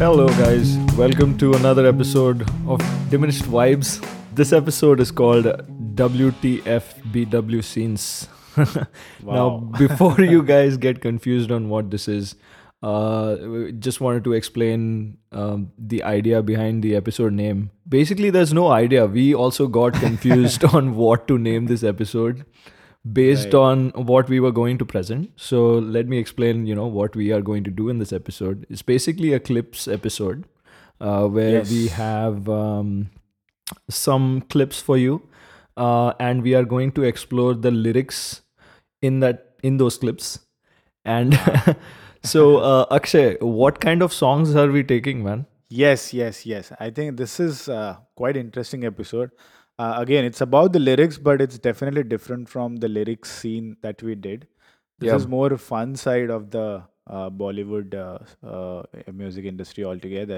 Hello, 0.00 0.28
guys. 0.28 0.78
Welcome 0.96 1.36
to 1.36 1.52
another 1.52 1.86
episode 1.86 2.48
of 2.66 2.80
Diminished 3.10 3.42
Vibes. 3.42 4.02
This 4.34 4.50
episode 4.50 4.98
is 4.98 5.10
called 5.10 5.44
WTFBW 5.94 7.62
Scenes. 7.62 8.26
Now, 9.22 9.58
before 9.78 10.18
you 10.22 10.42
guys 10.42 10.78
get 10.78 11.02
confused 11.02 11.52
on 11.52 11.68
what 11.68 11.90
this 11.90 12.08
is, 12.08 12.34
uh, 12.82 13.36
just 13.78 14.00
wanted 14.00 14.24
to 14.24 14.32
explain 14.32 15.18
um, 15.32 15.70
the 15.76 16.02
idea 16.02 16.42
behind 16.42 16.82
the 16.82 16.96
episode 16.96 17.34
name. 17.34 17.70
Basically, 17.86 18.30
there's 18.30 18.54
no 18.54 18.68
idea. 18.68 19.04
We 19.04 19.34
also 19.34 19.68
got 19.68 19.92
confused 19.92 20.64
on 20.74 20.96
what 20.96 21.28
to 21.28 21.36
name 21.36 21.66
this 21.66 21.84
episode 21.84 22.46
based 23.04 23.46
Right. 23.46 23.54
on 23.54 23.90
what 23.94 24.28
we 24.28 24.40
were 24.40 24.52
going 24.52 24.78
to 24.78 24.84
present. 24.84 25.30
So 25.36 25.78
let 25.78 26.06
me 26.08 26.18
explain, 26.18 26.66
you 26.66 26.74
know, 26.74 26.86
what 26.86 27.16
we 27.16 27.32
are 27.32 27.40
going 27.40 27.64
to 27.64 27.70
do 27.70 27.88
in 27.88 27.98
this 27.98 28.12
episode. 28.12 28.66
It's 28.68 28.82
basically 28.82 29.32
a 29.32 29.40
clips 29.40 29.88
episode 29.88 30.44
uh, 31.00 31.26
where 31.28 31.62
we 31.62 31.88
have 31.88 32.48
um, 32.48 33.10
some 33.88 34.42
clips 34.50 34.80
for 34.80 34.96
you, 34.98 35.22
uh, 35.76 36.12
and 36.20 36.42
we 36.42 36.54
are 36.54 36.64
going 36.64 36.92
to 36.92 37.02
explore 37.02 37.54
the 37.54 37.70
lyrics 37.70 38.42
in 39.00 39.20
that 39.20 39.54
in 39.62 39.76
those 39.78 39.96
clips. 39.98 40.40
And 41.04 41.38
so, 42.22 42.58
uh, 42.72 42.86
Akshay, 42.90 43.36
what 43.40 43.80
kind 43.80 44.02
of 44.02 44.12
songs 44.12 44.54
are 44.54 44.70
we 44.70 44.82
taking, 44.82 45.22
man? 45.24 45.46
Yes, 45.68 46.12
yes, 46.12 46.44
yes. 46.44 46.72
I 46.80 46.90
think 46.90 47.16
this 47.16 47.38
is 47.40 47.68
uh, 47.68 47.96
quite 48.16 48.36
interesting 48.36 48.84
episode 48.84 49.30
Uh, 49.79 49.93
again, 49.97 50.23
it's 50.25 50.41
about 50.41 50.71
the 50.73 50.79
lyrics, 50.79 51.17
but 51.17 51.41
it's 51.45 51.57
definitely 51.59 52.03
different 52.03 52.47
from 52.49 52.75
the 52.83 52.87
lyrics 52.87 53.31
scene 53.39 53.71
that 53.87 54.03
we 54.09 54.15
did. 54.27 54.45
This 55.01 55.09
Yeah. 55.09 55.17
is 55.21 55.27
more 55.33 55.49
fun 55.63 55.95
side 56.03 56.29
of 56.35 56.45
the 56.51 56.65
uh, 57.07 57.29
Bollywood 57.41 57.95
uh, 58.03 58.19
uh, 58.53 58.83
music 59.23 59.45
industry 59.53 59.83
altogether. 59.91 60.37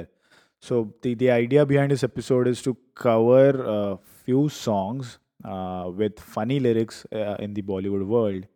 So 0.64 0.80
the 1.06 1.14
the 1.23 1.30
idea 1.36 1.66
behind 1.73 1.96
this 1.96 2.04
episode 2.08 2.48
is 2.54 2.64
to 2.68 2.73
cover 3.04 3.44
a 3.73 3.80
few 4.26 4.42
songs 4.60 5.12
uh, 5.46 5.86
with 6.02 6.23
funny 6.38 6.60
lyrics 6.68 7.06
uh, 7.12 7.36
in 7.48 7.54
the 7.60 7.66
Bollywood 7.73 8.08
world. 8.16 8.48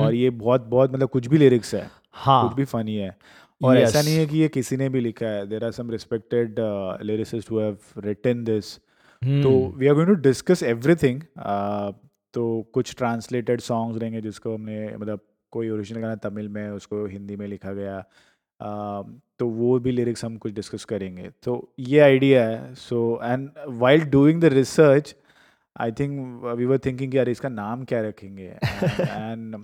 और 0.00 0.14
ये 0.14 0.30
बहुत 0.40 0.66
बहुत 0.72 0.92
मतलब 0.92 1.08
कुछ 1.18 1.26
भी 1.30 1.38
lyrics 1.38 1.74
है 1.74 1.84
हाँ 2.24 2.40
कुछ 2.48 2.56
भी 2.56 2.64
फनी 2.72 2.94
है 2.96 3.08
और 3.64 3.76
ऐसा 3.78 3.98
Yes. 3.98 4.04
नहीं 4.06 4.16
है 4.16 4.26
कि 4.26 4.38
ये 4.38 4.48
किसी 4.56 4.76
ने 4.76 4.88
भी 4.96 5.00
लिखा 5.00 5.26
है 5.36 5.46
there 5.52 5.64
are 5.64 5.70
some 5.78 5.90
respected 5.90 6.56
lyricist 7.10 7.50
who 7.50 7.58
have 7.60 7.76
written 8.04 8.44
this 8.44 8.74
too. 9.21 9.51
We 9.77 9.87
are 9.87 9.93
going 9.93 10.07
to 10.07 10.15
discuss 10.21 10.63
everything 10.63 11.21
तो 12.33 12.45
कुछ 12.73 12.95
ट्रांसलेटेड 12.97 13.61
सॉन्ग्स 13.61 14.01
रहेंगे 14.01 14.21
जिसको 14.21 14.53
हमने 14.53 14.95
मतलब 14.97 15.19
कोई 15.53 15.69
ओरिजिनल 15.69 16.01
गाना 16.01 16.15
तमिल 16.23 16.47
में 16.49 16.69
उसको 16.69 17.05
हिंदी 17.05 17.35
में 17.35 17.47
लिखा 17.47 17.73
गया 17.73 17.97
uh, 17.99 19.03
तो 19.39 19.47
वो 19.47 19.77
भी 19.79 19.91
लिरिक्स 19.91 20.23
हम 20.25 20.37
कुछ 20.37 20.53
डिस्कस 20.53 20.85
करेंगे 20.85 21.29
तो 21.43 21.53
ये 21.79 21.99
आइडिया 21.99 22.43
है 22.47 22.73
so 22.75 23.19
and 23.23 23.49
while 23.79 24.03
doing 24.09 24.41
the 24.41 24.51
research 24.53 25.15
I 25.75 25.91
think 25.91 26.43
we 26.55 26.65
were 26.65 26.77
thinking 26.85 27.15
यार 27.15 27.29
इसका 27.29 27.49
नाम 27.49 27.83
क्या 27.83 28.01
रखेंगे 28.01 28.47
and 29.01 29.55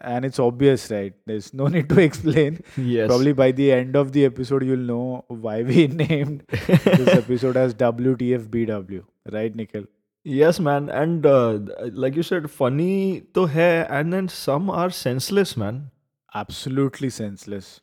and 0.00 0.24
it's 0.24 0.38
obvious 0.38 0.90
right 0.90 1.14
there's 1.26 1.52
no 1.52 1.66
need 1.66 1.88
to 1.88 2.00
explain 2.08 2.62
yes. 2.76 3.06
probably 3.08 3.32
by 3.32 3.50
the 3.52 3.70
end 3.72 3.96
of 3.96 4.12
the 4.12 4.24
episode 4.24 4.64
you'll 4.64 4.88
know 4.92 5.24
why 5.28 5.62
we 5.62 5.86
named 6.02 6.44
this 6.50 7.08
episode 7.22 7.56
as 7.56 7.74
WTFBW 7.74 9.04
right 9.32 9.54
Nikhil 9.54 9.84
Yes, 10.22 10.60
man. 10.60 10.90
And 10.90 11.24
uh, 11.24 11.58
like 11.92 12.14
you 12.14 12.22
said, 12.22 12.50
funny 12.50 13.22
to 13.32 13.46
hai, 13.46 13.86
and 13.98 14.12
then 14.12 14.28
some 14.28 14.68
are 14.68 14.90
senseless, 14.90 15.56
man. 15.56 15.90
absolutely 16.34 17.08
senseless 17.08 17.80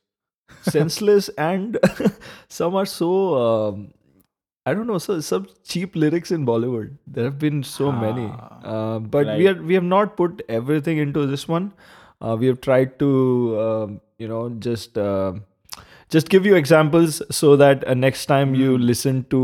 senseless, 0.62 1.30
and 1.38 1.78
some 2.50 2.76
are 2.76 2.86
so. 2.86 3.36
Um, 3.36 3.94
I 4.66 4.73
don't 4.73 4.88
know. 4.88 4.98
So 4.98 5.20
some 5.22 5.48
cheap 5.64 5.95
lyrics 5.95 6.32
in 6.32 6.45
Bollywood. 6.45 6.98
There 7.06 7.23
have 7.23 7.39
been 7.39 7.64
so 7.64 7.92
many, 7.92 8.26
Ah, 8.26 8.60
uh, 8.64 9.00
but 9.00 9.27
we 9.38 9.48
are 9.48 9.61
we 9.61 9.73
have 9.76 9.83
not 9.83 10.17
put 10.17 10.42
everything 10.50 10.98
into 10.98 11.26
this 11.26 11.48
one. 11.48 11.72
Uh, 12.20 12.36
we 12.39 12.46
have 12.46 12.61
tried 12.61 12.98
to, 12.98 13.08
um, 13.61 14.01
you 14.18 14.29
know, 14.29 14.48
just. 14.68 14.96
Uh, 14.98 15.33
just 16.14 16.29
give 16.29 16.45
you 16.45 16.55
examples 16.57 17.23
so 17.36 17.57
that 17.57 17.85
uh, 17.89 17.95
next 17.95 18.27
time 18.27 18.51
you 18.55 18.73
Hmm. 18.77 18.83
listen 18.89 19.20
to 19.35 19.39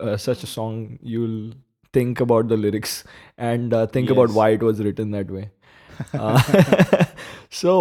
uh, 0.00 0.16
such 0.16 0.40
a 0.42 0.46
song, 0.52 0.98
you'll 1.10 1.52
think 1.92 2.18
about 2.24 2.48
the 2.48 2.56
lyrics 2.56 3.04
and 3.38 3.72
uh, 3.72 3.86
think 3.86 4.10
about 4.10 4.26
Yes. 4.32 4.36
why 4.38 4.48
it 4.56 4.62
was 4.68 4.80
written 4.86 5.12
that 5.12 5.30
way. 5.30 5.44
Uh, 6.12 7.04
so, 7.48 7.76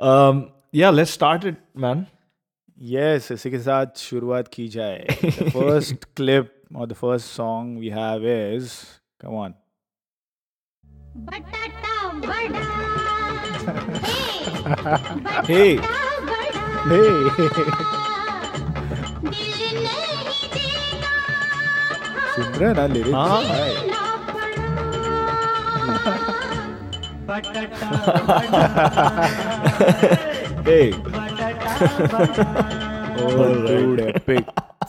um, 0.00 0.50
yeah, 0.72 0.90
let's 0.90 1.12
start 1.12 1.44
it, 1.52 1.56
man. 1.86 2.06
yes 2.92 3.30
इसी 3.32 3.50
के 3.50 3.58
साथ 3.68 3.98
शुरुआत 4.06 4.48
की 4.54 4.66
जाए 4.76 5.16
the 5.38 5.50
first 5.58 6.08
clip 6.20 6.50
or 6.74 6.86
the 6.94 6.98
first 7.04 7.30
song 7.40 7.70
we 7.84 7.90
have 7.98 8.24
is 8.32 8.74
come 9.24 9.38
on 9.44 9.54
बटाटा 11.30 11.94
बड़ा 12.26 12.77
hey. 14.69 15.79
Hey. 16.89 17.13
सुन 22.35 22.45
रहे 22.45 22.73
ना 22.73 22.85
ले 22.87 23.01
हाँ 23.11 23.41
भाई 23.43 23.73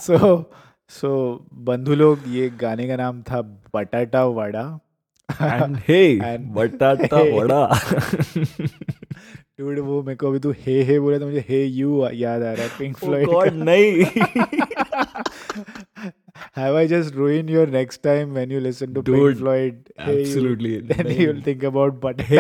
सो 0.00 0.18
सो 0.88 1.10
बंधु 1.54 1.94
लोग 1.94 2.18
ये 2.28 2.48
गाने 2.60 2.88
का 2.88 2.97
नाम 2.97 3.22
था 3.22 3.41
बटाटा 3.74 4.24
वड़ा। 4.24 4.80
एंड 5.42 5.76
हे 5.88 6.18
बटाटा 6.38 7.16
वड़ा। 7.16 7.80
डूड 9.60 9.78
वो 9.78 10.03
मेरे 10.03 10.16
को 10.16 10.28
अभी 10.28 10.38
तू 10.38 10.50
हे 10.59 10.82
हे 10.82 10.98
बोले 11.00 11.19
तो 11.19 11.26
मुझे 11.26 11.44
हे 11.48 11.65
यू 11.65 12.09
याद 12.15 12.43
आ 12.43 12.53
रहा 12.53 12.62
है 12.62 12.69
पिंक 12.78 12.97
फ्लॉइड 12.97 13.26
गॉड 13.26 13.53
नहीं। 13.69 14.04
Have 16.56 16.76
I 16.76 16.87
just 16.87 17.15
ruin 17.15 17.48
your 17.48 17.69
next 17.69 18.03
time 18.03 18.32
when 18.32 18.53
you 18.53 18.60
listen 18.60 18.93
to 18.93 19.03
Pink 19.03 19.37
Floyd 19.38 19.82
absolutely 20.00 20.76
then 20.93 21.10
you 21.10 21.26
will 21.26 21.43
think 21.47 21.65
about 21.65 22.00
but 22.04 22.21
hey 22.21 22.38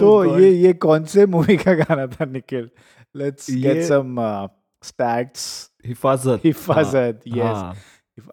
तो 0.00 0.38
ये 0.38 0.50
ये 0.50 0.72
कौन 0.72 1.04
से 1.04 1.26
मूवी 1.26 1.56
का 1.56 1.72
गाना 1.74 2.06
था 2.06 2.24
Nikhil 2.24 2.68
let's 3.16 3.50
get 3.50 3.82
some 3.84 4.16
stats 4.82 5.42
हिफाजत. 5.86 6.40
हिफाजत 6.44 7.20
यस 7.28 7.82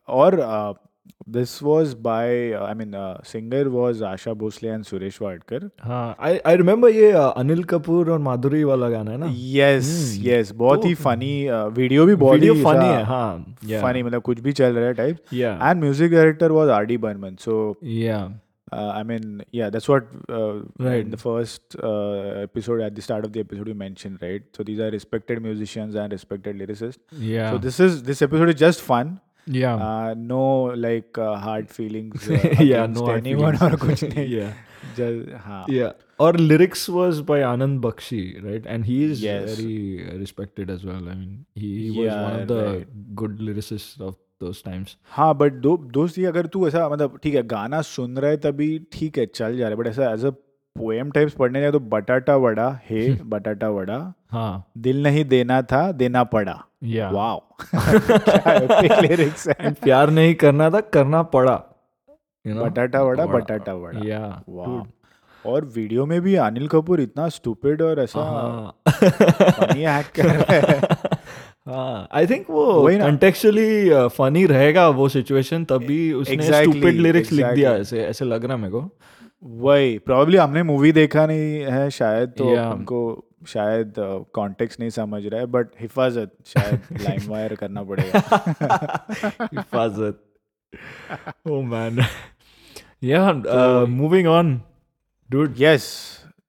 और 0.07 0.35
uh, 0.35 0.88
this 1.28 1.52
was 1.62 1.94
by 1.94 2.52
uh, 2.52 2.64
I 2.64 2.74
mean 2.74 2.94
uh, 2.94 3.18
singer 3.22 3.70
was 3.70 4.00
Asha 4.02 4.34
Bhosle 4.42 4.74
and 4.74 4.84
Suresh 4.84 5.18
Wadkar. 5.24 5.70
हाँ, 5.82 6.14
I 6.18 6.40
I 6.44 6.54
remember 6.62 6.88
ये 6.90 7.12
uh, 7.12 7.32
अनिल 7.42 7.62
कपूर 7.72 8.10
और 8.12 8.18
माधुरी 8.28 8.62
वाला 8.64 8.88
गाना 8.90 9.10
है 9.10 9.18
ना. 9.18 9.26
Yes, 9.56 9.90
Hmm. 9.90 10.22
yes, 10.26 10.52
बहुत 10.62 10.84
ही 10.84 10.94
तो- 10.94 11.02
funny 11.04 11.32
वीडियो 11.78 12.06
भी 12.06 12.14
बहुत 12.24 12.38
Video 12.40 12.54
ही 12.54 12.62
funny 12.62 12.84
ऐसा 12.84 12.96
है, 12.98 13.04
हाँ. 13.04 13.56
Yeah. 13.72 13.82
funny 13.84 14.02
मतलब 14.04 14.22
कुछ 14.30 14.40
भी 14.40 14.52
चल 14.62 14.74
रहा 14.76 14.86
है 14.86 14.94
type 15.02 15.18
Yeah. 15.42 15.58
and 15.70 15.84
music 15.88 16.10
director 16.10 16.52
was 16.60 16.68
R.D. 16.78 16.96
Burman 17.06 17.38
so 17.48 17.58
Yeah. 17.82 18.28
uh, 18.72 18.90
I 18.98 19.02
mean 19.08 19.42
yeah 19.58 19.70
that's 19.70 19.88
what 19.94 20.06
uh, 20.28 20.54
Right. 20.86 21.04
in 21.04 21.10
the 21.10 21.20
first 21.24 21.76
uh, 21.82 22.44
episode 22.46 22.80
at 22.86 22.94
the 22.96 23.02
start 23.08 23.24
of 23.28 23.32
the 23.36 23.40
episode 23.46 23.68
you 23.72 23.74
mentioned 23.82 24.22
right 24.28 24.42
so 24.56 24.64
these 24.70 24.80
are 24.86 24.90
respected 24.94 25.42
musicians 25.50 25.94
and 26.04 26.12
respected 26.18 26.56
lyricists 26.62 27.20
Yeah. 27.34 27.50
so 27.52 27.58
this 27.68 27.78
is 27.88 28.02
this 28.10 28.22
episode 28.28 28.52
is 28.54 28.58
just 28.64 28.82
fun 28.88 29.12
Yeah. 29.57 29.75
uh, 29.89 30.13
no 30.31 30.41
like 30.85 31.17
uh, 31.17 31.35
hard 31.45 31.69
feelings 31.77 32.27
uh, 32.29 32.39
yeah, 32.71 32.85
no 32.95 33.05
hard 33.05 33.25
anyone 33.27 33.57
feelings. 33.57 33.73
or 33.73 33.85
कुछ 33.85 34.03
नहीं 34.03 34.27
yeah. 34.35 34.53
just 34.97 35.29
हाँ 35.47 35.63
Yeah. 35.77 35.93
Our 36.25 36.33
lyrics 36.33 36.81
was 36.93 37.19
by 37.27 37.35
Anand 37.49 37.79
Bakshi, 37.83 38.21
right? 38.45 38.65
And 38.75 38.85
he 38.89 38.95
is 39.09 39.21
Yes. 39.25 39.51
very 39.57 39.75
uh, 40.05 40.15
respected 40.23 40.69
as 40.73 40.81
well. 40.89 40.97
I 41.13 41.13
mean, 41.19 41.45
he, 41.55 41.69
he 41.83 41.99
was 41.99 42.15
one 42.15 42.39
of 42.41 42.47
the 42.49 42.57
right. 42.65 42.89
good 43.21 43.37
lyricists 43.49 44.01
of 44.09 44.17
those 44.43 44.61
times. 44.65 44.95
हाँ 45.17 45.33
but 45.37 45.53
दो 45.67 45.75
दोस्त 45.97 46.17
ये 46.17 46.25
अगर 46.33 46.45
तू 46.55 46.67
ऐसा 46.67 46.87
मतलब 46.89 47.19
ठीक 47.23 47.35
है 47.35 47.43
गाना 47.55 47.81
सुन 47.93 48.17
रहा 48.17 48.31
है 48.31 48.37
तभी 48.45 48.67
ठीक 48.93 49.17
है 49.17 49.25
चल 49.25 49.57
जा 49.57 49.63
रहा 49.63 49.69
है 49.69 49.75
बट 49.83 49.87
ऐसा 49.87 50.11
एज 50.13 50.25
अ 50.25 50.29
पोएम 50.75 51.11
टाइप्स 51.11 51.33
पढ़ने 51.39 51.61
जाए 51.61 51.71
तो 51.71 51.79
बटाटा 51.93 52.35
वड़ा 52.45 52.69
हे 52.89 53.01
बटाटा 53.33 53.69
वड़ा 53.69 53.97
हाँ. 54.31 54.71
दिल 54.87 55.03
नहीं 55.03 55.25
देना 55.35 55.61
था 55.71 55.91
देना 56.03 56.23
पड़ा 56.35 56.53
वाओ 56.83 57.43
है 57.75 59.29
प्यार 59.73 60.09
नहीं 60.09 60.35
करना 60.35 60.69
था 60.69 60.79
करना 60.79 61.23
पड़ा. 61.23 61.63
You 62.47 62.55
know? 62.55 62.69
Batata 62.69 63.03
vada 63.03 63.25
batata 63.25 63.73
vada. 63.73 63.99
Yeah. 63.99 64.43
Wow 64.49 64.85
और 65.45 65.65
वीडियो 65.65 66.05
में 66.05 66.21
भी 66.21 66.35
अनिल 66.35 66.67
कपूर 66.67 67.01
इतना 67.01 67.29
स्टूपिड 67.29 67.81
और 67.81 67.99
ऐसा 67.99 68.19
हाँ. 68.19 68.81
फनी 68.89 69.99
एक्ट 69.99 70.15
कर 70.15 70.25
रहा 70.25 70.53
है। 70.53 70.79
हाँ 71.65 72.07
आई 72.11 72.27
थिंक 72.27 72.45
वो 72.49 72.73
वही 72.73 72.99
कंटेक्चुअली 72.99 73.89
फनी 74.07 74.45
रहेगा 74.45 74.89
वो 74.89 75.09
सिचुएशन 75.09 75.65
तभी 75.65 76.13
उसने 76.13 76.35
Exactly, 76.35 76.61
स्टूपिड 76.61 76.93
लिरिक्स 76.95 77.31
लिख 77.31 77.45
दिया 77.45 77.75
ऐसे 77.75 78.03
ऐसे 78.03 78.25
लग 78.25 78.45
रहा 78.45 78.53
है 78.53 78.59
मेरे 78.59 78.71
को। 78.71 78.89
वही 79.43 79.97
प्रॉब्ली 79.97 80.37
हमने 80.37 80.63
मूवी 80.63 80.91
देखा 80.91 81.25
नहीं 81.25 81.61
है 81.61 81.89
शायद 81.89 82.29
तो 82.29 82.55
हमको 82.55 83.28
शायद 83.47 83.93
कॉन्टेक्स्ट 84.33 84.79
नहीं 84.79 84.89
समझ 84.89 85.25
रहा 85.25 85.39
है 85.39 85.45
बट 85.45 85.67
हिफाजत 85.79 86.31
शायद 86.45 86.81
लाइम 87.01 87.29
वायर 87.29 87.55
करना 87.55 87.83
पड़ेगा। 87.83 88.19
हिफाजत। 89.53 90.25
Man. 91.47 91.99
Yeah 93.01 93.29
uh, 93.53 93.85
moving 93.87 94.27
on. 94.27 94.51
Dude. 95.29 95.61
Yes 95.61 95.85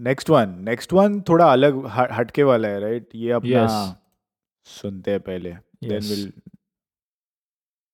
next 0.00 0.31
one 0.31 0.54
next 0.60 0.92
one 0.92 1.20
थोड़ा 1.20 1.52
अलग 1.52 1.87
हटके 1.87 2.42
वाला 2.42 2.69
है 2.69 2.81
राइट 2.81 3.02
right? 3.02 3.16
ये 3.16 3.31
अपना 3.31 3.66
Yes. 3.66 3.96
सुनते 4.70 5.10
हैं 5.10 5.20
पहले। 5.20 5.50
Then 5.84 6.02
will 6.02 6.32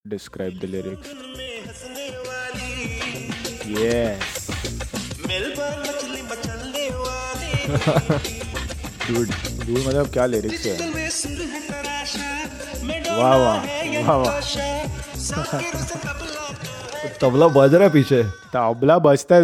describe 0.07 0.59
the 0.59 0.65
lyrics 0.65 1.15
yes 3.69 4.47
dude 9.07 9.31
दूर 9.67 9.79
मतलब 9.89 10.07
क्या 10.13 10.27
लिरिक्स 10.27 10.67
है? 10.67 10.75
वाह 13.19 13.37
वाह 13.37 13.59
वाह 14.07 14.17
वाह। 14.23 14.41
तबला 17.21 17.47
बज 17.49 17.75
रहा 17.75 17.85
है 17.85 17.91
पीछे। 17.93 18.23
तबला 18.55 18.99
बजता 18.99 19.35
है 19.35 19.43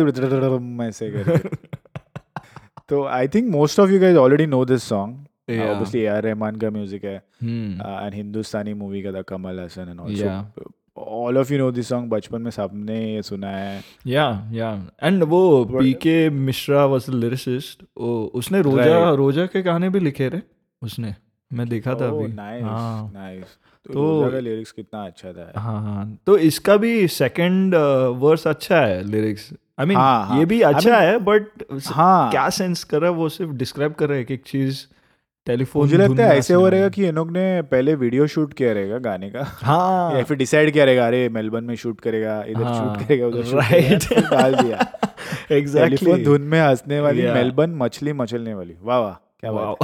ऐसे 0.89 1.11
करके 1.11 1.49
तो 2.89 3.05
I 3.19 3.29
think 3.35 3.49
most 3.51 3.81
of 3.81 3.91
you 3.91 4.01
guys 4.01 4.17
already 4.17 4.47
know 4.47 4.65
this 4.65 4.83
song 4.85 5.61
obviously 5.61 6.01
A 6.01 6.07
R 6.07 6.23
Rahman 6.23 6.57
का 6.57 6.71
म्यूज़िक 6.71 7.05
है. 7.05 7.15
एंड 7.43 8.15
हिंदुस्तानी 8.15 8.75
मूवी 8.75 9.03
का 9.03 9.13
था 9.13 9.23
Kamal 9.29 9.61
Haasan 9.61 9.89
and. 9.91 10.01
Also 10.01 10.71
all 10.97 11.39
of 11.39 11.53
you 11.53 11.59
know 11.59 11.71
this 11.73 11.89
song 11.89 12.11
बचपन 12.11 12.43
में 12.43 12.51
सबने 12.51 13.23
सुना 13.23 13.49
है। 13.49 13.83
Yeah 14.07 14.35
yeah. 14.53 14.79
And 15.09 15.23
वो 15.23 15.65
P K 15.65 16.31
Mishra 16.31 16.85
was 16.87 17.11
the 17.11 17.15
lyricist 17.15 17.99
उसने 18.35 18.63
रोजा 18.63 18.85
Right. 18.85 19.17
रोजा 19.17 19.47
के 19.47 19.63
गाने 19.63 19.89
भी 19.89 20.01
लिखे 20.01 20.29
रे? 20.29 20.43
उसने। 20.83 21.15
मैं 21.53 21.69
देखा 21.69 21.95
था 21.95 22.07
अभी। 22.09 22.33
नाइस 22.33 22.63
हाँ। 22.65 23.11
नाइस 23.15 23.45
तो 23.87 24.31
तो- 24.31 24.41
लिरिक्स 24.43 24.73
कितना 24.73 25.07
अच्छा 25.07 25.33
था। 25.33 25.53
हाँ 25.61 25.83
हाँ 25.83 26.19
तो 26.27 26.39
इसका 26.39 26.77
भी 26.77 27.09
सेकंड 27.09 27.75
वर्स 28.17 28.47
अच्छा 28.47 28.81
है 28.81 29.05
लिरिक्स 29.05 29.51
आई 29.81 29.87
मीन 29.87 29.97
हाँ, 29.97 30.27
हाँ. 30.27 30.39
ये 30.39 30.45
भी 30.45 30.61
I 30.61 30.63
अच्छा 30.63 30.91
mean, 30.91 31.03
है 31.03 31.19
बट 31.19 31.47
हाँ। 31.87 32.31
क्या 32.31 32.49
सेंस 32.51 32.85
कर 32.85 33.01
रहा 33.01 33.11
है 33.11 33.17
वो 33.17 33.29
सिर्फ़ 33.29 33.53
डिस्क्राइब 33.53 33.93
कर 33.93 34.07
रहा 34.09 34.17
है 34.17 34.23
एक 34.23 34.31
एक 34.31 34.43
चीज़ 34.47 34.81
टेलीफोन 35.47 35.83
मुझे 35.83 35.97
लगता 35.97 36.27
है 36.27 36.39
ऐसे 36.39 36.55
हो 36.55 36.69
रहेगा 36.69 36.89
कि 36.89 37.03
कि 37.03 37.09
इन 37.09 37.15
लोग 37.15 37.31
ने 37.31 37.63
पहले 37.63 37.95
वीडियो 37.95 38.27
शूट 38.27 38.55
किया 38.55 38.73
रहेगा 38.73 38.99
गाने 38.99 39.31
का। 39.31 39.43
हाँ। 39.43 40.17
या 40.17 40.23
फिर 40.23 40.37
डिसाइड 40.37 40.73
किया 40.73 40.85
रहेगा 40.85 41.07
अरे 41.07 41.29
मेलबर्न 41.29 41.65
में 41.65 41.75
शूट 41.75 42.01
करेगा 42.01 42.45
इधर 42.49 42.63
हाँ, 42.63 42.97
शूट 42.97 43.07
करेगा 43.07 43.27
उधर 43.27 43.45
शूट 43.45 43.61
right. 43.61 43.71
करेगा 43.71 43.99
फिर 43.99 44.39
डाल 44.39 44.55
दिया। 44.55 44.87
एग्जैक्टली 45.53 46.25
धुन 46.25 46.43
में 46.43 46.61
हंसने 46.61 47.01
वाली 47.01 47.23
Yeah. 47.23 47.35
मेलबर्न 47.35 47.75
मछली 47.75 48.13
मचलने 48.13 48.55
वाली। 48.55 48.75
वाह 48.83 48.99
वाह 48.99 49.13
क्या 49.13 49.51
वाओ 49.51 49.75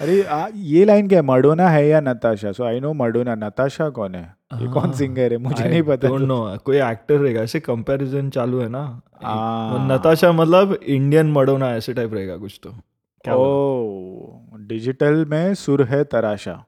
अरे 0.00 0.22
आ, 0.22 0.48
ये 0.54 0.84
लाइन 0.84 1.08
क्या 1.08 1.20
है 1.20 1.26
मडोना 1.26 1.68
है 1.68 1.88
या 1.88 2.00
Natasha? 2.00 2.52
So 2.52 2.64
I 2.64 2.80
know 2.80 2.92
Madonna 2.92 3.34
Natasha 3.34 3.88
कौन 3.88 4.14
है? 4.14 4.34
ये 4.60 4.66
कौन 4.66 4.84
हाँ, 4.84 4.92
सिंगर 4.92 5.32
है? 5.32 5.38
मुझे 5.38 5.64
I 5.64 5.70
नहीं 5.70 5.82
पता। 5.82 6.08
डोंट 6.08 6.20
नो 6.20 6.58
कोई 6.64 6.76
एक्टर 6.76 7.14
रहेगा 7.14 7.40
ऐसे 7.40 7.60
कंपैरिजन 7.60 8.30
चालू 8.30 8.60
है 8.60 8.68
ना? 8.68 9.00
हाँ। 9.24 9.72
वो 9.72 9.94
नताशा 9.94 10.32
मतलब 10.32 10.78
इंडियन 10.86 11.32
मडोना 11.32 11.76
ऐसे 11.76 11.92
टाइप 11.92 12.14
रहेगा 12.14 12.36
कुछ 12.36 12.60
तो। 12.62 12.74
क्या 13.24 13.34
ओ 13.34 14.38
डिजिटल 14.56 15.24
में 15.24 15.54
सुर 15.54 15.82
है 15.82 16.04
तराशा। 16.04 16.64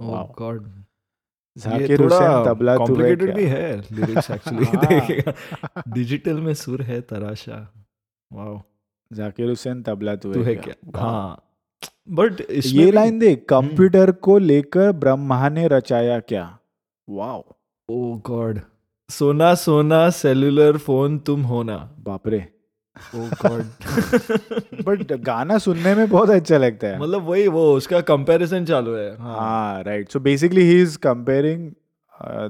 ओह. 0.00 0.22
गॉड। 0.38 0.70
जाकिर 1.58 2.02
हुसैन 2.02 2.44
तबला 2.44 2.76
तू 2.76 2.82
है 2.82 2.86
कॉम्प्लिकेटेड 2.86 3.34
भी 3.34 3.44
है 3.44 3.76
लिरिक्स 3.76 4.30
एक्चुअली 4.30 4.64
हाँ। 4.64 4.86
देखिएगा। 4.86 5.32
डिजिटल 5.88 6.40
में 6.40 6.54
सुर 6.54 6.82
है 6.82 7.00
तराशा। 7.00 7.72
वाओ। 8.32 8.62
जाकिर 9.12 9.48
हुसैन 9.48 9.82
तबला 9.82 10.16
तू 10.16 10.32
तू 10.32 10.40
है 10.40 10.46
है 10.46 10.54
क्या? 10.54 10.90
क्या. 10.90 11.00
हाँ। 11.00 11.42
बट 12.10 12.40
इसमें 12.40 12.72
ये 12.72 12.84
भी- 12.84 12.94
लाइन 12.94 13.18
देख 13.18 13.46
कंप्यूटर 13.48 14.12
को 14.12 14.38
लेकर 14.38 14.92
ब्रह्मा 14.92 15.48
ने 15.48 15.68
रचाया 15.68 16.20
क्या? 16.20 16.58
वाओ। 17.10 17.44
Oh 17.90 18.16
God. 18.16 18.60
सोना 19.10 19.54
सोना 19.54 20.10
सेलुलर 20.10 20.76
फ़ोन 20.76 21.18
तुम 21.18 21.42
होना 21.42 21.96
बाप 21.98 22.28
रे। 22.28 22.55
बट 24.86 25.12
गाना 25.22 25.58
सुनने 25.58 25.94
में 25.94 26.08
बहुत 26.08 26.30
अच्छा 26.30 26.58
लगता 26.58 26.86
है। 26.86 26.98
मतलब 27.00 27.22
वही 27.22 27.48
वो 27.48 27.72
उसका 27.74 28.00
कंपैरिजन 28.00 28.64
चालू 28.64 28.94
है। 28.94 29.16
हाँ। 29.16 29.36
हाँ 29.38 29.82
right 29.82 30.08
so 30.08 30.20
basically 30.20 30.62
he 30.62 30.80
is 30.82 30.98
comparing 30.98 31.70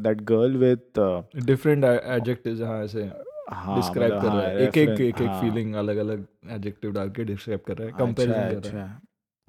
that 0.02 0.20
girl 0.22 0.56
with 0.56 1.00
different 1.46 1.84
adjectives 1.84 2.60
हाँ 2.60 2.82
ऐसे 2.84 3.10
हाँ 3.50 3.76
डिस्क्राइब 3.76 4.12
मतलब 4.12 4.22
कर 4.22 4.28
रहा 4.28 4.36
हाँ, 4.36 4.48
है। 4.50 4.66
एक 4.68 4.76
एक 4.78 4.88
एक 4.88 5.20
एक 5.20 5.26
हाँ, 5.28 5.40
फीलिंग 5.40 5.74
अलग 5.74 5.96
अलग 5.96 6.26
एडजेक्टिव 6.50 6.92
डाल 6.92 7.10
के 7.10 7.24
डिस्क्राइब 7.24 7.60
कर 7.66 7.76
रहा 7.76 7.86
है 7.86 7.92
कंपैरिजन 7.98 8.60
कर 8.60 8.70
रहा 8.70 8.82
है। 8.82 8.88
है 8.88 9.00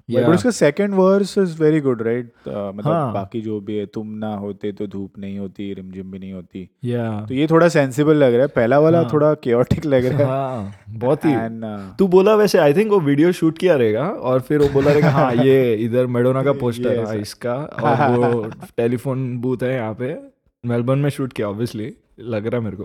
बट 0.08 0.28
उसका 0.28 0.50
second 0.50 0.94
verse 0.94 1.36
is 1.38 1.62
very 1.62 1.80
good 1.80 2.02
right 2.02 2.30
मतलब 2.48 2.86
हाँ। 2.86 3.12
बाकी 3.12 3.40
जो 3.40 3.58
भी 3.60 3.76
है 3.76 3.86
तुम 3.86 4.08
ना 4.18 4.34
होते 4.36 4.72
तो 4.72 4.86
धूप 4.86 5.18
नहीं 5.18 5.38
होती 5.38 5.72
रिमझिम 5.74 6.10
भी 6.10 6.18
नहीं 6.18 6.32
होती। 6.32 6.68
या 6.84 7.10
तो 7.28 7.34
ये 7.34 7.46
थोड़ा 7.46 7.68
सेंसिबल 7.68 8.16
लग 8.16 8.34
रहा 8.34 8.42
है। 8.42 8.48
पहला 8.48 8.78
वाला 8.78 8.98
हाँ। 8.98 9.08
थोड़ा 9.12 9.32
केओटिक 9.36 9.86
लग 9.86 10.06
रहा 10.06 10.18
है। 10.18 10.26
हाँ 10.26 10.72
बहुत 10.98 11.24
ही। 11.24 11.32
एंड 11.32 11.64
तू 11.98 12.08
बोला 12.08 12.34
वैसे 12.34 12.58
आई 12.58 12.74
थिंक 12.74 12.90
वो 12.90 13.00
वीडियो 13.00 13.32
शूट 13.32 13.58
किया 13.58 13.76
रहेगा 13.76 14.04
और 14.04 14.40
फिर 14.40 14.58
वो 14.58 14.68
बोला 14.70 14.92
रहेगा 14.92 15.10
हाँ 15.10 15.34
ये 15.34 15.74
इधर 15.76 16.06
मेडोना 16.08 16.42
का 16.42 16.52
पोस्टर 16.60 17.04
है 17.06 17.20
इसका 17.20 17.54
और 17.54 18.16
वो 18.18 18.42
टेलीफोन 18.76 19.36
बूथ 19.40 19.62
है 19.62 19.74
यहाँ 19.74 19.94
पे। 19.94 20.16
मेलबर्न 20.64 20.98
में 20.98 21.10
शूट 21.10 21.32
किया 21.32 21.48
ऑब्वियसली 21.48 21.92
लग 22.20 22.46
रहा 22.46 22.60
मेरे 22.60 22.76
को। 22.76 22.84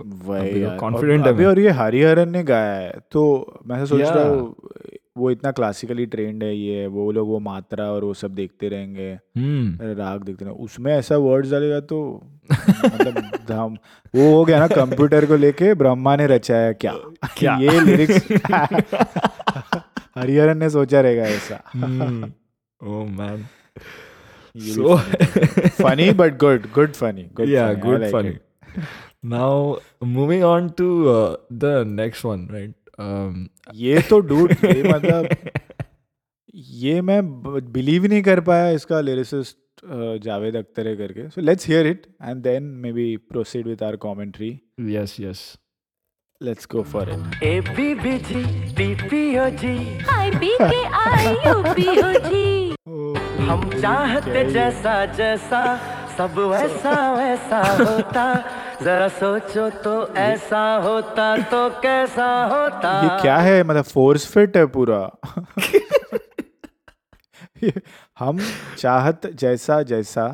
कॉन्फिडेंट 0.80 1.26
है 1.26 1.46
और 1.46 1.58
ये 1.60 1.70
हरिहरन 1.78 2.30
ने 2.30 2.42
गाया 2.44 2.74
है 2.74 2.92
तो 3.12 3.22
मैं 3.66 3.84
सोच 3.86 4.00
रहा 4.00 4.24
हूँ 4.24 4.54
वो 5.16 5.30
इतना 5.30 5.50
क्लासिकली 5.52 6.04
ट्रेंड 6.06 6.42
है 6.42 6.54
ये 6.56 6.86
वो 6.86 7.10
लोग 7.12 7.28
वो 7.28 7.38
मात्रा 7.40 7.84
और 7.92 8.04
वो 8.04 8.14
सब 8.14 8.34
देखते 8.34 8.68
रहेंगे 8.68 9.10
हम्म। 9.36 9.92
राग 9.98 10.22
देखते 10.22 10.44
रहेंगे 10.44 10.64
उसमें 10.64 10.92
ऐसा 10.92 11.16
वर्ड्स 11.16 11.50
डालेगा 11.50 11.80
तो 11.82 11.98
मतलब 12.52 13.30
धम 13.48 13.76
वो 14.14 14.30
हो 14.34 14.44
गया 14.44 14.58
ना 14.60 14.66
कंप्यूटर 14.68 15.26
को 15.26 15.36
लेके 15.36 15.72
ब्रह्मा 15.74 16.16
ने 16.16 16.26
रचाया 16.26 16.72
क्या? 16.74 16.92
क्या? 17.38 17.56
ये 17.58 17.80
लिरिक्स 17.80 18.26
हरिहरन 20.18 20.58
ने 20.58 20.70
सोचा 20.70 21.00
रहेगा 21.00 21.22
ऐसा। 21.28 21.60
ओह 22.80 23.04
मैन 23.12 23.44
ये 24.56 24.72
so 24.74 24.96
funny 25.82 26.10
but 26.18 26.36
good 26.38 26.70
good 26.74 26.92
funny 26.94 27.22
good 27.34 27.48
yeah 27.48 27.72
good 27.86 28.04
funny. 28.10 28.34
now 29.24 29.78
moving 30.14 30.44
on 30.44 30.68
to 30.80 30.86
uh, 31.10 31.36
the 31.62 31.72
next 31.92 32.24
one 32.24 32.46
right? 32.48 32.74
Um 32.98 33.48
ये 33.74 34.00
तो 34.00 34.20
डूड 34.20 34.52
ये 34.64 34.82
मतलब 34.92 35.28
ये 36.54 37.00
मैं 37.00 37.20
बिलीव 37.72 38.06
नहीं 38.06 38.22
कर 38.22 38.40
पाया 38.40 38.70
इसका 38.70 39.00
लिरिसिस्ट 39.00 39.56
जावेद 40.24 40.56
अख्तर 40.56 40.94
करके। 40.96 41.28
So 41.30 41.40
let's 41.40 41.68
hear 41.68 41.86
it 41.86 42.06
and 42.22 42.42
then 42.42 42.62
maybe 42.92 43.16
proceed 43.30 43.66
with 43.66 43.82
our 43.82 43.96
commentary 43.96 44.58
yes 44.90 45.16
yes 45.20 45.42
let's 46.40 46.66
go 46.72 46.82
for 46.82 47.10
it 47.10 47.42
A 47.44 47.60
B 47.60 47.94
B 47.94 48.18
G 48.18 48.44
P 48.74 48.94
P 49.08 49.38
O 49.38 49.48
G 49.62 49.76
I 50.10 50.30
P 50.30 50.56
K 50.60 50.84
I 51.02 51.34
U 51.46 51.74
P 51.74 51.88
O 51.88 52.12
जी 52.28 52.74
हम 53.46 53.70
चाहते 53.80 54.44
जैसा 54.52 55.04
जैसा 55.14 55.62
सब 56.18 56.38
वैसा 56.50 57.12
वैसा 57.12 57.60
होता। 57.74 58.24
जरा 58.82 59.08
सोचो 59.08 59.68
तो 59.84 60.14
ऐसा 60.14 60.62
होता 60.84 61.36
तो 61.50 61.68
कैसा 61.82 62.28
होता। 62.44 62.92
ये 63.02 63.20
क्या 63.22 63.36
है? 63.38 63.62
मतलब 63.62 63.84
फोर्स 63.84 64.26
फिट 64.26 64.56
है 64.56 64.64
पूरा। 64.66 65.00
हम 68.18 68.40
चाहत 68.78 69.26
जैसा 69.34 69.82
जैसा 69.82 70.26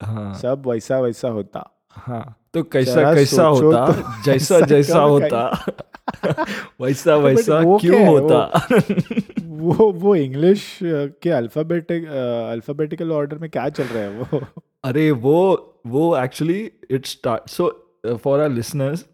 हाँ। 0.00 0.32
सब 0.34 0.66
वैसा 0.66 0.98
वैसा 1.00 1.28
होता। 1.28 1.64
हाँ 1.96 2.24
तो 2.54 2.62
कैसा 2.62 3.12
कैसा 3.14 3.44
होता? 3.44 3.86
तो 3.86 4.22
जैसा 4.24 4.60
जैसा 4.60 4.98
होता। 4.98 5.64
वैसा 6.80 7.16
वैसा 7.16 7.58
वो 7.58 7.78
क्यों 7.78 8.06
होता? 8.06 8.66
वो 9.40 9.90
वो 9.92 10.14
इंग्लिश 10.14 10.64
के 10.82 11.30
अल्फाबेटिक 11.30 12.06
अल्फाबेटिकल 12.52 13.12
ऑर्डर 13.12 13.38
में 13.38 13.48
क्या 13.50 13.68
चल 13.68 13.84
रहा 13.84 14.02
है 14.02 14.10
वो? 14.10 14.40
अरे 14.84 15.10
वो 15.26 15.36
वो 15.94 16.16
actually 16.16 16.60
it 16.90 17.06
start 17.06 17.48
so 17.50 17.68
for 18.24 18.40
our 18.40 18.50
listeners 18.54 19.06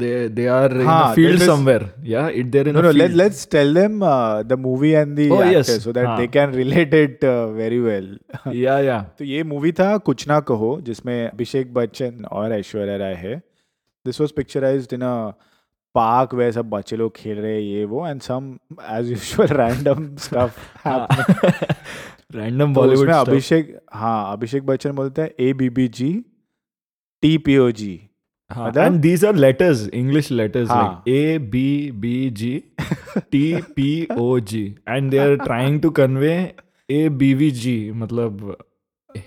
they 0.00 0.08
they 0.34 0.44
are 0.54 0.66
in 0.80 0.86
हाँ, 0.86 0.98
a 1.04 1.14
field 1.14 1.40
is- 1.40 1.46
somewhere 1.46 1.86
yeah 2.08 2.26
it 2.40 2.50
they're 2.56 2.68
in 2.72 2.76
No, 2.76 2.82
a 2.82 2.82
no. 2.84 2.90
field 2.90 3.00
Let, 3.00 3.14
let's 3.20 3.40
tell 3.54 3.72
them 3.78 3.96
uh, 4.08 4.42
the 4.50 4.58
movie 4.66 4.92
and 5.00 5.16
the 5.20 5.24
Oh, 5.36 5.38
actor 5.46 5.54
yes. 5.54 5.70
so 5.86 5.94
that 5.96 6.06
हाँ. 6.10 6.12
they 6.20 6.26
can 6.36 6.52
relate 6.58 6.94
it 6.98 7.24
uh, 7.30 7.48
very 7.56 7.80
well. 7.86 8.06
yeah 8.58 8.76
yeah 8.88 9.00
तो 9.18 9.24
ये 9.30 9.42
movie 9.54 9.72
था 9.80 9.88
कुछ 10.10 10.26
ना 10.28 10.38
कहो 10.52 10.70
जिसमें 10.90 11.14
अभिषेक 11.30 11.72
बच्चन 11.74 12.24
और 12.32 12.52
ऐश्वर्या 12.58 12.96
राय 13.04 13.14
है 13.24 13.34
this 14.04 14.20
was 14.20 14.32
picturized 14.36 14.92
in 14.94 15.02
a 15.08 15.14
park 15.94 16.34
वे 16.42 16.50
सब 16.52 16.70
बच्चे 16.76 16.96
लोग 16.96 17.12
खेल 17.16 17.38
रहे 17.38 17.52
हैं 17.54 17.60
ये 17.60 17.84
वो 17.94 18.06
and 18.08 18.20
some 18.30 18.56
as 18.98 19.10
usual 19.10 19.56
random 19.62 20.08
stuff 20.28 20.60
bollywood 22.32 22.92
उसमें 22.92 23.14
stuff. 23.14 23.28
अभिषेक 23.28 23.80
हाँ 23.92 24.32
अभिषेक 24.32 24.66
बच्चन 24.66 24.92
बोलते 24.92 25.22
हैं 25.22 25.30
A 25.40 25.52
B 25.52 25.70
B 25.70 25.88
G 25.88 26.24
T 27.22 27.38
P 27.38 27.58
O 27.58 27.70
G 27.70 28.08
are 28.50 29.32
letters 29.32 29.88
english 29.92 30.30
letters 30.30 30.68
हाँ. 30.68 31.04
like 31.04 31.14
a 31.14 31.38
b 31.38 31.56
b 32.00 32.30
g 32.30 32.60
T 33.30 33.56
P 33.76 34.06
O 34.18 34.38
G 34.40 34.76
and 34.88 35.10
they 35.10 35.18
are 35.18 35.36
trying 35.36 35.80
to 35.80 35.90
convey 35.90 36.54
A 36.90 37.08
B 37.08 37.34
V 37.34 37.50
G 37.50 37.90
मतलब 37.90 38.56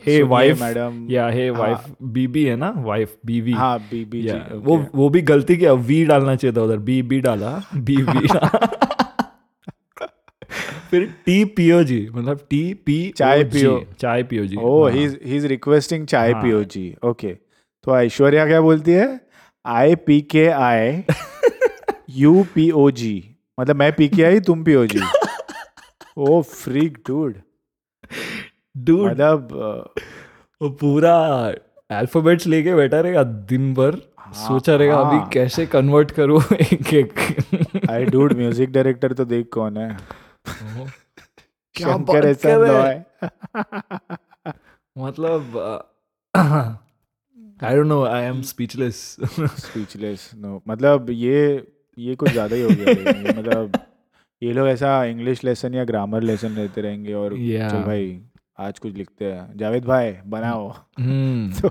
हे 0.06 0.24
wife 0.24 0.62
madam 0.62 1.08
या 1.10 1.28
हे। 1.28 1.50
Wife 1.50 1.80
बीबी 2.04 2.46
है 2.46 2.56
ना? 2.56 2.74
Wife 2.78 3.18
बीवी 3.26 3.52
हाँ 3.52 3.80
बीबी 3.80 4.28
वो 4.54 4.86
वो 4.96 5.10
भी 5.10 5.22
गलती 5.22 5.58
किया 5.58 5.74
वी 5.74 6.06
डालना 6.06 6.36
चाहिए 6.36 6.58
था 6.58 6.62
उधर 6.62 6.78
बी 6.78 7.02
बी 7.02 7.20
डाला 7.20 7.64
बी 7.76 7.96
वी 7.96 8.28
फिर 10.92 11.06
टी 11.26 11.44
पियो 11.58 11.84
जी 11.84 12.00
मतलब 12.16 12.40
टी 12.50 12.74
पी 12.86 12.98
चाय 13.18 13.44
पियो। 13.44 13.80
चाय 14.00 14.24
पियो 14.24 14.46
जी 14.46 14.56
ओ 14.56 14.82
हाँ। 14.84 14.92
ही। 14.92 15.06
ही 15.24 15.38
इज़ 15.38 15.48
रिक्वेस्टिंग 15.48 16.06
चाय 16.08 16.32
हाँ। 16.32 16.42
पियो 16.44 16.64
जी 16.64 16.96
ओके 17.06 17.34
तो 17.84 17.98
ऐश्वर्या 17.98 18.46
क्या 18.46 18.62
बोलती 18.62 18.92
है? 18.92 19.20
आई 19.66 19.96
पी 19.96 20.22
के 20.22 20.48
आई 20.48 21.04
यू 22.18 22.44
पी 22.56 22.70
ओ 22.72 22.90
जी 22.92 23.14
मतलब 23.60 23.76
मैं 23.76 23.92
पी 23.94 24.08
के 24.10 24.24
आई 24.24 24.40
तुम 24.40 24.64
पियो 24.64 24.86
G 24.86 25.00
O 26.18 26.42
freak 26.42 26.98
dude 27.08 27.36
Dude, 28.88 29.06
मतलब 29.06 29.48
वो 30.62 30.70
पूरा 30.80 31.14
अल्फाबेट्स 31.90 32.48
लेके 32.48 32.74
बैठा 32.76 33.00
रहेगा 33.00 33.24
दिन 33.50 33.74
भर 33.74 33.96
सोचा 34.36 34.76
रहेगा 34.76 34.96
अभी 34.96 35.18
हाँ। 35.18 35.30
कैसे 35.34 35.66
कन्वर्ट 35.66 36.12
करूँ 36.12 36.42
एक 36.62 36.94
एक 36.94 37.90
आई 37.90 38.06
डूड 38.06 38.34
म्यूज़िक 38.38 38.72
डायरेक्टर 38.72 39.14
तो 39.14 39.26
देख 39.26 39.50
कौन 39.54 39.78
है? 39.78 39.98
क्या 41.76 41.88
शंकर 41.88 42.26
बात 42.26 42.42
कर 42.42 42.58
रहे 42.60 42.72
रॉय 42.72 42.96
मतलब 44.96 45.58
I 47.64 47.76
don't 47.76 47.88
know 47.88 48.04
I 48.06 48.24
am 48.24 48.42
speechless 48.42 48.96
speechless 49.40 50.30
no 50.36 50.62
मतलब 50.68 51.10
ये 51.10 51.42
ये 51.98 52.16
कुछ 52.16 52.30
ज़्यादा 52.30 52.56
ही 52.56 52.62
हो 52.62 52.70
गया 52.70 52.90
है। 52.90 53.36
मतलब 53.38 53.72
ये 54.42 54.54
लोग 54.54 54.68
ऐसा 54.68 55.04
इंग्लिश 55.06 55.44
लेसन 55.44 55.74
या 55.74 55.84
ग्रामर 55.84 56.22
लेसन 56.24 56.52
लेते 56.52 56.82
रहेंगे 56.82 57.14
और 57.14 57.34
Yeah. 57.34 57.72
चल 57.72 57.84
भाई 57.84 58.20
आज 58.60 58.80
कुछ 58.80 58.94
लिखते 58.94 59.26
हैं। 59.26 59.58
जावेद 59.58 59.86
भाई 59.86 60.12
बनाओ। 60.26 60.70
हम्म 61.00 61.52
तो 61.62 61.70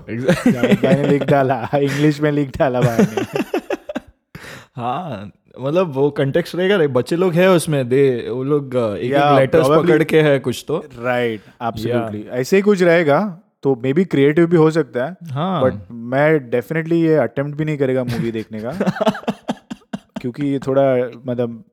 जावेद 0.51 0.79
भाई 0.83 0.95
ने 0.95 1.07
लिख 1.07 1.23
डाला 1.23 1.59
इंग्लिश 1.75 2.19
में 2.21 2.31
लिख 2.31 2.57
डाला 2.57 2.81
भाई 2.81 3.05
ने। 3.05 3.21
हाँ 4.75 5.31
मतलब 5.59 5.91
वो 5.91 6.11
कंटेक्स्ट 6.11 6.55
रहेगा 6.55 6.87
बच्चे 6.87 7.15
लोग 7.15 7.33
है 7.33 7.49
उसमें 7.51 7.89
दे 7.89 8.29
वो 8.29 8.43
लोग 8.43 8.71
uh, 8.71 8.95
एक 8.95 9.13
Yeah, 9.13 9.31
एक 9.31 9.39
लेटर्स 9.39 9.67
पकड़ 9.67 10.03
के 10.03 10.21
है 10.21 10.39
कुछ 10.39 10.65
तो। 10.67 10.83
राइट 10.99 11.41
एब्सोल्युटली 11.63 12.21
ऐसे 12.21 12.55
ही 12.55 12.61
कुछ 12.61 12.81
रहेगा 12.81 13.41
तो 13.63 13.75
मे 13.75 13.93
बी 13.93 14.05
क्रिएटिव 14.05 14.47
भी 14.47 14.57
हो 14.57 14.71
सकता 14.71 15.05
है 15.05 15.17
हाँ। 15.31 15.63
बट 15.63 15.73
मैं 15.91 16.49
डेफिनेटली 16.49 17.01
ये 17.01 17.15
अटेम्प्ट 17.15 17.57
भी 17.57 17.65
नहीं 17.65 17.77
करेगा 17.77 18.03
मूवी 18.03 18.31
देखने 18.31 18.59
का 18.59 18.71
क्योंकि 20.21 20.47
ये 20.47 20.59
थोड़ा 20.59 21.11
मतलब 21.25 21.63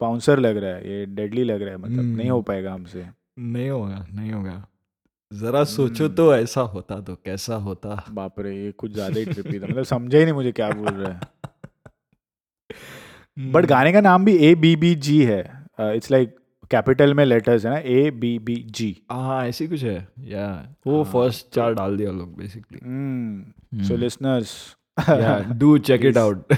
बाउंसर 0.00 0.38
लग 0.38 0.56
रहा 0.56 0.70
है 0.70 0.90
ये 0.90 1.06
डेडली 1.06 1.44
लग 1.44 1.62
रहा 1.62 1.70
है 1.70 1.76
मतलब 1.76 1.98
हम्म। 1.98 2.16
नहीं 2.16 2.30
हो 2.30 2.42
पाएगा 2.42 2.72
हमसे। 2.72 3.06
नहीं 3.38 3.70
होगा 3.70 4.06
नहीं 4.14 4.32
होगा। 4.32 4.66
जरा 5.32 5.64
सोचो 5.64 6.08
तो 6.08 6.36
ऐसा 6.36 6.60
होता 6.60 7.00
तो 7.00 7.14
कैसा 7.14 7.54
होता। 7.54 8.04
बाप 8.10 8.40
रे 8.40 8.64
ये 8.64 8.72
कुछ 8.72 8.92
ज़्यादा 8.92 9.18
ही 9.18 9.24
ट्रिपी 9.24 9.60
था 9.60 9.66
मतलब 9.66 9.82
समझा 9.82 10.18
ही 10.18 10.24
नहीं 10.24 10.34
मुझे 10.34 10.52
क्या 10.52 10.70
बोल 10.70 10.88
रहा 10.88 11.12
है। 11.12 11.20
बट 13.36 13.66
गाने 13.66 13.92
का 13.92 14.00
नाम 14.00 14.24
भी 14.24 14.36
ए 14.48 14.54
बी 14.54 14.74
बी 14.76 14.94
जी 15.06 15.22
है। 15.24 15.40
इट्स 15.80 16.10
लाइक 16.10 16.34
कैपिटल 16.70 17.12
में 17.14 17.24
लेटर्स 17.24 17.64
है 17.66 17.70
ना 17.70 17.78
ए 17.78 18.10
बी 18.20 18.38
बी 18.46 18.54
जी 18.76 18.96
हाँ 19.12 19.44
ऐसी 19.48 19.66
कुछ 19.68 19.82
है। 19.84 19.96
या 20.28 20.46
वो 20.86 21.02
हाँ, 21.02 21.12
फ़र्स्ट 21.12 21.54
चार 21.54 21.74
डाल 21.74 21.96
दिया 21.96 22.12
लोग 22.12 22.36
बेसिकली 22.38 22.78
सो 22.78 23.92
Hmm. 23.94 24.00
लिसनर्स 24.00 24.54
या 25.08 25.38
do 25.58 25.76
check 25.88 26.04
it. 26.06 26.16
Out 26.16 26.52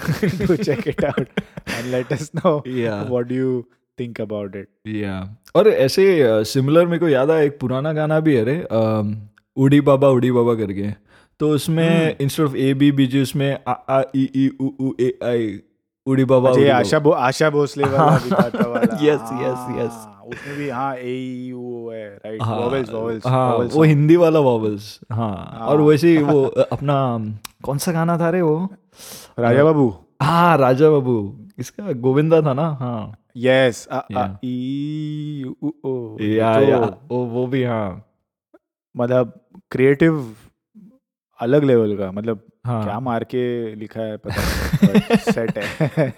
do 0.47 0.56
check 0.64 0.87
it 0.92 1.04
out 1.11 1.42
and 1.76 1.90
let 1.97 2.12
us 2.18 2.28
know 2.38 2.54
Yeah. 2.76 3.02
what 3.14 3.28
do 3.32 3.40
you 3.42 3.52
think 3.99 4.20
about 4.26 4.56
it. 4.62 4.68
या 4.97 5.18
और 5.56 5.68
ऐसे 5.68 6.04
सिमिलर 6.52 6.87
मेरे 6.87 6.99
को 6.99 7.08
याद 7.08 7.30
आया 7.30 7.42
एक 7.42 7.58
पुराना 7.61 7.92
गाना 7.92 8.20
भी 8.20 8.35
है 8.37 8.44
रे 8.44 8.56
अम, 8.62 9.14
उड़ी 9.56 9.80
बाबा 9.90 10.08
उड़ी 10.18 10.30
बाबा 10.32 10.54
करके। 10.54 10.90
तो 11.40 11.49
उसमें 11.54 12.16
instead 12.20 12.47
of 12.47 12.56
A 12.56 12.73
B 12.75 12.90
B 12.92 13.06
G 13.06 13.23
उसमें 13.23 13.50
आ 13.68 13.73
आ 13.73 14.00
ई 14.16 14.28
ई 14.37 14.49
उ 14.61 14.68
उ 14.80 14.92
ए 15.00 15.12
आई 15.25 15.49
उड़ी 16.12 16.24
बाबा 16.24 16.48
अच्छा 16.50 16.60
ये 16.60 16.68
आशा 16.70 16.98
भो, 16.98 17.10
आशा 17.10 17.50
भोसले 17.50 17.84
वाला 17.84 18.16
yes, 19.02 19.20
yes. 19.42 19.58
हाँ, 19.58 20.24
उसमें 20.28 20.56
भी 20.56 20.68
हाँ 20.68 20.94
ए 20.96 21.12
ई 21.12 21.52
ओ 21.52 21.90
है 21.92 22.06
राइट 22.14 22.42
हाँ, 22.42 22.56
वॉवेल्स 22.58 22.90
वॉवेल्स 22.92 23.26
हाँ 23.26 23.48
वो 23.74 23.82
हिंदी 23.82 24.16
वाला 24.16 24.38
वॉवल्स 24.48 24.98
हाँ 25.12 25.30
और 25.68 25.78
हाँ। 25.78 25.86
वैसे 25.86 26.16
वो 26.22 26.44
अपना 26.72 26.96
कौन 27.64 27.78
सा 27.78 27.92
गाना 27.92 28.18
था 28.18 28.30
रे 28.30 28.40
वो? 28.42 28.56
राजा 29.38 29.64
बाबू। 29.64 29.88
हाँ 30.22 30.56
राजा 30.58 30.90
बाबू 30.90 31.16
इसका 31.58 31.92
गोविंदा 32.06 32.40
था 32.42 32.52
ना 32.54 32.68
हाँ। 32.80 33.12
यस 33.36 33.86
ये 34.44 36.36
या 36.36 36.52
या 36.60 36.78
वो 37.10 37.24
वो 37.34 37.46
भी 37.46 37.62
हाँ। 37.64 38.04
मतलब 38.94 39.32
क्रिएटिव 39.70 40.34
अलग 41.40 41.64
लेवल 41.64 41.96
का 41.96 42.10
मतलब 42.12 42.40
हाँ। 42.66 42.82
क्या 42.84 42.98
मार 43.00 43.24
के 43.34 43.74
लिखा 43.74 44.00
है 44.00 44.16
पता 44.16 44.42
सेट 45.32 45.58
है. 45.58 46.12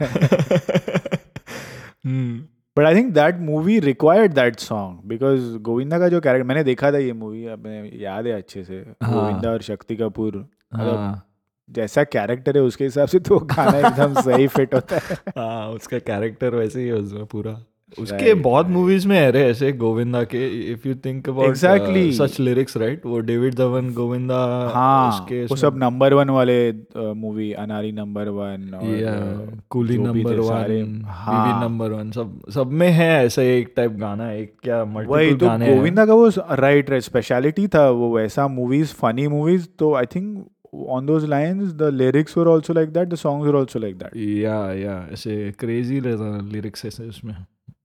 But 2.76 2.84
I 2.84 2.94
think 2.94 3.12
that 3.14 3.36
movie 3.38 3.78
required 3.78 4.32
that 4.32 4.56
song 4.56 5.00
because 5.04 5.58
Govinda 5.58 5.98
का 5.98 6.08
जो 6.08 6.20
कैरेक्टर 6.20 6.46
मैंने 6.46 6.64
देखा 6.64 6.92
था 6.92 6.98
ये 6.98 7.12
मूवी 7.12 7.46
अपने 7.46 7.90
याद 8.02 8.26
है 8.26 8.32
अच्छे 8.32 8.64
से 8.64 8.86
हाँ। 9.02 9.12
गोविंदा 9.14 9.50
और 9.50 9.62
शक्ति 9.62 9.96
कपूर। 9.96 10.36
मतलब 10.74 10.96
हाँ। 10.96 11.26
जैसा 11.70 12.04
कैरेक्टर 12.04 12.56
है 12.56 12.62
उसके 12.62 12.84
हिसाब 12.84 13.08
से 13.08 13.18
तो 13.18 13.38
गाना 13.38 13.78
एकदम 13.78 14.20
सही 14.20 14.46
फिट 14.46 14.74
होता 14.74 14.96
है। 14.96 15.00
हाँ 15.28 15.68
उसका 15.70 15.98
कैरेक्टर 15.98 16.54
वैसे 16.54 16.80
ही 16.80 16.86
है 16.86 16.94
उसमें 16.94 17.26
पूरा। 17.26 17.52
उसके 17.98 18.34
बहुत 18.34 18.66
मूवीज़ 18.68 19.06
में 19.08 19.16
है 19.16 19.30
रे 19.30 19.42
ऐसे 19.50 19.72
गोविंदा 19.72 20.22
के 20.24 20.46
if 20.72 20.86
you 20.88 20.94
think 21.04 21.28
about 21.28 21.48
Exactly. 21.50 22.02
Such 22.12 22.38
lyrics 22.40 22.76
right 22.76 23.06
वो 23.06 23.18
डेविड 23.20 23.54
धवन 23.54 23.92
गोविंदा 23.94 24.36
हाँ 24.74 25.08
उसके 25.08 25.44
वो 25.44 25.56
सब 25.56 25.78
नंबर 25.78 26.14
वन 26.14 26.30
वाले 26.30 26.58
मूवी 26.96 27.52
अनारी 27.62 27.92
नंबर 27.92 28.28
वन 28.28 28.70
और 28.74 29.58
कूली 29.70 29.98
नंबर 29.98 30.38
वन 30.40 31.02
हाँ। 31.06 31.60
नंबर 31.62 31.90
वन 31.90 32.10
सब 32.10 32.38
सब 32.54 32.72
में 32.72 32.88
है 32.90 33.10
ऐसा 33.26 33.42
एक 33.42 33.72
टाइप 33.76 33.96
गाना 34.00 34.30
एक 34.32 34.54
क्या 34.62 34.82
वही 34.82 35.06
मल्टीपल 35.06 35.36
तो 35.38 35.46
गाने 35.46 35.74
गोविंदा 35.74 36.06
का 36.06 36.14
वो 36.14 36.28
राइट 36.50 36.90
राइट 36.90 37.02
स्पेशलिटी 37.02 37.66
था 37.68 37.88
वो 37.90 38.14
वैसा 38.16 38.48
मूवीज़ 38.48 38.94
फनी 38.94 39.28
मूवीज़ 39.28 39.68
तो 39.78 39.94
I 39.94 40.06
think 40.06 40.46
on 40.74 41.06
those 41.06 41.24
lines 41.24 41.72
the 41.72 41.90
lyrics 41.92 42.36
were 42.38 42.48
also 42.48 42.72
like 42.72 42.92
that 42.92 43.08
the 43.08 43.14
songs 43.14 43.48
were 43.48 43.56
also 43.56 43.78
like 43.78 43.96
that 43.98 44.16
yeah 44.16 44.58
yeah 44.72 45.06
ऐसे 45.12 45.52
क्रेजी 45.58 45.98
रहता 46.00 46.48
लिरिक्स 46.52 46.84
ऐसे 46.86 47.08
उसमें। 47.08 47.34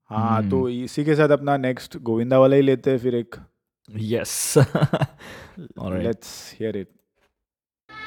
हाँ 0.10 0.38
हम्म। 0.38 0.50
तो 0.50 0.68
इसी 0.70 1.04
के 1.06 1.16
साथ 1.16 1.30
अपना 1.30 1.56
नेक्स्ट 1.58 1.98
गोविंदा 2.10 2.40
वाला 2.40 2.56
ही 2.56 2.62
लेते 2.62 2.92
हैं 2.92 2.98
फिर 3.00 3.16
एक। 3.16 3.36
यस 3.90 4.54
लेट्स 5.80 6.56
हियर 6.60 6.78
इट 6.78 6.88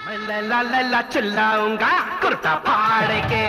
मैं 0.06 0.18
लैला 0.28 0.60
लैला 0.62 1.00
चिल्लाऊँगा 1.12 1.90
कुर्ता 2.22 2.54
फाड़ 2.66 3.12
के। 3.32 3.46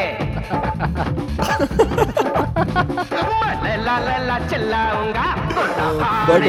लैला 3.63 3.95
लैला 3.99 4.37
चिल्लाऊँगा 4.49 5.27
बन 6.29 6.41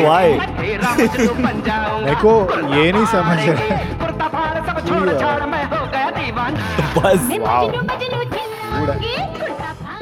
जाऊँगा 1.67 1.99
मेरे 2.05 2.17
को 2.25 2.33
ये 2.77 2.85
नहीं 2.93 3.07
समझ 3.07 3.39
रहा। 3.49 3.57
कुर्ता 4.01 4.27
फाड़ 4.29 4.59
सब 4.67 4.77
छोड़ 4.89 5.09
Yeah. 5.11 5.47
मैं 5.47 5.65
हो 5.65 5.87
गया 5.93 6.11
दीवाना। 6.11 6.61
बस 6.97 7.21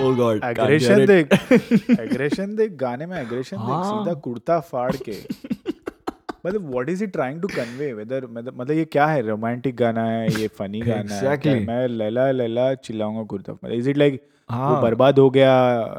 एग्रेशन 0.00 1.04
देख 1.06 1.32
एग्रेशन 2.00 2.54
देख 2.56 2.72
गाने 2.72 3.06
में 3.06 3.20
एग्रेशन 3.20 3.56
देख 3.56 3.66
हाँ। 3.66 3.84
सीधा 3.84 4.12
कुर्ता 4.20 4.58
फाड़ 4.60 4.92
के। 5.08 5.12
मतलब 6.46 6.70
what 6.70 6.88
is 6.88 7.00
he 7.00 7.06
trying 7.06 7.40
to 7.42 7.48
convey 7.48 7.92
whether 7.92 8.26
मतलब 8.30 8.60
मतलब 8.60 8.76
ये 8.76 8.84
क्या 8.84 9.06
है? 9.06 9.22
रोमांटिक 9.22 9.76
गाना 9.76 10.04
है 10.04 10.40
ये 10.40 10.48
फनी 10.48 10.80
गाना 10.86 11.14
है 11.14 11.20
Exactly. 11.20 11.42
क्या- 11.42 11.66
मैं 11.68 11.86
लैला 11.88 12.30
लैला 12.30 12.72
चिल्लाऊँगा 12.74 13.22
कुर्ता 13.22 13.58
इज़ 13.68 13.90
इट 13.90 13.96
लाइक 13.98 14.20
हाँ 14.50 14.70
वो 14.70 14.80
बर्बाद 14.82 15.18
हो 15.18 15.28
गया 15.30 15.54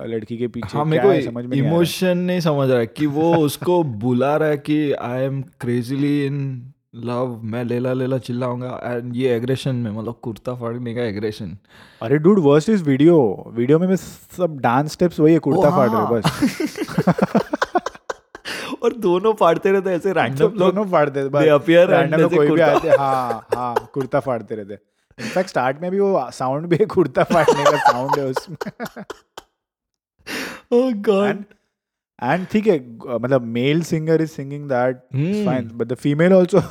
लड़की 0.06 0.38
के 0.38 0.48
पीछे? 0.48 0.78
हाँ 0.78 0.90
क्या 0.92 1.04
मेरे 1.04 1.16
है? 1.16 1.22
समझ 1.22 1.46
में 1.46 1.58
है। 1.58 1.64
इमोशन 1.68 2.18
नहीं 2.18 2.40
समझ 2.40 2.70
रहा 2.70 2.80
है 2.80 2.88
कि 2.88 3.06
वो 3.06 3.36
उसको 3.36 3.84
बुला 3.84 4.36
रहा 4.38 4.50
है 4.50 4.58
कि 4.58 4.92
I 4.94 5.22
am 5.22 5.42
crazily 5.62 6.26
in 6.26 6.40
love 7.06 7.42
मैं 7.44 7.64
लेला 7.64 7.94
लेला 7.94 8.18
चिल्लाऊँगा 8.18 8.82
एंड 8.84 9.16
ये 9.16 9.36
एग्रेशन 9.36 9.76
में 9.76 9.92
मतलब 9.92 10.16
कुर्ता 10.22 10.56
फाड़ने 10.56 10.96
का 10.96 11.02
एग्रेशन 11.02 11.58
अरे 12.02 12.18
dude 12.18 12.40
worst 12.40 12.70
is 12.70 12.84
video 12.84 13.46
video 13.56 13.80
में 13.80 13.88
मैं 13.88 13.96
सब 13.96 14.60
डांस 14.60 14.92
स्टेप्स 14.92 15.20
वही 15.20 15.34
है 15.34 15.40
कुर्ता 15.40 15.70
फाड़ 15.70 15.90
रहे 15.90 15.98
हाँ। 15.98 16.12
बस। 16.12 17.50
और 18.84 18.94
दोनों 18.94 19.34
फाड़ते 19.34 19.72
रहते 19.72 19.90
ऐसे 19.90 20.14
रैंडम 20.14 20.44
लोग। 20.44 20.58
दोनों 20.58 20.86
फाड़ते 20.86 21.24
थे, 21.24 21.30
बस। 21.30 21.42
They 21.42 21.58
appear 21.58 21.86
and 21.86 21.94
random 21.94 22.18
में 22.18 22.26
ऐसे 22.26 22.36
कोई 22.36 22.50
भी 22.50 22.62
आते 22.62 22.90
हाँ 22.90 23.46
हाँ 23.56 23.90
कुर्ता 23.94 24.20
फाड़ते 24.20 24.56
रहते 24.56 24.74
इनफैक्ट 25.24 25.50
स्टार्ट 25.50 25.82
में 25.82 25.92
भी 25.92 26.00
वो 26.00 26.30
साउंड 26.34 26.66
भी 26.66 26.76
है 26.76 26.86
कुर्ता 26.86 27.24
फाड़ने 27.24 27.64
का 27.64 27.92
साउंड 27.92 28.20
है 28.20 28.26
उसमें। 28.26 28.58
ओह 30.72 30.92
गॉड 30.92 31.44
एंड 32.24 32.46
ठीक 32.48 32.68
है 32.68 32.78
मतलब 33.20 33.42
male 33.42 33.82
singer 33.84 34.22
is 34.22 34.30
singing 34.30 34.70
that. 34.70 34.96
Fine 35.46 35.72
but 35.76 35.88
the 35.88 35.94
female 35.94 36.34
also 36.34 36.62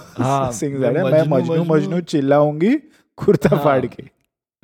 sings 0.53 0.81
that 0.81 0.97
मैं 0.97 1.23
मजनू- 1.29 1.67
मजनू 1.69 2.01
चिल्लाऊँगी 2.01 2.75
कुर्ता 3.17 3.49
हाँ। 3.49 3.65
फाड़ 3.65 3.87
के। 3.87 4.05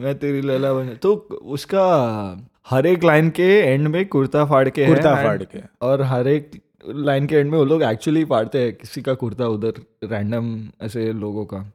मैं 0.01 0.19
तेरी 0.19 0.41
लैला 0.41 0.73
बन 0.73 0.89
तो 1.03 1.15
उसका 1.43 1.85
हर 2.71 2.87
एक 2.87 3.05
लाइन 3.05 3.31
के 3.31 3.49
एंड 3.61 3.89
में 3.89 4.07
कुर्ता 4.09 4.45
फाड़ 4.45 4.69
के 4.69 4.87
कुर्ता 4.87 5.15
फाड़ 5.15 5.43
के। 5.43 5.61
और 5.83 6.03
हर 6.03 6.29
एक 6.29 6.51
लाइन 6.89 7.27
के 7.27 7.37
एंड 7.37 7.51
में 7.51 7.59
वो 7.59 7.65
लोग 7.65 7.83
एक्चुअली 7.83 8.25
फाड़ते 8.25 8.59
हैं 8.59 8.73
किसी 8.73 9.03
का 9.03 9.15
कुर्ता 9.15 9.47
उधर 9.47 9.73
रैंडम 10.05 10.69
ऐसे 10.83 11.13
लोगों 11.13 11.45
का। 11.45 11.73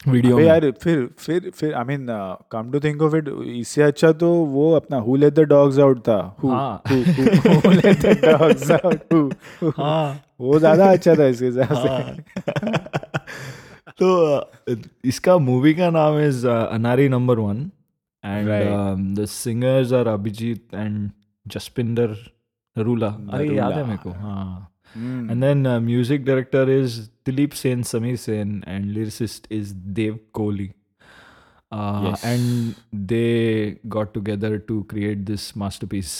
वीडियो 0.00 0.36
में। 0.36 0.44
यार 0.44 0.70
फिर 0.82 1.08
फिर 1.18 1.50
फिर 1.54 1.74
I 1.74 1.84
mean 1.84 2.06
come 2.52 2.70
to 2.72 2.80
think 2.80 3.02
of 3.02 3.16
it 3.16 3.28
इससे 3.56 3.82
अच्छा 3.82 4.10
तो 4.22 4.32
वो 4.54 4.70
अपना 4.76 4.96
who 5.06 5.16
let 5.16 5.34
the 5.34 5.40
dogs 5.48 5.78
out 5.78 6.00
था। 6.08 6.18
Who. 6.42 6.50
Let 7.72 8.00
the 8.00 8.18
dogs 8.24 8.70
out 8.70 9.12
who 9.12 9.70
हाँ। 9.78 10.20
वो 10.40 10.58
ज़्यादा 10.58 10.90
अच्छा 10.92 11.14
था 11.14 11.26
इसके 11.26 11.46
हिसाब 11.46 11.74
से। 11.74 11.88
हाँ। 11.88 12.16
तो 14.00 14.08
इसका 15.04 15.36
मूवी 15.38 15.74
का 15.74 15.90
नाम 15.90 16.18
is 16.20 16.46
Anari 16.48 17.08
number 17.08 17.38
one 17.38 17.70
and 18.24 18.48
Right. 18.48 19.18
The 19.18 19.24
singers 19.30 19.92
are 19.92 20.06
Abhijeet 20.08 20.74
and 20.74 21.10
Jaspinder 21.46 22.16
Narula 22.76 23.06
अरे 23.32 23.54
याद 23.56 23.72
है। 23.72 23.84
मेरे 23.84 23.98
को। 24.02 24.10
हाँ। 24.12 24.68
Hmm. 24.96 25.30
And 25.32 25.42
then 25.42 25.66
uh, 25.66 25.78
music 25.80 26.24
director 26.24 26.60
is 26.74 26.96
Dilip 27.26 27.54
Sen, 27.54 27.82
Sameer 27.92 28.18
Sen, 28.18 28.52
and 28.74 28.94
lyricist 28.96 29.46
is 29.50 29.72
Dev 30.00 30.18
Kohli. 30.40 30.68
Uh, 31.72 32.02
Yes. 32.06 32.24
And 32.24 32.74
they 33.12 33.78
got 33.88 34.12
together 34.14 34.58
to 34.72 34.82
create 34.94 35.24
this 35.32 35.46
masterpiece. 35.64 36.16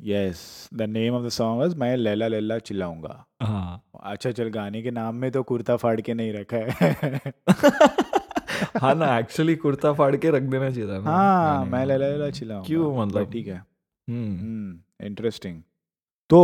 Yes 0.00 0.38
the 0.74 0.82
name 0.90 1.14
of 1.14 1.24
the 1.24 1.28
song 1.36 1.58
was 1.60 1.74
मैं 1.78 1.96
लैला 1.96 2.26
लैला 2.28 2.58
चिल्लाऊँगा 2.68 3.16
हाँ 3.42 3.82
अच्छा 4.12 4.30
चल 4.38 4.48
गाने 4.50 4.80
के 4.82 4.90
नाम 4.98 5.14
में 5.24 5.30
तो 5.30 5.42
कुर्ता 5.50 5.76
फाड़ 5.82 6.00
के 6.00 6.14
नहीं 6.20 6.32
रखा 6.32 6.56
है 6.80 7.32
हाँ 8.82 8.94
ना 8.94 9.18
एक्चुअली 9.18 9.56
कुर्ता 9.64 9.92
फाड़ 9.98 10.14
के 10.22 10.30
रख 10.36 10.42
देना 10.54 10.70
चाहिए 10.70 10.88
था 10.88 11.00
हाँ 11.10 11.64
मैं। 11.64 11.84
लैला 11.86 12.08
लैला 12.08 12.30
चिल्लाऊँगा 12.38 12.66
क्यों 12.66 12.96
मतलब? 13.00 13.30
ठीक 13.32 13.46
है 13.46 13.56
हम्म 13.56 15.06
interesting 15.06 15.60
तो 16.29 16.37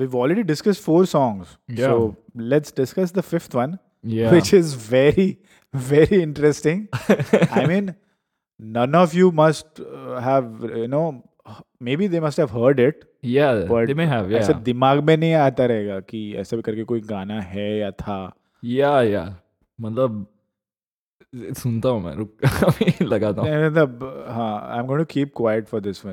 we've 0.00 0.14
already 0.22 0.42
discussed 0.50 0.82
four 0.88 1.00
songs 1.14 1.56
Yeah. 1.68 1.86
so 1.86 2.50
let's 2.54 2.72
discuss 2.80 3.10
the 3.20 3.24
fifth 3.32 3.54
one 3.58 3.78
yeah 4.16 4.34
which 4.36 4.52
is 4.58 4.74
very 4.90 5.26
very 5.74 6.20
interesting 6.26 6.82
i 7.60 7.64
mean 7.72 7.90
none 8.60 8.94
of 9.00 9.14
you 9.20 9.30
must 9.40 9.80
uh, 9.86 10.20
have 10.26 10.46
you 10.82 10.86
know 10.94 11.02
maybe 11.88 12.06
they 12.14 12.22
must 12.26 12.42
have 12.42 12.54
heard 12.60 12.80
it 12.84 13.04
yeah 13.34 13.60
but 13.72 13.90
they 13.90 13.96
may 14.00 14.06
have 14.12 14.32
ऐसा 14.40 14.52
yeah 14.52 14.62
दिमाग 14.70 15.02
में 15.10 15.16
नहीं 15.16 15.34
आता 15.42 15.66
रहेगा 15.72 15.98
कि 16.12 16.22
ऐसा 16.44 16.56
भी 16.56 16.62
करके 16.70 16.84
कोई 16.94 17.00
गाना 17.12 17.40
है 17.52 17.68
या 17.78 17.90
था 18.04 18.16
yeah 18.62 18.96
yeah 19.10 19.28
मतलब 19.78 20.26
सुनता 21.62 21.88
हूँ 21.88 22.02
मैं 22.02 22.14
रुक 22.16 22.44
अभी 22.64 23.04
लगाता 23.04 23.42
हूँ 23.42 23.50
मतलब 23.66 24.02
हाँ 24.36 24.52
I 24.72 24.78
am 24.78 24.86
going 24.86 25.00
to 25.00 25.12
keep 25.14 25.32
quiet 25.36 25.66
for 25.68 25.80
this 25.80 26.04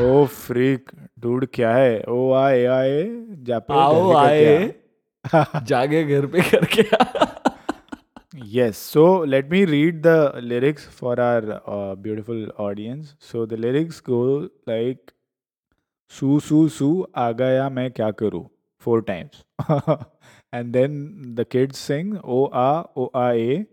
Oh 0.00 0.24
freak 0.26 0.90
dude 1.18 1.46
क्या 1.54 1.72
है? 1.74 2.02
ओ 2.02 2.32
आए 2.34 2.64
आए 2.66 3.02
जा 3.48 3.60
आओ 3.70 4.12
आए 4.16 4.74
जागे 5.70 6.02
घर 6.04 6.26
पे 6.26 6.42
करके 6.50 6.82
yes 8.52 8.76
so 8.92 9.06
let 9.24 9.50
me 9.50 9.64
read 9.64 10.02
the 10.02 10.40
lyrics 10.44 10.86
for 10.98 11.20
our 11.20 11.46
beautiful 11.68 12.50
audience 12.60 13.14
so 13.30 13.46
the 13.46 13.58
lyrics 13.64 14.02
go 14.08 14.20
like 14.68 15.10
Su 16.10 16.40
su 16.40 16.68
su 16.78 17.04
आ 17.16 17.32
गया 17.32 17.68
मैं 17.68 17.90
क्या 17.90 18.10
करूँ? 18.10 18.44
Four 18.80 19.02
times 19.02 19.44
and 20.54 20.72
then 20.72 20.92
the 21.38 21.44
kids 21.54 21.76
sing 21.90 22.18
ओ 22.24 22.44
आ 22.44 22.82
ओ 22.96 23.10
आ 23.16 23.30
ए. 23.30 23.66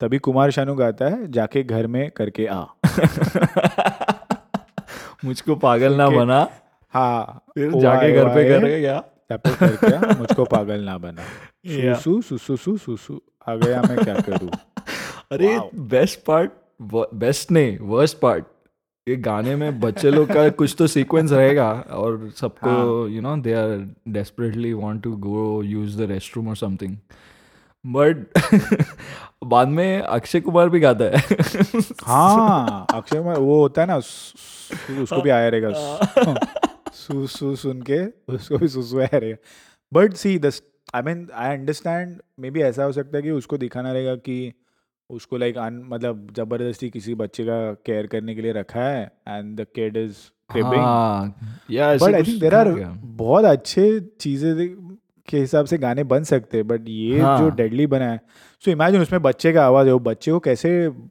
तभी 0.00 0.18
कुमार 0.18 0.50
शानू 0.50 0.74
गाता 0.74 1.08
है 1.08 1.32
जाके 1.32 1.62
घर 1.62 1.86
में 1.86 2.10
करके 2.10 2.46
आ. 2.46 2.64
मुझको 5.24 5.56
पागल 5.56 5.94
ना 5.94 6.10
बना। 6.10 6.48
हाँ 6.94 7.44
फिर 7.54 7.72
जाके 7.72 8.12
घर 8.12 8.28
पे 8.28 8.44
करके 8.48 10.14
मुझको 10.14 10.44
पागल 10.44 10.80
ना 10.80 10.98
बना। 10.98 11.22
Yeah. 11.66 11.94
सु 11.94 12.22
सु 12.22 12.38
सु 12.38 12.56
सु 12.56 12.76
सु 12.76 12.96
सु 12.96 13.20
आ 13.48 13.54
गया 13.54 13.82
मैं 13.82 13.98
क्या 13.98 14.14
करूँ? 14.14 14.50
अरे 15.32 15.60
बेस्ट 15.74 16.24
पार्ट 16.24 16.52
बेस्ट 17.14 17.50
नहीं 17.50 17.78
वर्स्ट 17.78 18.18
पार्ट 18.18 18.44
ये 19.06 19.16
गाने 19.16 19.54
में 19.56 19.80
बच्चे 19.80 20.10
लोग 20.10 20.32
का 20.32 20.48
कुछ 20.48 20.74
तो 20.78 20.86
सीक्वेंस 20.86 21.32
रहेगा 21.32 21.70
और 21.92 22.30
सबको। 22.36 23.06
You 23.08 23.20
know 23.22 23.36
they 23.42 23.52
are 23.52 23.70
desperately 24.08 24.72
want 24.72 25.02
to 25.02 25.16
go 25.16 25.62
use 25.62 25.96
the 25.98 26.08
restroom 26.36 26.48
और 26.48 26.56
समथिंग 26.56 26.96
बट 27.84 28.16
बाद 29.44 29.68
में 29.68 30.00
अक्षय 30.00 30.40
कुमार 30.40 30.68
भी 30.68 30.80
गाता 30.80 31.04
है। 31.04 31.22
हाँ 32.04 32.86
अक्षय 32.94 33.16
कुमार 33.16 33.38
वो 33.38 33.60
होता 33.60 33.82
है 33.82 33.88
ना 33.88 33.96
उसको 33.96 35.22
भी 35.22 35.30
आया 35.30 35.48
रहेगा। 35.48 35.70
सु 36.94 37.26
सु 37.26 37.54
सुन 37.56 37.82
के 37.82 38.04
उसको 38.34 38.58
भी 38.58 38.68
सुसु 38.68 38.98
आया 38.98 39.18
रहेगा। 39.18 39.36
But 39.92 40.14
see 40.14 40.38
this 40.38 40.62
I 40.94 41.02
mean 41.02 41.26
I 41.34 41.56
understand 41.56 42.16
maybe 42.50 42.60
ऐसा 42.62 42.84
हो 42.84 42.92
सकता 42.92 43.16
है 43.16 43.22
कि 43.22 43.30
उसको 43.30 43.58
दिखाना 43.58 43.92
रहेगा 43.92 44.14
कि 44.16 44.52
उसको 45.10 45.36
लाइक 45.36 45.56
अन 45.58 45.82
मतलब 45.88 46.26
ज़बरदस्ती 46.36 46.90
किसी 46.90 47.14
बच्चे 47.14 47.44
का 47.44 47.72
केयर 47.86 48.06
करने 48.06 48.34
के 48.34 48.42
लिए 48.42 48.52
रखा 48.52 48.80
है 48.80 49.04
एंड 49.28 49.60
द 49.60 49.66
किड 49.74 49.96
इज़ 49.96 50.16
हाँ 50.50 51.34
yeah 51.70 51.94
but 51.94 52.14
I 52.14 52.22
think 52.22 52.40
there 52.40 52.54
are 52.54 52.68
बहुत 52.98 53.44
अच्छे 53.44 54.00
चीज़ें 54.20 54.54
के 55.28 55.38
हिसाब 55.38 55.66
से 55.66 55.78
गाने 55.78 56.04
बन 56.04 56.24
सकते 56.24 56.56
हैं 56.56 56.66
बट 56.66 56.88
ये 56.88 57.20
हाँ. 57.20 57.38
जो। 57.38 57.50
डेडली 57.50 57.86
बना 57.86 58.10
है 58.10 58.16
सो 58.16 58.64
so 58.64 58.68
इमेजिन 58.68 59.00
उसमें 59.00 59.22
बच्चे 59.22 59.52
का 59.52 59.66
आवाज़ 59.66 59.86
है 59.86 59.92
वो 59.92 59.98
बच्चे 59.98 60.30
को 60.30 60.38
कैसे 60.38 60.70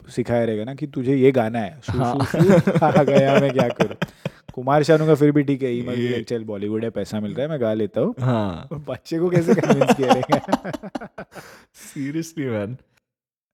सिखाया 0.10 0.44
रहेगा 0.46 0.64
ना 0.64 0.74
कि 0.74 0.88
तुझे 0.88 1.16
ये 1.16 1.32
गाना 1.32 1.60
है 1.60 1.80
सु, 1.84 1.98
हाँ। 1.98 2.26
सु, 2.26 2.44
सु, 2.60 2.86
आ 2.86 3.04
गया 3.04 3.40
मैं 3.40 3.52
क्या 3.54 3.68
करूँ 3.70 3.96
कुमार 4.54 4.84
शानू 4.84 5.06
का 5.08 5.16
फिर 5.16 5.32
भी 5.32 5.44
ठीक 5.44 5.64
है 5.64 5.74
ये- 5.76 6.26
चल 6.28 6.44
बॉलीवुड 6.44 6.84
है 6.84 6.90
पैसा 6.90 7.20
मिल 7.20 7.34
रहा 7.34 7.42
है 7.42 7.50
मैं 7.50 7.62
गा 7.62 7.74
लेता 7.74 8.02
हूँ 8.02 8.14
हाँ 8.20 8.68
बच्चे 8.74 9.20
को 9.20 9.30
कैसे 9.30 9.56
कन्विंस 9.56 9.96
किया 9.98 10.40
seriously 11.74 12.46
man 12.46 12.78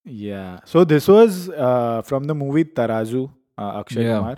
Yeah. 0.05 0.59
So 0.65 0.83
this 0.83 1.07
was 1.07 1.49
uh, 1.49 2.01
from 2.03 2.25
the 2.25 2.35
movie 2.35 2.63
Tarazu, 2.65 3.31
uh, 3.57 3.79
Akshay 3.79 4.03
Yeah. 4.03 4.17
Kumar, 4.19 4.37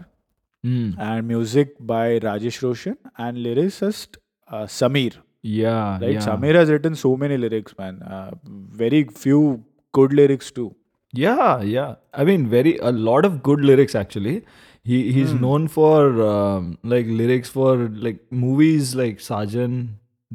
Mm. 0.66 0.96
and 0.98 1.28
music 1.28 1.76
by 1.80 2.20
Rajesh 2.20 2.62
Roshan 2.62 2.98
and 3.18 3.38
lyricist 3.38 4.18
uh, 4.48 4.64
Samir. 4.64 5.14
Yeah. 5.44 6.00
Right? 6.00 6.14
yeah. 6.14 6.20
Samir 6.20 6.56
has 6.56 6.70
written 6.70 6.96
so 6.96 7.16
many 7.16 7.38
lyrics, 7.38 7.78
man. 7.78 8.02
Uh, 8.02 8.32
very 8.46 9.04
few 9.06 9.64
good 9.94 10.14
lyrics 10.14 10.52
too. 10.52 10.76
Yeah, 11.14 11.62
yeah. 11.62 11.96
I 12.14 12.24
mean, 12.26 12.48
very 12.48 12.78
a 12.78 12.92
lot 12.92 13.24
of 13.26 13.42
good 13.44 13.62
lyrics 13.62 13.96
actually. 13.96 14.44
He 14.84 15.12
he's 15.12 15.32
hmm. 15.32 15.42
known 15.42 15.68
for 15.68 16.22
um, 16.26 16.78
like 16.84 17.06
lyrics 17.08 17.50
for 17.50 17.90
like 18.08 18.20
movies 18.32 18.96
like 18.96 19.20
Sajan, 19.20 19.90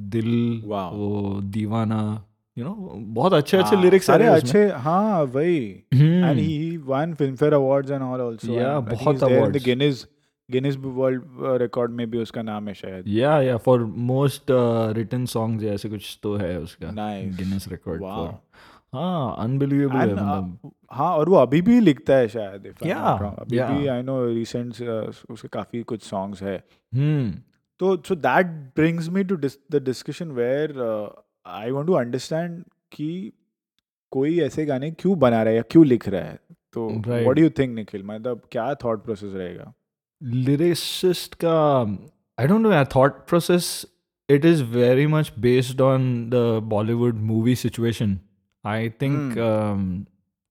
Dil, 0.09 0.61
Wow. 0.65 0.93
oh, 0.95 1.41
Divana, 1.41 2.23
you 2.57 2.65
know 2.65 2.73
बहुत 2.97 3.33
हाँ, 3.33 3.41
अच्छे 3.41 3.57
अच्छे 3.57 3.77
lyrics 3.77 4.11
अरे 4.11 4.27
अच्छे 4.27 4.67
हाँ 4.87 5.23
वही। 5.25 5.85
And 5.93 6.39
he 6.39 6.77
won 6.77 7.15
Filmfare 7.37 7.53
award 7.53 7.91
and 7.91 8.03
all 8.03 8.21
also 8.21 8.53
yeah 8.53 8.79
बहुत 8.81 9.23
award 9.23 9.57
Guinness 9.59 10.07
Guinness 10.51 10.77
world 10.79 11.23
record 11.63 11.91
में 11.91 12.11
भी 12.11 12.19
उसका 12.19 12.43
नाम 12.43 12.69
है 12.69 12.75
शायद। 12.75 13.05
या 13.09 13.41
या 13.43 13.57
फॉर 13.57 13.85
मोस्ट 14.11 14.51
रिटन 14.97 15.25
सॉन्ग 15.27 15.65
ऐसे 15.65 15.89
कुछ 15.89 16.19
तो 16.23 16.35
है 16.37 16.59
उसका। 16.61 16.91
गिनीज 17.39 17.67
रिकॉर्ड 17.69 18.01
फॉर 18.01 18.29
हाँ 18.95 19.37
अनबिलीवेबल 19.39 19.97
है 19.97 20.07
uh, 20.07 20.13
मतलब। 20.13 20.73
हाँ 20.93 21.13
और 21.17 21.29
वो 21.29 21.37
अभी 21.37 21.63
भी 21.63 21.81
लिखता 21.81 22.15
है 22.15 22.29
शायद 22.29 22.75
क्या 22.83 22.99
अभी 22.99 23.59
आई 23.87 24.03
नो 24.03 24.25
रिसेंट 24.27 24.81
उसके 25.31 25.49
काफ़ी 25.49 25.83
कुछ 25.83 26.03
सॉन्ग्स 26.03 26.43
है। 26.43 26.59
तो 27.81 27.97
so 28.09 28.15
that 28.15 28.47
brings 28.77 29.09
me 29.09 29.25
to 29.25 29.37
the 29.37 29.83
discussion 29.83 30.29
where 30.31 30.75
I 31.47 31.71
want 31.71 31.87
to 31.87 31.93
understand 31.93 32.65
कि 32.93 33.33
कोई 34.11 34.41
ऐसे 34.41 34.65
गाने 34.67 34.91
क्यों 34.91 35.19
बना 35.19 35.43
रहा 35.43 35.51
है 35.51 35.57
या 35.57 35.63
क्यों 35.71 35.87
लिख 35.87 36.09
रहा 36.09 36.23
है? 36.23 36.39
तो 36.73 36.89
वॉट 37.25 37.39
यू 37.39 37.51
थिंक 37.51 37.75
निखिल 37.75 38.03
मतलब 38.05 38.41
क्या 38.53 38.75
थाट 38.75 38.99
प्रोसेस 38.99 39.35
रहेगा? 39.35 39.73
लिरिसिस्ट 40.23 41.35
का 41.35 41.83
I 42.39 42.47
don't 42.47 42.61
know 42.61 42.85
that 42.85 43.13
process 43.29 43.87
it 44.31 44.45
is 44.45 44.63
very 44.65 45.07
much 45.07 45.33
based 45.39 45.81
on 45.81 46.31
the 46.31 46.35
Bollywood 46.63 47.15
movie 47.15 47.57
situation 47.57 48.19
I 48.65 48.91
think 48.91 49.35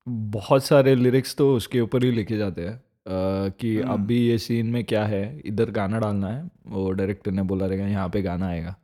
बहुत 0.08 0.64
सारे 0.64 0.96
लिरिक्स 0.96 1.36
तो 1.36 1.56
उसके 1.56 1.82
ऊपर 1.82 2.04
ही 2.04 2.12
लिखे 2.12 2.38
जाते 2.38 2.62
हैं। 2.62 2.78
uh, 2.78 3.54
कि 3.60 3.82
hmm. 3.82 3.92
अभी 3.92 4.18
ये 4.18 4.38
सीन 4.38 4.68
में 4.68 4.84
क्या 4.84 5.06
है? 5.06 5.42
इधर 5.46 5.72
गाना 5.72 6.00
डालना 6.00 6.28
है 6.28 6.50
वो 6.68 6.92
डायरेक्टर 6.92 7.32
ने 7.32 7.42
बोला 7.42 7.66
रहेगा 7.66 7.88
यहाँ 7.88 8.10
पे 8.10 8.22
गाना 8.22 8.48
आएगा। 8.48 8.76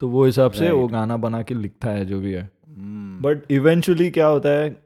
तो 0.00 0.08
वो 0.08 0.24
हिसाब 0.24 0.50
से 0.52 0.70
वो 0.70 0.86
गाना 0.88 1.16
बना 1.16 1.42
के 1.42 1.54
लिखता 1.54 1.90
है 1.90 2.04
जो 2.06 2.20
भी 2.20 2.32
है। 2.32 2.48
Hmm. 2.48 3.22
बट 3.24 3.52
इवेंचुअली 3.52 4.10
क्या 4.10 4.26
होता 4.26 4.48
है 4.50 4.82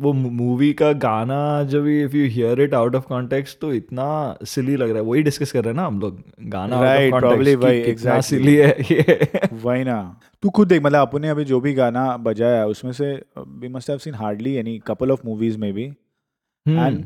वो 0.00 0.12
मूवी 0.12 0.72
का 0.72 0.92
गाना 0.92 1.62
जब 1.64 1.86
if 1.86 2.16
you 2.16 2.24
hear 2.30 2.60
it 2.60 2.74
out 2.74 2.94
of 2.94 3.04
context 3.04 3.58
तो 3.60 3.72
इतना 3.72 4.06
सिली 4.44 4.76
लग 4.76 4.88
रहा 4.88 4.98
है। 4.98 5.04
वही 5.04 5.22
डिस्कस 5.22 5.52
कर 5.52 5.64
रहे 5.64 5.72
हैं 5.72 5.76
ना 5.76 5.86
हम 5.86 6.00
लोग 6.00 6.22
गाना 6.48 6.80
वही, 6.80 7.10
कितना 7.10 7.92
exactly. 7.92 8.22
सिली 8.22 8.56
है 8.56 8.76
ये। 8.90 9.48
वही 9.52 9.84
ना? 9.84 10.20
तू 10.42 10.50
खुद 10.50 10.68
देख 10.68 10.82
मतलब 10.82 11.08
अपने 11.08 11.28
अभी 11.28 11.44
जो 11.44 11.60
भी 11.60 11.72
गाना 11.74 12.16
बजाया 12.16 12.66
उसमें 12.66 12.92
से 12.92 13.12
we 13.38 13.68
must 13.68 13.90
have 13.90 13.98
seen 13.98 14.14
hardly 14.14 14.54
any 14.54 14.78
couple 14.86 15.10
of 15.10 15.20
movies 15.24 15.58
में 15.58 15.72
भी 15.72 15.84
एंड 15.84 17.04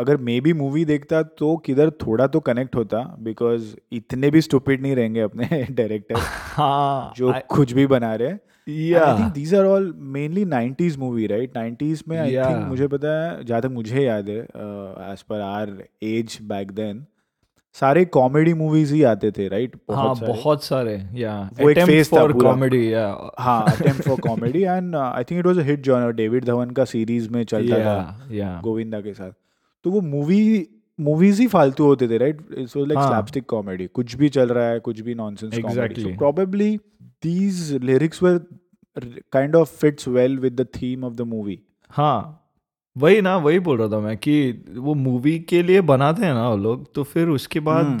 अगर 0.00 0.16
मे 0.16 0.40
बी 0.40 0.52
मूवी 0.52 0.84
देखता 0.84 1.22
तो 1.22 1.56
किधर 1.56 1.90
थोड़ा 1.90 2.26
तो 2.26 2.40
कनेक्ट 2.40 2.76
होता 2.76 3.16
बिकॉज़ 3.20 3.74
इतने 3.92 4.30
भी 4.30 4.40
स्टूपिड 4.40 4.82
नहीं 4.82 4.96
रहेंगे 4.96 5.20
अपने 5.20 5.66
डायरेक्टर 5.70 6.14
हाँ 6.54 7.12
जो 7.16 7.32
I, 7.32 7.40
कुछ 7.48 7.72
भी 7.72 7.86
बना 7.86 8.14
रहे 8.14 8.34
या 8.88 9.28
these 9.28 9.54
are 9.54 9.64
all 9.64 9.94
mainly 9.96 10.44
90s 10.44 10.96
movie 10.98 11.26
right 11.26 11.78
90s 11.82 12.02
में 12.08 12.18
आई 12.18 12.34
yeah. 12.34 12.50
थिंक 12.50 12.66
मुझे 12.68 12.86
पता 12.86 13.08
है 13.22 13.44
जहाँ 13.44 13.62
तक 13.62 13.68
मुझे 13.68 14.02
याद 14.02 14.28
है 14.28 14.40
as 15.12 15.22
per 15.22 15.40
our 15.40 15.84
age 16.02 16.38
back 16.42 16.70
then 16.70 17.06
सारे 17.72 18.04
कॉमेडी 18.04 18.54
मूवीज़ 18.54 18.94
ही 18.94 19.02
आते 19.02 19.30
थे 19.30 19.48
राइट 19.48 19.76
हाँ 19.92 20.14
सारे। 20.14 20.32
बहुत 20.32 20.64
सारे 20.64 21.06
या 21.14 21.50
वो 21.60 21.70
एक 21.70 21.78
phase 21.78 22.18
था 22.18 22.24
comedy 22.26 22.92
या 22.92 23.30
हाँ 23.38 23.64
attempt 23.68 24.02
for 24.02 24.20
comedy 24.20 24.62
and 24.62 24.96
I 24.96 25.24
think 25.24 25.38
it 25.38 25.46
was 25.46 25.58
a 25.58 25.62
hit 25.62 25.80
genre 25.80 26.12
David 26.12 26.44
Dhawan 26.44 26.70
का 26.70 26.84
सीरीज़ 26.84 27.30
में 27.30 27.44
चलता 27.44 27.76
था 27.76 27.80
या 27.80 28.28
या 28.32 28.60
गोविंदा 28.64 29.00
के 29.00 29.14
साथ। 29.14 29.30
तो 29.84 29.90
वो 29.90 30.00
मूवी 30.00 30.66
मूवीज़ 30.98 31.40
ही 31.40 31.46
फालतू 31.46 31.84
होते 31.84 32.08
थे 32.08 32.18
right 32.18 32.40
it's 32.58 32.76
was 32.76 32.86
like. 32.88 32.98
Slapstick 33.08 33.44
comedy 33.46 33.86
कुछ 33.86 34.14
भी 34.16 34.28
चल 34.28 34.48
रहा 34.48 34.66
है 34.68 34.80
कुछ 34.80 35.00
भी 35.00 35.14
nonsense 35.14 35.58
comedy. 35.58 36.02
So 36.02 36.16
probably 36.18 36.76
these 37.22 37.72
lyrics 37.82 38.22
were 38.22 38.40
kind 39.32 39.56
of 39.56 39.76
fits 39.76 40.08
well 40.08 40.38
with 40.38 40.60
the 40.60 40.66
theme 40.76 41.04
of 41.04 41.14
the 41.14 41.20
movie 41.20 41.58
हाँ 41.90 42.36
वही 42.96 43.20
ना 43.20 43.36
वही 43.36 43.58
बोल 43.58 43.78
रहा 43.78 43.88
था 43.88 44.00
मैं 44.00 44.16
कि 44.16 44.32
वो 44.76 44.94
मूवी 44.94 45.38
के 45.38 45.62
लिए 45.62 45.80
बनाते 45.80 46.24
हैं 46.24 46.32
ना 46.34 46.48
वो 46.48 46.56
लोग 46.56 46.92
तो 46.94 47.02
फिर 47.02 47.28
उसके 47.28 47.60
बाद 47.60 48.00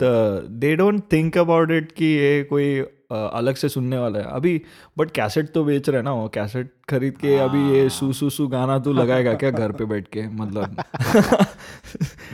they 0.62 0.74
don't 0.76 1.02
think 1.12 1.38
about 1.38 1.70
it 1.70 1.92
कि 1.92 2.04
ये 2.04 2.42
कोई 2.44 2.80
अलग 3.12 3.54
से 3.54 3.68
सुनने 3.68 3.98
वाला 3.98 4.18
है। 4.18 4.24
अभी 4.32 4.60
बट 4.98 5.10
कैसेट 5.10 5.50
तो 5.52 5.64
बेच 5.64 5.88
रहे 5.88 5.96
हैं 5.96 6.04
ना 6.04 6.12
वो 6.12 6.28
कैसेट 6.34 6.72
खरीद 6.90 7.16
के 7.16 7.36
आ, 7.38 7.44
अभी 7.44 7.62
ये 7.76 7.88
सू 7.88 8.12
सू 8.12 8.30
सू 8.30 8.46
गाना 8.48 8.78
तू 8.78 8.92
लगाएगा 8.92 9.34
क्या 9.34 9.50
घर 9.50 9.72
पे 9.72 9.84
बैठ 9.84 10.08
के 10.16 10.26
मतलब? 10.36 10.76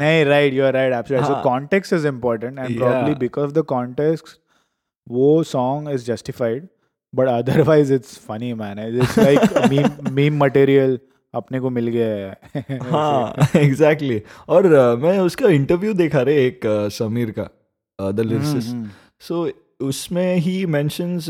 नहीं 0.01 0.25
right 0.25 0.55
you 0.55 0.65
are 0.65 0.73
right 0.73 0.93
absolutely 0.93 1.35
so. 1.35 1.43
Context 1.43 1.93
is 1.93 2.07
important 2.09 2.59
and 2.59 2.77
probably 2.79 3.15
because 3.15 3.45
of 3.47 3.53
the 3.53 3.63
context 3.69 4.39
वो 5.07 5.43
song 5.43 5.91
is 5.91 6.05
justified 6.07 6.69
but 7.15 7.29
otherwise 7.29 7.93
it's 7.95 8.17
funny 8.29 8.53
man 8.55 8.79
it's 8.79 9.19
like 9.19 10.11
meme 10.13 10.43
material 10.45 10.99
अपने 11.35 11.61
को 11.61 11.71
मिल 11.71 11.89
गया 11.89 12.09
है। 12.09 12.79
हाँ 12.91 13.49
एग्जैक्टली 13.57 14.15
exactly. 14.19 14.49
और 14.49 14.73
अ, 14.73 14.95
मैं 14.97 15.19
उसका 15.19 15.49
इंटरव्यू 15.49 15.93
देखा 15.95 16.23
रे 16.23 16.37
एक 16.47 16.67
अ, 16.67 16.89
समीर 16.89 17.35
का 17.39 17.49
द 18.13 18.21
लिरिसिस्ट 18.21 18.77
सो 19.29 19.47
उसमें 19.81 20.37
ही 20.37 20.67
mentions 20.67 21.29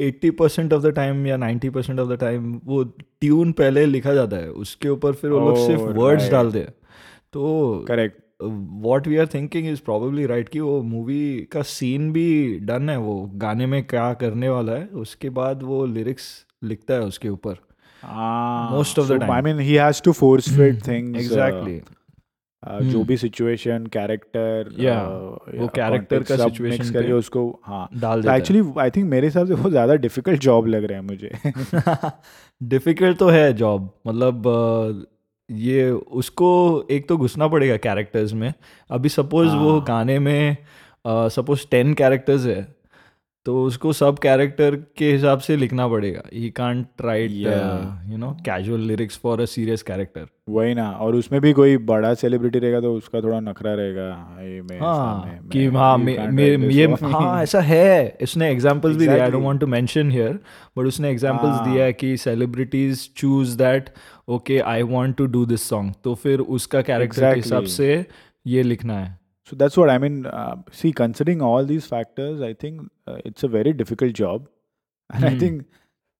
eighty 0.00 0.30
percent 0.30 0.72
of 0.72 0.82
the 0.82 0.86
time 0.86 1.26
या 1.26 1.36
ninety 1.36 1.70
percent 1.70 2.00
of 2.00 2.08
the 2.08 2.12
time 2.12 2.60
वो 2.64 2.82
ट्यून 2.84 3.52
पहले 3.52 3.86
लिखा 3.86 4.14
जाता 4.14 4.36
है। 4.36 4.50
उसके 4.50 4.88
ऊपर 4.88 5.12
फिर 5.12 5.30
वो 5.30 5.40
लोग 5.40 5.58
Oh, 5.58 5.66
सिर्फ़ 5.66 5.82
वर्ड्स. 5.82 6.30
डालते 6.30 6.58
हैं। 6.58 6.74
तो 7.32 7.84
correct 7.88 8.20
what 8.82 9.08
we 9.08 9.16
are 9.16 9.26
thinking 9.26 9.68
is 9.68 9.80
probably 9.80 10.26
right 10.26 10.48
कि 10.48 10.60
वो 10.60 10.82
मूवी 10.82 11.48
का 11.52 11.62
सीन 11.62 12.12
भी 12.12 12.58
डन 12.58 12.90
है। 12.90 12.96
वो 12.98 13.30
गाने 13.34 13.66
में 13.66 13.82
क्या 13.86 14.12
करने 14.14 14.48
वाला 14.48 14.72
है 14.72 14.86
उसके 14.86 15.30
बाद 15.30 15.62
वो 15.62 15.84
लिरिक्स 15.86 16.46
लिखता 16.64 16.94
है 16.94 17.00
उसके 17.00 17.28
ऊपर। 17.28 17.54
Most 18.72 18.98
of 18.98 19.04
the 19.04 19.18
time. 19.18 19.30
I 19.30 19.42
mean 19.42 19.60
he 19.60 19.74
has 19.74 20.02
to 20.02 20.12
force 20.12 20.48
fit 20.56 20.86
things 20.86 21.20
exactly 21.20 21.80
uh, 21.80 21.86
जो 22.68 23.04
भी 23.04 23.16
सिचुएशन 23.16 23.86
कैरेक्टर 23.86 24.68
वो 25.58 25.66
character 25.66 26.28
का 26.28 26.34
situation 26.34 26.92
करके 26.92 27.12
उसको 27.12 27.60
हाँ। 27.64 27.88
डाल 27.96 28.22
देता 28.22 28.36
एक्चुअली 28.36 28.80
आई 28.80 28.90
थिंक 28.90 29.10
मेरे 29.10 29.26
हिसाब 29.26 29.46
से 29.46 29.54
वो 29.54 29.70
ज़्यादा 29.70 29.94
डिफ़िकल्ट 29.94 30.40
जॉब 30.40 30.66
लग 30.66 30.84
रहा 30.84 30.98
है 30.98 31.04
मुझे। 31.04 31.32
डिफ़िकल्ट 32.68 33.18
तो 33.18 33.28
है 33.28 33.52
जॉब 33.52 33.90
मतलब 34.06 34.42
ये 35.50 35.90
उसको 35.90 36.84
एक 36.90 37.08
तो 37.08 37.16
घुसना 37.16 37.48
पड़ेगा 37.48 37.76
कैरेक्टर्स 37.76 38.32
में। 38.32 38.54
अभी 38.90 39.08
सपोज़ 39.08 39.48
वो 39.48 39.72
हाँ। 39.72 39.84
गाने 39.88 40.18
में 40.18 40.56
सपोज़ 41.06 41.66
टेन 41.70 41.94
कैरेक्टर्स 41.94 42.46
है 42.46 42.81
तो 43.46 43.62
उसको 43.64 43.92
सब 43.92 44.18
कैरेक्टर 44.18 44.74
के 44.96 45.10
हिसाब 45.12 45.38
से 45.40 45.56
लिखना 45.56 45.86
पड़ेगा। 45.88 46.22
He 46.32 46.48
can't 46.50 46.86
write 47.04 47.30
you 48.10 48.16
know 48.18 48.30
casual 48.46 48.80
lyrics 48.80 49.18
for 49.22 49.40
a 49.40 49.44
serious 49.44 49.82
character 49.82 50.26
वही 50.48 50.74
ना 50.74 50.90
और 50.90 51.14
उसमें 51.16 51.40
भी 51.40 51.52
कोई 51.52 51.76
बड़ा 51.88 52.12
सेलिब्रिटी 52.14 52.58
रहेगा 52.58 52.80
तो 52.80 52.92
उसका 52.94 53.20
थोड़ा 53.20 53.40
नखरा 53.40 53.72
रहेगा। 53.74 54.04
हाँ 54.80 55.48
कि 55.52 55.64
हाँ 55.66 55.98
ये 56.70 56.86
हाँ 57.02 57.42
ऐसा 57.42 57.60
है। 57.60 58.18
उसने 58.22 58.50
एग्जांपल्स 58.50 58.96
भी 58.96 59.06
दिया 59.06 59.24
I 59.24 59.30
don't. 59.30 59.44
Want 59.44 59.60
to 59.60 59.66
mention 59.66 60.10
here 60.10 60.38
but 60.78 60.86
उसने 60.86 61.10
एग्जांपल्स 61.10 61.54
हाँ। 61.54 61.72
दिया 61.72 61.84
है 61.84 61.92
कि 61.92 62.16
celebrities 62.16 63.08
choose 63.16 63.56
that 63.58 63.90
okay 64.28 64.58
I 64.58 64.82
want 64.92 65.16
to 65.16 65.26
do 65.26 65.44
this 65.46 65.68
song 65.68 65.94
तो 66.04 66.14
फिर 66.14 66.40
उसका 66.40 66.82
कैरेक्टर 66.82 67.30
के 67.30 67.40
हिसाब 67.40 67.64
से 67.74 68.04
ये 68.46 68.62
लिखना 68.62 68.98
है। 68.98 69.21
So 69.51 69.55
that's 69.55 69.77
what 69.77 69.89
I 69.89 69.97
mean. 69.97 70.25
Uh, 70.25 70.55
see, 70.71 70.91
considering 70.91 71.41
all 71.41 71.65
these 71.65 71.85
factors, 71.95 72.41
I 72.41 72.53
think 72.53 72.81
uh, 73.07 73.17
it's 73.25 73.43
a 73.43 73.47
very 73.57 73.73
difficult 73.81 74.13
job, 74.21 74.47
and 75.09 75.25
I 75.25 75.29
Hmm. 75.33 75.39
think 75.43 75.65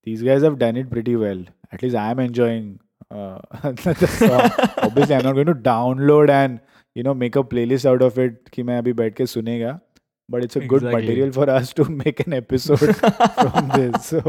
these 0.10 0.22
guys 0.28 0.43
have 0.48 0.58
done 0.60 0.78
it 0.84 0.89
pretty 0.93 1.15
well. 1.24 1.41
At 1.78 1.82
least 1.86 1.96
I 2.04 2.06
am 2.12 2.20
enjoying 2.26 2.70
uh, 3.12 3.39
the 3.88 4.08
song. 4.13 4.50
Obviously, 4.89 5.15
I'm 5.17 5.26
not 5.30 5.34
going 5.41 5.52
to 5.54 5.56
download 5.67 6.30
and 6.38 6.62
you 6.96 7.04
know 7.08 7.13
make 7.24 7.36
a 7.36 7.43
playlist 7.56 7.89
out 7.93 8.06
of 8.10 8.17
it 8.28 8.38
कि 8.54 8.63
मैं 8.70 8.78
अभी 8.78 8.93
बैठ 9.02 9.15
के 9.15 9.26
सुनेगा. 9.34 9.80
But 10.30 10.43
it's 10.46 10.58
a 10.60 10.62
good 10.72 10.84
Exactly. 10.84 11.02
material 11.02 11.30
for 11.39 11.50
us 11.58 11.74
to 11.80 11.84
make 11.98 12.22
an 12.28 12.34
episode 12.38 12.82
from 13.41 13.67
this. 13.76 14.08
So, 14.13 14.24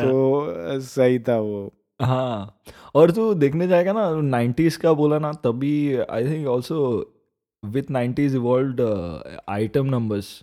so 0.00 0.10
uh, 0.50 0.78
सही 0.90 1.18
था 1.28 1.38
वो. 1.46 1.62
हाँ 2.02 2.60
और 2.94 3.10
तू 3.12 3.32
देखने 3.34 3.66
जाएगा 3.68 3.92
ना 3.92 4.10
नाइन्टीज 4.22 4.76
का 4.84 4.92
बोला 5.00 5.18
ना 5.24 5.32
तभी 5.46 5.72
I 6.10 6.24
think 6.30 6.46
also 6.48 6.78
with 7.63 7.91
nineties 7.91 8.35
evolve 8.35 8.81
item 9.49 9.85
numbers 9.95 10.41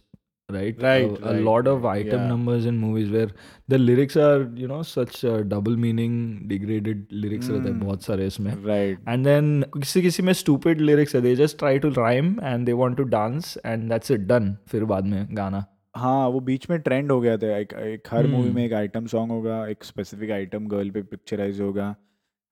right 0.49 0.81
Right, 0.85 1.05
a, 1.09 1.09
a 1.09 1.33
right, 1.33 1.43
lot 1.47 1.69
of 1.73 1.85
item 1.89 2.15
yeah. 2.21 2.29
numbers 2.31 2.65
in 2.69 2.79
movies 2.85 3.11
where 3.17 3.27
the 3.73 3.79
lyrics 3.81 4.17
are 4.23 4.39
you 4.63 4.71
know 4.71 4.79
such 4.93 5.19
uh, 5.33 5.35
double 5.53 5.77
meaning 5.85 6.17
degraded 6.53 7.05
lyrics 7.25 7.51
रहते 7.51 7.69
हैं 7.69 7.75
Hmm. 7.75 7.85
बहुत 7.85 8.03
सारे 8.05 8.27
इसमें 8.27 8.51
Right. 8.71 9.05
and 9.13 9.29
then 9.31 9.53
किसी 9.77 10.03
किसी 10.03 10.23
में 10.29 10.33
stupid 10.41 10.83
lyrics 10.89 11.15
है 11.15 11.21
they 11.29 11.35
just 11.43 11.59
try 11.61 11.73
to 11.85 11.93
rhyme 12.01 12.33
and 12.53 12.71
they 12.71 12.77
want 12.81 12.99
to 13.03 13.07
dance 13.13 13.53
and 13.73 13.95
that's 13.95 14.15
it 14.17 14.27
done 14.33 14.51
फिर 14.73 14.85
बाद 14.95 15.05
में 15.13 15.37
गाना 15.37 15.65
हाँ 15.97 16.27
वो 16.37 16.41
बीच 16.51 16.69
में 16.71 16.79
ट्रेंड 16.81 17.13
हो 17.13 17.21
गया 17.21 17.37
था 17.37 17.57
एक, 17.59 17.73
एक 17.73 18.09
हर 18.13 18.27
मूवी 18.27 18.47
Hmm. 18.49 18.55
में 18.57 18.65
एक 18.65 18.73
आइटम 18.83 19.07
सॉन्ग 19.15 19.33
होगा 19.33 19.67
एक 19.69 19.85
स्पेसिफिक 19.85 20.31
आइटम 20.41 20.67
गर्ल 20.75 20.91
पे 20.99 21.03
पिक्चराइज 21.15 21.61
होगा 21.61 21.95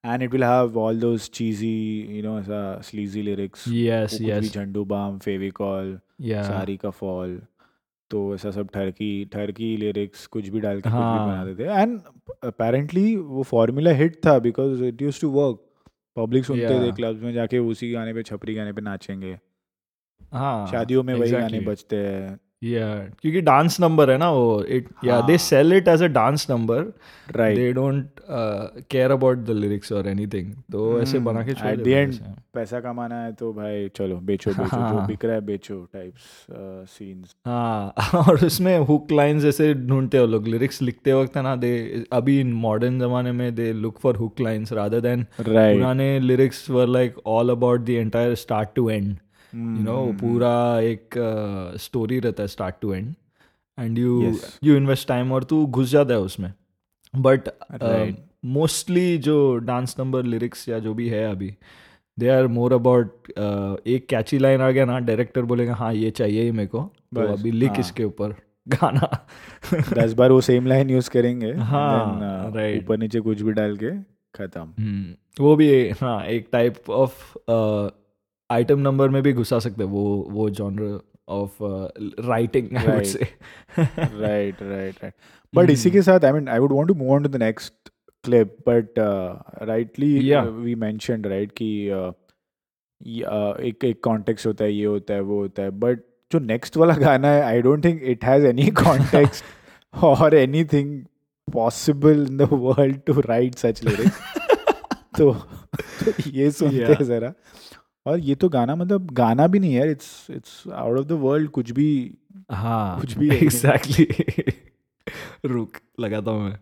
and 0.05 0.23
it 0.23 0.31
will 0.31 0.43
have 0.43 0.77
all 0.77 0.99
those 0.99 1.29
cheesy 1.29 2.01
you 2.09 2.23
know 2.23 2.39
ऐसा 2.39 2.81
स्लीजी 2.81 3.21
लिरिक्स 3.21 3.67
yes 3.67 4.11
कुछ 4.11 4.21
भी 4.21 4.27
yes. 4.27 4.53
झंडू 4.53 4.85
बाम 4.85 5.19
फेविकॉल 5.19 5.99
yeah. 6.21 6.43
सारी 6.43 6.77
का 6.77 6.89
फॉल 6.89 7.41
तो 8.11 8.35
ऐसा 8.35 8.51
सब 8.51 8.69
ठरकी 8.73 9.25
ठरकी 9.25 9.77
लिरिक्स 9.77 10.27
कुछ 10.27 10.47
भी 10.47 10.59
डाल 10.59 10.75
के 10.75 10.81
कुछ 10.81 10.91
भी 10.91 10.97
हाँ। 10.97 11.27
बनाते 11.27 11.63
थे 11.63 11.69
एंड 11.69 11.99
अपेरेंटली 12.43 13.15
वो 13.15 13.43
फॉर्मूला 13.43 13.91
हिट 13.91 14.25
था 14.25 14.39
because 14.39 14.83
it 14.83 15.01
use 15.01 15.21
to 15.21 15.29
work 15.29 15.65
public 16.15 16.45
सुनते 16.45 16.87
थे. 16.87 16.91
क्लब्स 16.91 17.21
में 17.21 17.33
जाके 17.33 17.59
उसी 17.59 17.91
गाने 17.91 18.13
पे 18.13 18.23
छपरी 18.23 18.53
गाने 18.53 18.73
पे 18.73 18.81
नाचेंगे। 18.81 19.39
हाँ 20.33 20.67
शादियों 20.67 21.03
में 21.03 21.13
वही 21.13 21.31
गाने 21.31 21.45
exactly. 21.45 21.69
बजते 21.69 21.95
हैं। 21.95 22.39
Yeah. 22.61 23.19
क्योंकि 23.21 23.41
डांस 23.41 23.79
नंबर 23.79 24.11
है 24.11 24.17
ना 24.17 24.31
वो 24.31 24.63
it 24.63 24.87
yeah 25.05 25.21
they. 25.21 25.37
Sell 25.37 25.73
it 25.73 25.87
as 25.87 26.03
a 26.03 26.07
dance 26.07 26.47
number 26.49 26.93
right 27.35 27.75
don't 27.75 28.21
uh, 28.37 28.81
care 28.89 29.09
about 29.15 29.43
the 29.45 29.53
lyrics 29.53 29.91
or 29.91 30.01
anything. 30.11 30.45
तो 30.71 31.01
ऐसे 31.01 31.17
Hmm, 31.17 31.25
बना 31.25 31.43
के 31.43 31.53
छोड़ 31.53 31.75
देते 31.75 31.93
हैं 31.95 32.07
ऐसे। 32.09 32.33
पैसा 32.53 32.79
कमाना 32.79 33.15
है 33.23 33.31
तो 33.33 33.53
भाई 33.53 33.87
चलो 33.95 34.15
बेचो 34.15 34.51
बेचो 34.51 34.77
जो 34.77 34.77
हाँ। 34.77 35.07
बिक 35.07 35.25
रहा 35.25 35.33
है 35.33 35.41
बेचो 35.41 35.75
टाइप्स 35.93 36.45
सीन्स 36.89 37.35
हाँ 37.47 37.93
और 38.27 38.45
उसमें 38.45 38.77
हुक 38.77 39.11
लाइंस 39.11 39.45
ऐसे 39.45 39.73
ढूंढते 39.73 40.17
हो 40.17 40.25
लोग 40.25 40.47
लिरिक्स 40.47 40.81
लिखते 40.81 41.13
वक्त 41.13 41.37
ना 41.37 41.55
दे 41.55 42.03
अभी 42.13 42.43
मॉडर्न 42.43 42.99
जमाने 42.99 43.31
में 43.31 43.55
they 43.55 43.71
look 43.73 43.99
for 43.99 44.15
hook 44.15 44.41
lines 44.41 44.73
rather 44.73 44.99
than 44.99 45.23
पुराने 45.41 46.19
lyrics 46.19 46.69
were 46.69 46.87
like 46.87 47.15
all 47.25 47.49
about 47.49 47.81
the 47.81 47.89
entire 47.89 48.35
start 48.35 48.69
to 48.75 48.89
end 48.89 49.17
you 49.55 49.83
know 49.83 50.05
पूरा 50.21 50.53
एक 50.79 51.15
स्टोरी 51.81 52.19
रहता 52.19 52.43
है 52.43 52.47
start 52.47 52.75
to 52.81 52.93
end 52.93 53.13
and 53.77 53.97
you 53.97 54.33
you 54.63 54.75
invest 54.77 55.07
time 55.07 55.31
और 55.31 55.43
तू 55.43 55.65
घुस 55.65 55.89
जाता 55.89 56.13
है 56.13 56.19
उसमें. 56.19 56.51
बट 57.13 57.49
मोस्टली 58.45 59.17
जो 59.17 59.55
डांस 59.57 59.95
नंबर 59.99 60.23
लिरिक्स 60.23 60.67
या 60.69 60.79
जो 60.79 60.93
भी 60.93 61.07
है 61.09 61.23
अभी 61.31 61.53
दे 62.17 62.29
आर 62.29 62.47
मोर 62.47 62.73
अबाउट 62.73 63.29
एक 63.87 64.05
कैची 64.09 64.37
लाइन 64.37 64.61
आ 64.61 64.69
गया 64.71 64.85
ना 64.85 64.99
डायरेक्टर 64.99 65.41
बोलेगा 65.41 65.75
हाँ 65.75 65.93
ये 65.93 66.11
चाहिए 66.11 66.43
ही 66.43 66.51
मेरे 66.51 66.67
को. 66.67 66.81
तो 67.15 67.21
अभी 67.33 67.51
लिख 67.51 67.69
हाँ। 67.69 67.79
इसके 67.79 68.03
ऊपर 68.03 68.35
गाना। 68.69 69.09
दस 69.93 70.13
बार 70.13 70.31
वो 70.31 70.41
सेम 70.41 70.65
लाइन 70.67 70.89
यूज़ 70.89 71.09
करेंगे 71.09 71.51
हाँ, 71.53 72.51
then, 72.51 72.57
uh, 72.57 72.83
ऊपर 72.83 72.97
नीचे 72.97 73.19
कुछ 73.19 73.41
भी 73.41 73.51
डाल 73.51 73.75
के 73.77 73.91
खत्म. 74.35 74.61
हम्म, 74.79 75.43
वो 75.43 75.55
भी 75.55 75.69
हाँ 76.01 76.23
एक 76.25 76.49
टाइप 76.51 76.89
ऑफ़ 76.89 77.37
आइटम 78.51 78.79
नंबर 78.79 79.09
में 79.09 79.23
भी 79.23 79.33
घुसा 79.33 79.59
सकते 79.59 79.83
हैं 79.83 79.89
वो 79.91 80.27
वो 80.29 80.49
genre 80.49 80.99
of 81.29 81.57
writing 82.27 82.77
I 82.77 82.85
would 82.87 83.03
say 83.03 83.27
right 83.79 84.61
right 84.61 84.95
right 85.03 85.13
but 85.55 85.69
इसी 85.69 85.91
के 85.91 86.01
साथ 86.01 86.25
I 86.25 86.31
mean 86.31 86.47
I 86.47 86.59
would 86.59 86.71
want 86.71 86.87
to 86.87 86.93
move 86.93 87.11
on 87.11 87.23
to 87.23 87.29
the 87.29 87.35
next 87.35 87.89
clip 88.23 88.55
but 88.67 88.99
rightly 89.61 90.35
we 90.35 90.75
mentioned 90.75 91.27
right 91.27 91.51
कि 91.51 91.89
uh, 91.89 92.11
uh, 93.31 93.59
एक 93.59 93.85
एक 93.85 94.03
कॉन्टेक्स्ट 94.03 94.47
होता 94.47 94.65
है 94.65 94.73
ये 94.73 94.85
होता 94.85 95.13
है 95.13 95.21
वो 95.21 95.39
होता 95.41 95.63
है 95.63 95.69
बट 95.69 95.99
जो 96.31 96.39
नेक्स्ट 96.39 96.77
वाला 96.77 96.93
गाना 96.93 97.27
है 97.27 97.41
I 97.41 97.61
don't 97.61 97.85
think 97.85 98.01
it 98.03 98.25
has 98.25 98.45
any 98.45 98.67
context 98.71 99.45
और 100.03 100.33
anything 100.33 101.05
possible 101.53 102.25
in 102.29 102.37
the 102.37 102.41
world 102.51 102.99
to 103.07 103.19
write 103.19 103.55
such 103.55 103.83
lyrics 103.83 104.21
तो 105.17 105.35
ये 106.27 106.51
सुनते 106.51 106.83
हैं 106.83 107.03
जरा। 107.03 107.33
और 108.09 108.19
ये 108.19 108.35
तो 108.43 108.49
गाना 108.49 108.75
मतलब 108.75 109.11
गाना 109.19 109.47
भी 109.53 109.59
नहीं 109.59 109.73
है 109.75 109.89
it's 109.91 110.09
it's 110.31 110.63
out 110.73 110.97
of 110.99 111.05
the 111.07 111.19
world 111.23 111.49
कुछ 111.57 111.71
भी 111.79 111.89
हाँ 112.51 112.99
कुछ 112.99 113.17
भी। 113.17 113.29
एग्जैक्टली 113.37 114.07
रुक 115.53 115.77
लगाता 115.99 116.31
हूँ 116.31 116.43
मैं 116.49 116.57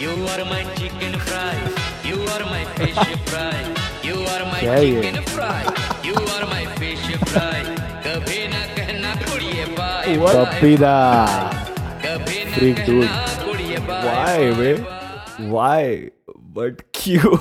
You 0.00 0.10
are 0.32 0.44
my 0.48 0.58
chicken 0.78 1.14
fry. 1.28 1.54
You 2.08 2.18
are 2.34 2.44
my 2.50 2.60
fish 2.76 2.98
fry. 3.30 3.56
You 4.04 4.16
are 4.32 4.44
my 4.50 4.60
क्या 4.60 4.76
ये? 4.76 5.02
chicken 5.02 5.24
fry. 5.30 5.56
You 6.08 6.14
are 6.34 6.46
my 6.52 6.60
fish 6.76 7.06
fry. 7.24 7.64
कभी 8.06 8.38
ना 8.52 8.62
कहना 8.76 9.14
कुड़िए 9.24 9.64
बाय 9.78 10.16
पपीदा 10.36 10.94
कभी 12.06 12.44
ना 12.44 12.54
Freak 12.56 12.80
कहना 12.86 13.26
कुड़िए 13.44 13.78
बाय 13.88 14.06
Why, 14.06 14.58
वे 14.60 14.72
Why? 15.50 15.82
But 16.58 16.82
क्यों 16.94 17.36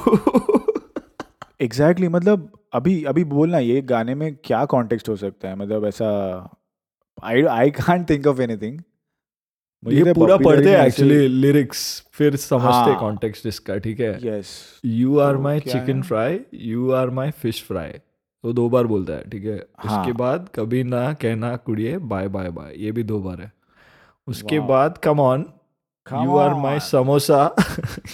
एग्जैक्टली 1.62 2.08
exactly, 2.08 2.16
मतलब 2.16 2.52
अभी 2.74 3.04
अभी 3.04 3.24
बोलना 3.24 3.60
ये 3.60 3.82
गाने 3.82 4.16
में 4.16 4.36
क्या 4.44 4.66
कॉन्टेक्स्ट 4.66 5.10
हो 5.10 5.16
सकता 5.16 5.48
है? 5.48 5.56
मतलब 5.56 5.86
ऐसा 5.86 6.60
I 7.24 7.44
I 7.44 7.72
can't 7.72 8.10
think 8.10 8.28
of 8.28 8.42
anything 8.42 8.80
ये 9.86 10.14
पूरा 10.14 10.38
पढ़ते 10.38 10.70
हैं 10.70 10.86
एक्चुअली 10.86 11.28
लिरिक्स 11.28 12.10
फिर 12.14 12.36
समझते 12.36 12.68
हाँ। 12.68 13.00
कॉन्टेक्स्ट 13.00 13.46
इसका 13.46 13.78
ठीक 13.78 14.00
है? 14.00 14.20
यस 14.28 14.82
यू 14.86 15.20
आर 15.20 15.36
तो 15.36 15.42
क्या 15.44 15.60
chicken 15.60 16.02
fry 16.02 16.40
you 16.54 16.92
are 16.92 17.10
my 17.10 17.32
fish 17.32 17.64
fry 17.64 17.92
वो 18.46 18.54
दो 18.54 18.70
बार 18.70 18.88
बोलता 18.88 19.14
है 19.14 19.30
ठीक 19.30 19.46
है? 19.46 19.56
हाँ. 19.56 19.86
उसके 19.86 20.12
हाँ। 20.12 20.14
बाद 20.14 20.50
कभी 20.56 20.84
ना 20.84 21.14
कहना 21.14 21.56
कुड़िए 21.56 21.98
बाय 21.98 22.28
बाय 22.28 22.50
बाय 22.50 22.74
ये 22.78 22.92
भी 22.92 23.04
दो 23.04 23.20
बार 23.20 23.42
है। 23.42 23.52
उसके 24.28 24.60
बाद 24.60 24.98
come 24.98 25.20
on 25.20 25.46
you 26.14 26.38
are 26.38 26.54
on. 26.54 26.80
Samosa 26.80 27.56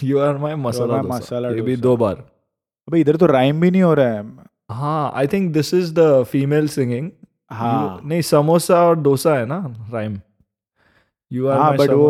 you 0.03 0.19
are 0.19 0.55
masala 0.55 1.01
masala 1.01 1.49
ये 1.49 1.61
भी 1.61 1.75
दो 1.75 1.97
बार। 1.97 2.32
अबे 2.87 2.99
इधर 2.99 3.15
तो 3.15 3.25
राइम 3.25 3.59
भी 3.61 3.71
नहीं 3.71 3.81
हो 3.81 3.93
रहा 3.93 4.07
है। 4.07 4.23
हाँ 4.71 5.11
I 5.15 5.27
think 5.27 5.51
this 5.53 5.73
is 5.73 5.93
the 5.93 6.23
female 6.23 6.67
singing 6.67 7.09
हाँ। 7.51 8.01
नहीं 8.05 8.21
समोसा 8.21 8.81
और 8.85 8.99
डोसा 8.99 9.35
है 9.37 9.45
ना 9.45 9.57
राइम 9.93 10.19
यू 11.31 11.47
आर 11.47 11.59
हाँ 11.59 11.75
बट 11.77 11.89
वो 11.89 12.09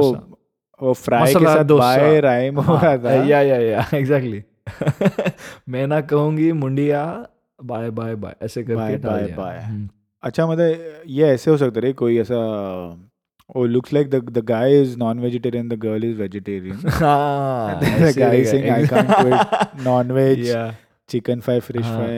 वो 0.80 0.94
फ्राई 0.94 1.34
के 1.34 1.46
साथ 1.46 1.64
डोसा। 1.64 1.84
बाय 1.98 2.20
राइम 2.22 2.60
हो 2.60 2.76
रहा 2.76 2.98
था। 2.98 3.14
या 3.14 3.42
या 3.42 3.58
या 3.58 3.86
एग्जैक्टली 3.94 4.44
मैं 5.70 5.86
ना 5.88 6.00
कहूँगी 6.02 6.52
मुंडिया 6.52 7.04
बाय 7.60 7.90
बाय 7.92 8.16
बाय 8.16 8.36
ऐसे 8.42 8.64
करके 8.64 8.98
दिया। 8.98 9.36
bye. 9.38 9.64
हम्म। 9.64 9.90
अच्छा 10.24 10.48
मतलब 10.48 11.04
ये 11.08 11.28
ऐसे 11.28 11.52
हो 11.52 11.58
सकता 11.58 11.86
है 11.86 11.94
कोई 11.94 12.18
ऐसा 12.20 12.36
ओ 13.56 13.66
looks 13.66 13.94
like 13.94 14.10
the 14.10 14.16
the 14.30 14.44
guy 14.46 14.82
is 14.82 14.98
non 14.98 15.20
vegetarian 15.20 15.68
the 15.70 15.74
girl 15.80 16.04
is 16.06 16.18
vegetarian 16.18 16.78
हाँ 16.90 17.80
the 17.80 18.12
guy 18.14 18.30
रहेगा, 18.30 18.50
saying 18.52 18.70
I 18.70 18.88
can't 18.88 19.14
quit 19.18 19.84
non-veg, 19.88 20.40
Yeah. 20.46 20.72
fish 21.62 21.86
हाँ। 21.86 21.98
fry. 21.98 22.14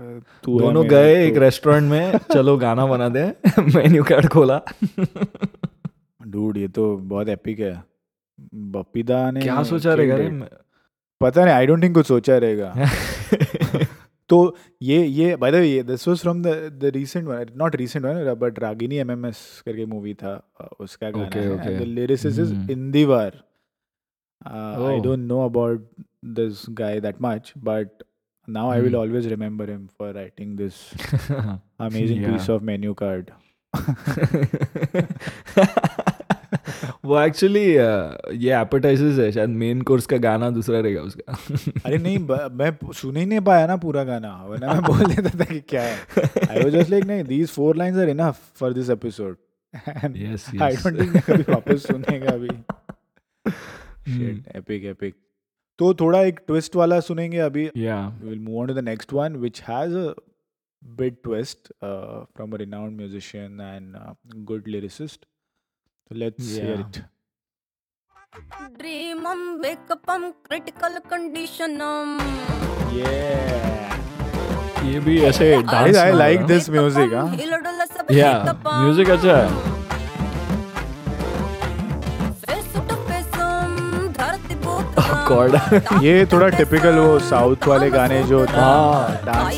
uh, 0.00 0.22
तू 0.44 0.58
दोनों 0.60 0.84
गए 0.88 1.26
एक 1.26 1.34
तो- 1.34 1.42
रेस्टोरेंट 1.42 1.90
में 1.90 2.18
चलो 2.32 2.56
गाना 2.56 2.86
बना 2.86 3.08
दे 3.08 3.24
मेन्यू 3.58 4.04
कार्ड 4.04 4.28
खोला 4.28 4.60
Dude, 6.20 6.56
ये 6.56 6.68
तो 6.68 6.96
बहुत 6.96 7.28
एपिक 7.28 7.60
है 7.60 7.74
बपीदा 8.74 9.30
ने 9.30 9.40
क्या 9.40 9.62
सोचा 9.62 9.94
रहेगा 9.94 10.16
it. 10.16 10.48
पता 11.20 11.44
नहीं 11.44 11.54
आई 11.54 11.66
डोंट 11.66 11.82
थिंक 11.82 11.94
कुछ 11.94 12.06
सोचा 12.06 12.36
रहेगा 12.38 12.74
तो 14.28 14.56
ये 14.82 15.06
ये 15.06 15.36
by 15.36 15.52
the 15.52 15.54
way 15.54 15.82
this 15.82 16.08
was 16.08 16.18
from 16.18 16.42
the 16.42 16.46
the 16.82 16.84
recent 16.84 17.28
one 17.28 17.46
not 17.56 17.76
recent 17.76 18.04
one 18.04 18.34
but 18.34 18.58
Ragini 18.58 18.96
MMS 18.96 19.62
करके 19.66 19.86
मूवी 19.86 20.14
था 20.14 20.52
उसका 20.80 21.10
गाना 21.10 21.62
है 21.62 21.78
the 21.78 21.82
lyricist 21.82 22.40
is. 22.40 22.70
Indeevar 22.70 23.42
I. 24.46 25.00
Don't 25.00 25.18
know 25.18 25.44
about 25.44 25.90
this 26.24 26.66
guy 26.70 27.00
that 27.00 27.16
much 27.22 27.52
but 27.58 27.88
now 28.48 28.64
I 28.72 28.76
will 28.82 28.88
Hmm. 28.88 28.98
always 28.98 29.24
remember 29.30 29.64
him 29.70 29.86
for 30.00 30.08
writing 30.16 30.50
this 30.58 30.76
amazing 31.86 32.20
Yeah. 32.20 32.34
piece 32.34 32.46
of 32.48 32.62
menu 32.68 32.92
card. 32.94 33.32
वो 37.04 37.18
actually 37.20 37.64
ये 38.44 38.52
appetisers 38.60 39.18
है 39.18 39.30
शायद 39.32 39.50
main 39.62 39.82
course 39.82 40.06
का 40.06 40.16
गाना 40.26 40.50
दूसरा 40.50 40.80
रहेगा 40.80 41.02
उसका। 41.02 41.32
अरे 41.86 41.98
नहीं 41.98 42.18
मैं 42.18 42.92
सुन 42.92 43.16
ही 43.16 43.24
नहीं 43.26 43.40
पाया 43.48 43.66
ना 43.66 43.76
पूरा 43.84 44.04
गाना 44.04 44.30
वरना 44.44 44.72
मैं 44.72 44.82
बोल 44.82 45.14
देता 45.14 45.38
था 45.40 45.44
कि 45.44 45.60
क्या 45.68 45.82
है। 45.82 45.96
आई 46.50 46.62
वाज 46.62 46.72
जस्ट 46.72 46.90
लाइक 46.90 47.04
नहीं 47.04 47.24
these 47.24 47.50
four 47.52 47.76
lines 47.76 47.98
are 47.98 48.08
enough 48.08 48.40
for 48.60 48.72
this 48.72 48.90
episode 48.90 49.36
and 49.88 50.16
yes 50.16 50.46
I 50.62 50.76
don't 50.76 51.00
think 51.00 51.14
मैं 51.14 51.22
कभी 51.26 51.52
वापस 51.52 51.86
सुनेगा 51.86 52.32
अभी. 52.32 52.48
शिट 54.06 54.56
एपिक 54.56 54.84
एपिक 54.84 55.14
तो 55.78 55.92
थोड़ा 55.94 56.20
एक 56.22 56.40
ट्विस्ट 56.46 56.76
वाला 56.76 57.00
सुनेंगे 57.00 57.38
अभी। 57.38 57.68
या 57.76 57.98
move 58.20 58.60
on 58.60 58.68
to 58.68 58.74
the 58.74 58.86
next 58.86 59.12
one 59.16 59.40
which 59.40 59.58
has 59.68 59.96
a 60.02 60.06
bit 61.00 61.14
twist 61.26 61.70
uh, 61.82 62.18
from 62.34 62.52
a 62.52 62.58
renowned 62.62 62.96
musician 62.96 63.60
and 63.60 63.96
uh, 64.00 64.12
good 64.50 64.68
lyricist. 64.74 65.26
तो 66.10 66.14
let's 66.14 66.48
hear 66.48 66.80
it 66.80 66.96
dream 68.78 69.26
on 69.26 70.30
critical 70.46 70.98
condition 71.10 71.80
ये 72.92 73.14
ये 74.90 75.00
भी 75.06 75.20
ऐसे 75.24 75.50
dance 75.62 75.96
I 75.96 76.12
like 76.12 76.44
this 76.46 76.68
music 76.70 77.12
या 78.12 78.32
music 78.66 79.10
अच्छा 79.10 79.36
है। 79.36 79.74
oh 85.28 86.02
ये 86.02 86.26
थोड़ा 86.32 86.48
टिपिकल 86.48 86.98
वो 86.98 87.18
साउथ 87.28 87.66
वाले 87.68 87.90
गाने 87.90 88.22
जो 88.24 88.44
था 88.46 88.68
dance 89.26 89.54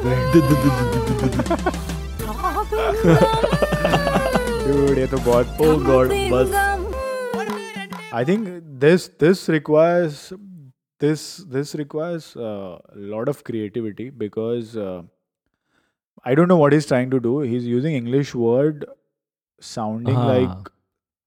dude 4.66 4.98
ये 4.98 5.08
तो 5.08 5.18
बहुत 5.18 5.58
Oh 5.62 5.78
God, 5.80 6.10
jumping, 6.10 6.32
बस 6.34 6.54
um. 6.64 6.86
I 8.14 8.24
think 8.24 8.48
this 8.84 9.08
this 9.24 9.50
requires 9.50 10.34
this 11.00 11.24
this 11.56 11.76
requires 11.76 12.36
uh, 12.36 12.78
a 12.96 13.04
lot 13.14 13.28
of 13.28 13.44
creativity 13.44 14.10
because 14.10 14.78
uh, 14.78 15.02
I 16.24 16.36
don't 16.36 16.48
know 16.48 16.58
what 16.58 16.74
he's 16.74 16.86
trying 16.86 17.12
to 17.12 17.20
do. 17.20 17.40
He's 17.42 17.68
using 17.68 17.96
English 17.96 18.34
word 18.34 18.86
sounding 19.60 20.16
हाँ. 20.16 20.28
like 20.28 20.72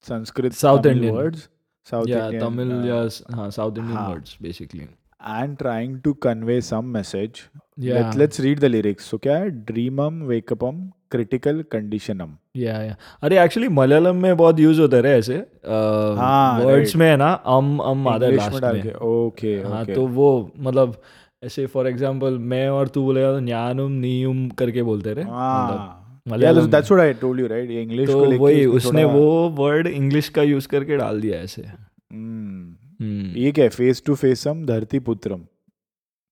Tamil 0.08 0.92
Indian. 0.92 1.16
words, 1.16 1.50
South 1.88 2.10
या 2.10 2.28
Indian, 2.28 2.44
Tamil 2.44 2.82
uh, 2.82 2.88
या 2.88 3.36
हाँ 3.36 3.52
south 3.52 3.78
Indian 3.78 3.98
हाँ. 3.98 4.10
Words 4.10 4.38
basically 4.42 4.88
and 5.32 5.58
trying 5.60 5.92
to 6.02 6.14
convey 6.14 6.60
some 6.62 6.92
message. 6.94 7.40
या 7.80 8.12
Let, 8.12 8.20
let's 8.20 8.40
read 8.40 8.60
the 8.60 8.70
lyrics. 8.70 9.12
So 9.12 9.20
क्या 9.20 9.38
है? 9.38 9.66
Dreamum, 9.66 10.28
wakeupum, 10.32 10.82
critical 11.16 11.64
conditionum. 11.76 12.28
या 12.56 12.82
या 12.84 12.96
अरे 13.22 13.40
एक्चुअली 13.40 13.68
मलयालम 13.68 14.16
में 14.16 14.38
बहुत 14.38 14.60
यूज़ 14.60 14.82
होता 14.82 14.98
है 14.98 15.04
ऐसे 15.04 15.36
हाँ, 15.36 16.60
वर्ड्स 16.60 16.88
right. 16.88 17.00
में 17.00 17.10
है 17.10 17.18
ना 17.18 17.34
अम 17.34 17.80
अम 17.80 18.08
आता 18.08 18.26
है 18.26 18.32
English 18.32 18.64
में. 18.64 18.94
Okay, 18.94 19.72
हाँ. 19.72 19.86
तो 19.86 20.08
वो 20.08 20.52
मतलब 20.60 21.02
ऐसे 21.44 21.66
फॉर 21.66 21.88
एग्जांपल 21.88 22.38
मैं 22.38 22.70
और 22.70 22.88
तू 22.88 23.04
बोलेगा 23.04 23.32
तो 23.32 23.40
न्यानुम 23.40 23.92
नीयुम 23.92 24.50
करके 24.50 24.84
बोलते 24.84 25.14
रहे 25.14 25.26
हाँ. 25.26 26.03
Malayalam 26.28 26.70
I 26.72 27.14
told 27.14 27.40
you, 27.40 27.48
right? 27.48 27.70
ये 27.72 28.06
तो 28.06 28.20
को 28.20 28.26
लेके 28.26 28.44
वही 28.44 28.66
उसने 28.66 29.04
वो 29.04 29.50
वर्ड 29.50 29.88
इंग्लिश 29.88 30.30
का 30.30 30.44
यूज़ 30.44 30.68
करके 30.68 30.98
डाल 30.98 31.22
दिया 31.22 31.40
ऐसे। 31.40 31.62
हम्म 31.62 32.76
हम्म, 33.02 33.36
ये 33.38 33.52
क्या 33.52 33.66
है? 33.66 33.70
फेस 33.70 34.04
टू 34.06 34.16
फेसम 34.16 34.66
धरती 34.66 35.00
पुत्रम। 35.00 35.42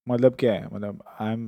मतलब 0.06 0.36
क्या 0.38 0.52
है? 0.52 0.68
मतलब 0.72 1.02
I 1.20 1.32
am 1.32 1.42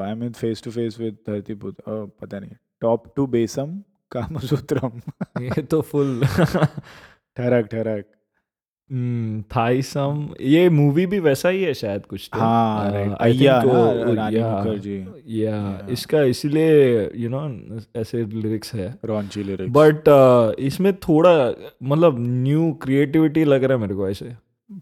I 0.00 0.10
am 0.10 0.22
in 0.22 0.32
face 0.32 0.62
to 0.62 0.70
face 0.70 0.98
with 1.00 1.16
Dharti 1.26 1.54
Putra 1.54 2.04
पता 2.20 2.38
नहीं। 2.40 2.50
टॉप 2.80 3.12
टू 3.16 3.26
बेसम 3.26 3.80
कामसूत्रम। 4.12 5.00
ये 5.42 5.62
तो 5.62 5.80
फुल 5.80 6.20
ठरक 7.36 7.66
ठरक। 7.66 8.04
थाईसम 9.50 10.28
ये 10.40 10.68
मूवी 10.70 11.04
भी 11.06 11.18
वैसा 11.18 11.48
ही 11.48 11.62
है 11.62 11.72
शायद 11.74 12.06
कुछ 12.06 12.28
तो। 12.32 12.38
हाँ, 12.40 12.90
Uh. 12.90 13.16
अय्या 13.20 13.60
मुखर्जी। 13.60 14.98
yeah, 15.40 15.90
इसका 15.90 16.22
इसीलिए 16.22 17.10
यू 17.16 17.28
नो 17.28 17.40
ऐसे 17.96 18.24
लिरिक्स 18.24 18.74
है। 18.74 18.88
रॉन्ची 19.04 19.42
लिरिक्स 19.42 19.72
बट 19.76 20.08
इसमें 20.58 20.92
थोड़ा 20.98 21.32
मतलब 21.82 22.16
न्यू 22.18 22.72
क्रिएटिविटी 22.72 23.44
लग 23.44 23.64
रहा 23.64 23.76
है 23.76 23.80
मेरे 23.80 23.94
को 23.94 24.08
ऐसे। 24.08 24.32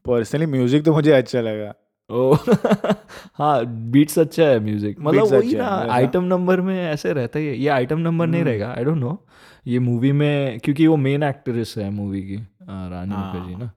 पर्सनली 0.06 0.46
म्यूज़िक 0.46 0.84
तो 0.84 0.92
मुझे 0.92 1.12
अच्छा 1.12 1.40
लगा। 1.40 1.72
ओ 2.10 2.34
हाँ 3.38 3.64
बीट्स 3.92 4.18
अच्छा 4.18 4.42
है 4.42 4.58
म्यूज़िक 4.60 4.96
मतलब 5.00 5.32
वही 5.32 5.54
ना 5.54 5.68
आइटम 5.92 6.24
नंबर 6.24 6.60
में 6.60 6.76
ऐसे 6.84 7.12
रहता 7.12 7.38
ही 7.38 7.46
है। 7.46 7.56
ये 7.56 7.68
आइटम 7.68 7.98
नंबर 7.98 8.24
हम्म। 8.24 8.34
नहीं 8.34 8.44
रहेगा 8.44 8.68
आई 8.72 8.84
डोंट 8.84 8.98
नो 8.98 9.18
ये 9.66 9.78
मूवी 9.78 10.12
में 10.12 10.58
क्योंकि 10.64 10.86
वो 10.86 10.96
मेन 10.96 11.22
एक्ट्रेस 11.22 11.74
है 11.78 11.90
मूवी 11.90 12.22
की 12.22 12.36
रानी 12.36 13.14
हाँ। 13.14 13.32
मुखर्जी 13.34 13.54
ना। 13.54 13.70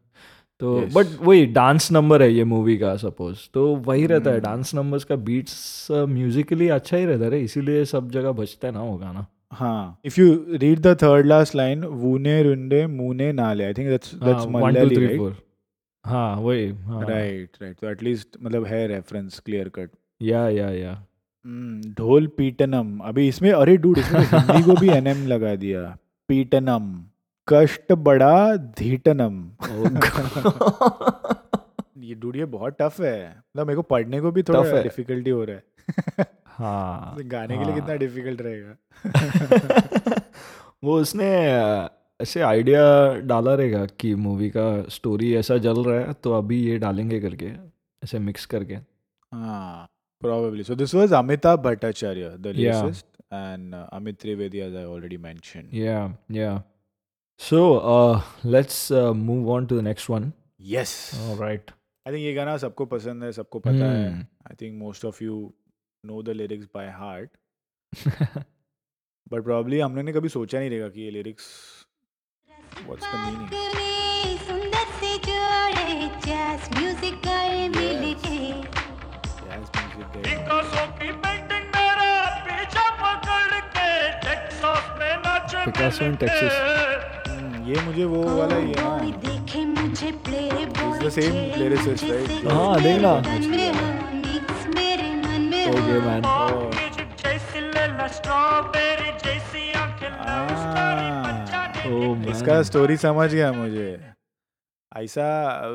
तो 0.60 0.80
Yes. 0.82 0.94
बट 0.96 1.06
वही 1.22 1.46
डांस 1.46 1.92
नंबर 1.92 2.22
है 2.22 2.32
ये 2.34 2.44
मूवी 2.44 2.78
का 2.78 2.96
सपोज़ 2.98 3.40
तो 3.54 3.66
वही 3.76 4.06
रहता 4.06 4.32
है। 4.32 4.40
डांस 4.40 4.74
नंबर्स 4.76 5.04
का 5.04 5.16
बीट्स 5.16 5.88
म्यूजिकली 5.92 6.68
अच्छा 6.70 6.98
ही 6.98 7.06
रहता 7.06 7.26
है 7.26 7.42
इसीलिए 7.44 7.86
सब 7.86 8.10
जगह 8.12 8.32
बजता 8.32 8.68
है 8.68 8.74
ना 8.74 8.82
वो 8.82 8.98
गाना. 8.98 9.26
हाँ. 9.52 10.00
If 10.06 10.20
you 10.22 10.46
read 10.54 10.80
the 10.80 10.96
third 11.04 11.26
last 11.26 11.56
line 11.56 11.84
वूने 11.84 12.44
रुंडे 12.44 12.88
मुने 12.88 13.32
नाले 13.32 13.64
I 13.64 13.74
think 13.74 13.90
that's 13.90 14.16
that's 14.16 14.46
Malayali 14.48 15.06
right 15.06 15.36
हाँ 16.06 16.36
वही 16.36 16.66
राइट 16.70 17.50
राइट 17.62 17.76
तो 17.82 17.90
एटलीस्ट 17.90 18.38
मतलब 18.42 18.66
है 18.66 18.88
रेफरेंस 18.88 19.40
क्लियर 19.40 19.70
कट 19.70 19.90
या 20.22 20.50
या 20.50 20.70
या 20.70 20.94
ढोल 21.98 22.28
पीटनम. 22.28 23.00
अभी 23.00 23.28
इसमें 23.28 23.52
अरे 23.52 23.78
डूड 23.78 23.98
इसमें 23.98 24.22
हिंदी 24.22 24.62
को 24.64 24.74
भी 24.82 24.90
एनएम 24.98 25.28
लगा 25.28 25.56
दिया. 25.56 25.98
पीटनम. 26.30 27.09
कष्ट 27.50 27.92
बड़ा 27.92 28.56
धीटनम। 28.56 29.52
ये 31.98 32.16
डूड 32.16 32.36
ये 32.36 32.46
बहुत 32.46 32.78
टफ 32.82 33.02
है। 33.02 33.30
मतलब 33.30 33.68
मेरे 33.68 33.76
को 33.76 33.82
पढ़ने 33.82 34.22
को 34.22 34.32
भी 34.32 34.44
थोड़ा 34.44 34.82
डिफिकल्टी 34.82 35.30
हो। 35.30 35.44
रहा 35.44 35.56
है। 35.56 35.64
हाँ 36.46 37.16
गाने 37.20 37.48
के 37.48 37.64
लिए 37.64 37.64
हाँ। 37.64 37.76
कितना 37.76 37.96
डिफ़िकल्ट 37.96 38.42
रहेगा? 38.42 38.78
वो 40.84 41.00
उसने 41.00 41.28
ऐसे 42.22 42.42
आइडिया 42.42 43.16
डाला 43.16 43.56
रहेगा 43.56 43.86
कि 43.86 44.16
मूवी 44.16 44.50
का 44.50 44.90
स्टोरी 44.90 45.36
ऐसा 45.36 45.58
चल 45.58 45.86
रहा 45.86 46.00
है 46.00 46.14
तो 46.14 46.34
अभी 46.34 46.64
ये 46.64 46.78
डालेंगे 46.78 47.20
करके 47.20 47.46
ऐसे 48.04 48.20
मिक्स 48.20 48.46
करके। 48.46 48.78
हाँ 49.34 49.88
probably. 50.26 50.70
So 50.70 50.82
this 50.82 50.94
was 50.94 51.12
Amitabh 51.12 51.64
Bhattacharya 51.64 52.44
the 52.44 52.54
Yeah. 52.54 52.82
lyricist 52.82 53.04
and 53.32 53.74
uh, 53.74 53.88
Amit 54.00 54.18
Trivedi 54.18 54.62
as 54.62 54.76
I 54.76 54.86
already 54.86 55.18
mentioned. 55.18 55.70
Yeah, 55.72 56.10
yeah. 56.30 56.60
So 57.40 57.80
uh, 57.80 58.22
let's 58.44 58.92
uh, 58.92 59.14
move 59.14 59.48
on 59.50 59.66
to 59.68 59.76
the 59.76 59.82
next 59.82 60.10
one. 60.10 60.34
Yes. 60.72 60.92
All 61.26 61.36
right. 61.36 61.72
I 62.08 62.14
think 62.14 62.24
ये 62.24 62.34
गाना 62.34 62.56
सबको 62.58 62.86
पसंद 62.86 63.24
है 63.24 63.32
सबको 63.32 63.60
पता 63.60 63.86
है। 63.92 64.10
I 64.48 64.56
think 64.62 64.78
most 64.80 65.06
of 65.06 65.24
you 65.24 65.36
know 66.04 66.22
the 66.24 66.30
lyrics 66.40 66.68
by 66.76 66.90
heart 66.98 67.30
but 69.34 69.44
probably 69.44 69.80
हमने 69.80 70.04
ने 70.04 70.14
कभी 70.14 70.30
सोचा 70.30 70.60
नहीं 70.60 70.70
रहेगा 70.70 70.88
कि 70.90 71.02
ये 71.02 71.12
lyrics 71.12 71.46
what's 72.86 73.06
the 73.06 73.16
meaning 73.16 73.50
Picasso 85.66 86.06
in 86.06 86.16
Texas 86.16 87.19
ये 87.70 87.82
मुझे 87.86 88.06
वो 88.06 88.22
वाला 88.38 88.56
ही 88.56 88.68
है 88.68 88.74
ना। 88.76 89.18
देखे 89.24 89.64
मुझे 89.66 90.12
play 90.26 90.40
boy 90.68 91.00
the 91.00 91.10
same 91.16 91.36
lyricist, 91.62 92.04
right? 92.12 92.32
हाँ, 92.48 92.82
देखना। 92.84 93.14
मिक्स 93.16 94.68
मेरे 94.76 95.20
मन. 96.00 96.28
इसका 102.30 102.62
स्टोरी 102.64 102.98
समझ 102.98 103.34
गया 103.34 103.52
मुझे। 103.54 104.00
ऐसा 104.92 105.28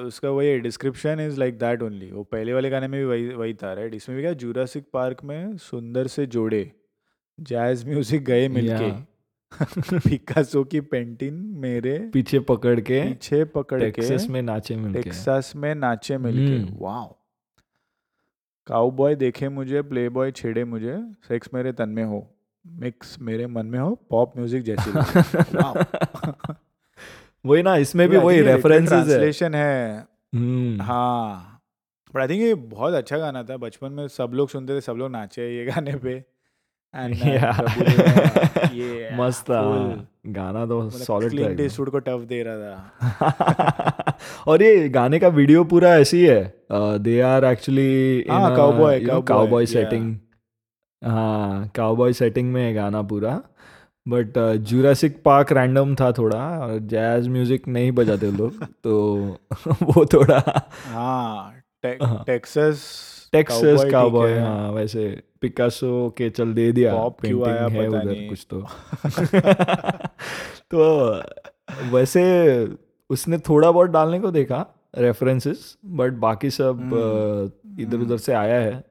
उसका 0.07 0.31
वही 0.31 0.59
description 0.61 1.21
is 1.21 1.39
like 1.41 1.59
that 1.59 1.83
only 1.83 2.11
वो 2.11 2.23
पहले 2.33 2.53
वाले 2.53 2.71
गाने 2.71 2.89
में 2.89 3.01
भी 3.01 3.07
वही 3.07 3.29
वही 3.35 3.55
था 3.55 3.73
राइट 3.75 3.95
इसमें 3.95 4.17
भी 4.17 4.23
क्या 4.23 4.33
जूरासिक 4.43 4.85
पार्क 4.93 5.25
में 5.25 5.57
सुंदर 5.63 6.07
से 6.07 6.27
जोड़े 6.27 6.71
जैज 7.39 7.85
म्यूज़िक 7.89 8.25
गए 8.25 8.49
मिलके। 8.49 8.91
पिकासो 9.95 10.65
की 10.65 10.81
पेंटिंग 10.81 11.57
मेरे 11.57 11.99
पीछे 12.13 12.41
पकड़ 12.41 12.81
के 12.81 13.03
पीछे 13.03 13.45
पकड़ 13.45 13.81
के 13.81 13.91
टेक्सास 13.91 14.27
में 14.29 14.43
नाचे 14.43 14.77
मिलके। 14.77 15.03
टेक्सास 15.03 15.53
में 15.57 15.75
नाचे 15.75 16.19
मिलके। 16.19 16.57
हम्म। 16.57 16.77
वाओ 16.79 17.17
काउबॉय 18.67 19.15
देखे 19.15 19.49
मुझे 19.49 19.83
प्लेबॉय 19.83 20.31
छेड़े 20.31 20.65
मुझे 20.65 20.97
सेक्स 21.29 21.49
मेरे 21.55 21.73
तन 21.73 21.89
में 21.89 22.05
हो 22.05 22.31
मिक्स 22.67 23.17
मेरे 23.21 23.47
मन 23.47 23.67
में 23.67 23.79
हो 23.79 23.95
पॉप 24.11 24.37
म्यूज़िक 24.37 24.63
जैसी. 24.63 24.91
वही 27.47 27.63
ना 27.63 27.77
इसमें 27.77 28.09
भी 28.09 28.17
वही 28.17 28.41
रेफरेंसेस 28.41 28.93
है। 28.93 29.05
ट्रांसलेशन 29.05 29.55
है। 29.55 30.07
हम्म। 30.35 30.83
हाँ। 30.83 31.51
बट 32.15 32.21
आई 32.21 32.29
थिंक 32.29 32.41
ये 32.43 32.55
बहुत 32.55 32.95
अच्छा 32.95 33.19
गाना 33.19 33.43
था। 33.43 33.57
बचपन 33.57 33.93
में 33.93 34.09
सब 34.09 34.31
लोग 34.35 34.49
सुनते 34.49 34.77
थे 34.77 34.81
सब 34.81 34.93
लोग 34.93 35.11
नाचे 35.11 35.57
ये 35.57 35.65
गाने 35.65 35.97
पे। 35.97 36.25
मस्त 39.19 39.45
था। 39.45 39.61
गाना 40.27 40.65
तो 40.67 40.81
मतलब 40.81 41.01
सॉलिड 41.01 41.31
क्लिंट 41.31 41.61
था 41.61 41.89
को 41.91 41.99
टफ 41.99 42.21
दे 42.29 42.43
रहा 42.47 42.57
था। 42.59 44.17
और 44.47 44.63
ये 44.63 44.89
गाने 44.89 45.19
का 45.19 45.29
वीडियो 45.29 45.65
पूरा 45.65 45.95
ऐसी 45.97 46.25
है 46.27 46.43
दे 46.73 47.21
आर 47.21 47.45
एक्चुअली 47.45 48.25
हाँ, 48.31 48.57
cowboy, 48.57 49.25
काउबॉय 49.29 49.67
सेटिंग 49.67 50.15
हाँ 51.03 51.69
काउबॉय 51.75 52.13
सेटिंग 52.13 52.53
में 52.53 52.63
है 52.63 52.73
गाना 52.75 53.03
पूरा। 53.03 53.41
बट 54.07 54.39
जूरासिक 54.69 55.23
पार्क 55.25 55.53
रैंडम 55.53 55.95
था 55.95 56.11
थोड़ा 56.13 56.39
और 56.61 56.79
जैज 56.89 57.29
म्यूज़िक 57.29 57.69
नहीं 57.69 57.93
बजाते 57.93 58.31
लोग 58.31 58.65
तो 58.85 59.39
वो 59.83 60.05
थोड़ा 60.13 60.43
हाँ 60.87 61.55
हाँ। 61.85 62.23
टेक्सास 62.27 62.83
टेक्सास 63.33 63.85
काउबॉय 63.91 64.33
है। 64.33 64.41
हाँ 64.43 64.71
वैसे 64.73 65.07
पिकासो 65.45 66.09
के 66.19 66.29
चल 66.31 66.53
दे 66.55 66.71
दिया 66.73 66.93
क्यों 66.93 67.11
पेंटिंग 67.11 67.45
आया 67.47 67.67
है 67.67 67.89
पता 67.89 67.99
उधर 67.99 68.05
नहीं। 68.05 68.29
कुछ 68.29 68.47
तो। 68.51 68.61
तो 70.71 71.23
वैसे 71.93 72.23
उसने 73.11 73.39
थोड़ा 73.39 73.71
बहुत 73.71 73.91
डालने 73.91 74.21
को 74.21 74.31
देखा 74.31 74.67
रेफरेंसेस 74.99 75.77
बट 76.01 76.13
बाकी 76.23 76.51
सब 76.51 76.81
हम्म, 76.81 77.83
इधर 77.83 77.99
उधर 77.99 78.17
से 78.17 78.33
आया 78.33 78.61
है। 78.61 78.85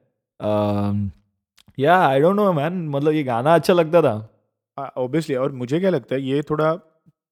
या 1.78 1.96
आई 2.06 2.20
डोंट 2.20 2.36
नो 2.36 2.52
मैन 2.52 2.88
मतलब 2.88 3.12
ये 3.12 3.22
गाना 3.24 3.54
अच्छा 3.54 3.74
लगता 3.74 4.02
था। 4.02 4.90
ऑब्वियसली 4.96 5.34
और 5.36 5.52
मुझे 5.52 5.80
क्या 5.80 5.90
लगता 5.90 6.14
है 6.14 6.22
ये 6.22 6.42
थोड़ा 6.42 6.72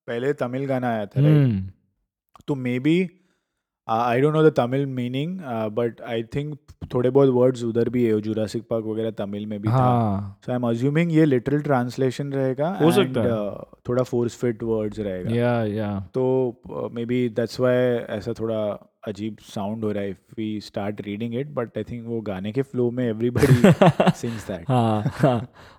पहले 0.09 0.33
तमिल 0.33 0.67
गाना 0.67 0.89
आया 0.89 1.07
था 1.07 1.21
हम्म, 1.21 1.71
तो 2.49 2.55
maybe 2.79 3.03
I 3.89 4.21
don't 4.21 4.35
know 4.35 4.51
the 4.51 4.53
Tamil 4.53 4.87
meaning 4.87 5.39
but 5.47 6.01
I 6.01 6.23
think 6.23 6.59
थोड़े 6.95 7.11
बहुत 7.11 7.29
वर्ड्स 7.29 7.65
उधर 7.65 7.89
भी 7.89 8.05
है 8.05 8.21
जुरासिक 8.21 8.63
पार्क 8.71 8.85
वगैरह 8.85 9.11
तमिल 9.11 9.47
में 9.47 9.63
भी 9.63 9.69
हाँ. 9.69 10.23
था 10.23 10.41
सो 10.47 10.53
आई 10.53 10.57
एम 10.57 10.69
अज्यूमिंग 10.69 11.13
ये 11.13 11.25
लिटरल 11.25 11.61
ट्रांसलेशन 11.61 12.33
रहेगा 12.33 12.79
हो 12.83 12.93
सकता 12.93 13.21
है। 13.21 13.31
uh, 13.31 13.89
थोड़ा 13.89 14.03
फोर्स 14.03 14.37
फिट 14.37 14.63
वर्ड्स 14.63 14.99
रहेगा 14.99 15.31
या 15.31 15.65
या 15.65 16.01
तो 16.15 16.61
मे 16.93 17.05
बी 17.05 17.29
दैट्स 17.29 17.61
व्हाई 17.61 17.75
ऐसा 18.17 18.33
थोड़ा 18.33 18.92
अजीब 19.09 19.37
साउंड 19.45 19.85
हो 19.85 19.93
रहा 19.93 20.03
है 20.03 20.11
if 20.11 20.35
we 20.37 20.61
start 20.61 21.01
reading 21.01 21.35
it 21.35 21.49
but 21.51 21.79
I 21.79 21.85
think 21.85 22.07
वो 22.07 22.21
गाने 22.21 22.53
के 22.53 22.63
फ्लो 22.63 22.91
में 22.91 23.05
एवरीबॉडी 23.05 23.55
सिंग्स 24.19 24.47
दैट 24.49 24.65
हाँ 24.69 25.03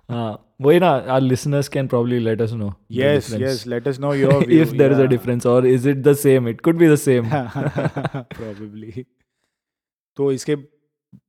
हाँ 0.08 0.56
वही 0.60 0.80
ना 0.80 0.88
our 0.88 1.20
listeners 1.20 1.68
can 1.68 1.86
probably 1.86 2.18
let 2.18 2.42
us 2.42 2.52
know 2.52 2.72
yes 2.90 3.32
yes 3.34 3.66
let 3.66 3.88
us 3.88 3.98
know 4.00 4.14
your 4.14 4.46
view 4.46 4.62
if 4.62 4.72
there 4.76 4.92
is 4.92 5.00
a 5.00 5.06
difference 5.06 5.46
और 5.46 5.66
is 5.66 5.88
it 5.88 5.96
the 5.96 6.12
same 6.12 6.48
it 6.48 6.60
could 6.60 6.78
be 6.78 6.88
the 6.88 6.96
same 6.96 7.30
probably 7.32 9.04
तो 10.16 10.32
इसके 10.32 10.54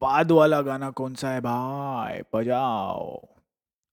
बाद 0.02 0.32
वाला 0.32 0.62
गाना 0.62 0.90
कौन 0.92 1.14
सा 1.16 1.30
है 1.30 1.42
भाई? 1.42 2.22
बजाओ। 2.36 3.16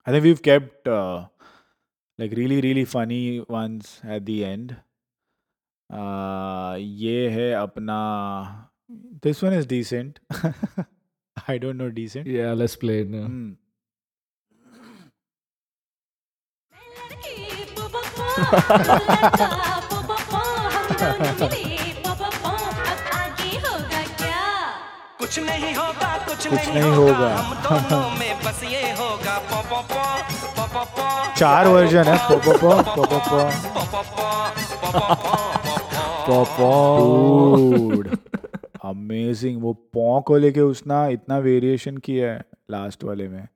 I 0.07 0.15
think 0.15 0.23
we 0.23 0.29
have 0.29 0.39
kept 0.45 0.89
like 0.89 2.33
really 2.33 2.61
really 2.61 2.85
funny 2.85 3.39
ones 3.51 4.01
at 4.07 4.23
the 4.23 4.29
end 4.31 4.73
ये 5.93 7.29
है 7.31 7.53
अपना 7.63 7.97
this 9.25 9.43
one 9.45 9.53
is 9.59 9.67
decent 9.69 10.19
I 11.51 11.59
don't 11.59 11.77
know 11.77 11.89
decent 11.99 12.27
yeah 12.29 12.55
let's 12.61 12.77
play 12.85 12.97
it 13.03 13.11
now. 13.15 13.27
Hmm. 13.27 13.51
लड़की 16.73 17.37
पो 17.77 17.85
पो 17.93 18.01
पो 18.17 18.25
लड़का 18.89 19.49
पो 19.91 19.99
पो 20.09 20.17
पो 20.31 20.41
हम 20.75 20.87
दोनों 21.03 21.49
मिले 21.53 21.93
पो 22.07 22.15
पो 22.23 22.29
पो 22.43 22.53
अब 22.93 23.01
आगे 23.19 23.51
होगा 23.67 24.03
क्या 24.23 24.45
कुछ 25.21 25.33
नहीं 25.39 25.73
होगा 25.75 26.11
कुछ, 26.29 26.41
कुछ 26.49 26.69
नहीं 26.69 26.93
होगा। 27.01 27.31
हम 27.37 27.51
दोनों 27.69 28.05
में 28.19 28.33
बस 28.45 28.61
ये 28.73 28.85
होगा 29.03 29.37
पो 29.53 29.59
पो 29.71 29.79
पो 29.93 30.03
पो 30.57 30.65
पो 30.75 30.85
पो 30.97 31.05
चार 31.39 31.65
वर्जन 31.77 32.05
है 32.13 32.17
पो 32.29 32.37
पो 32.47 32.53
पो 32.65 32.71
पो 32.83 33.03
पो 33.05 33.05
पो 33.05 33.19
पो 33.19 33.29
पो 33.29 33.45
पो 33.53 33.91
पो 33.93 34.31
पो 34.33 34.83
पो 34.83 34.97
पो 34.97 35.15
पो 35.23 35.33
डूड 35.33 35.42
अमेजिंग 38.85 39.63
वो 39.63 39.73
पॉ 39.73 40.21
को 40.21 40.37
लेके 40.37 40.61
उसना 40.61 41.07
इतना 41.09 41.39
वेरिएशन 41.39 41.97
किया 41.97 42.33
है 42.33 42.45
लास्ट 42.71 43.05
वाले 43.05 43.29
में। 43.29 43.49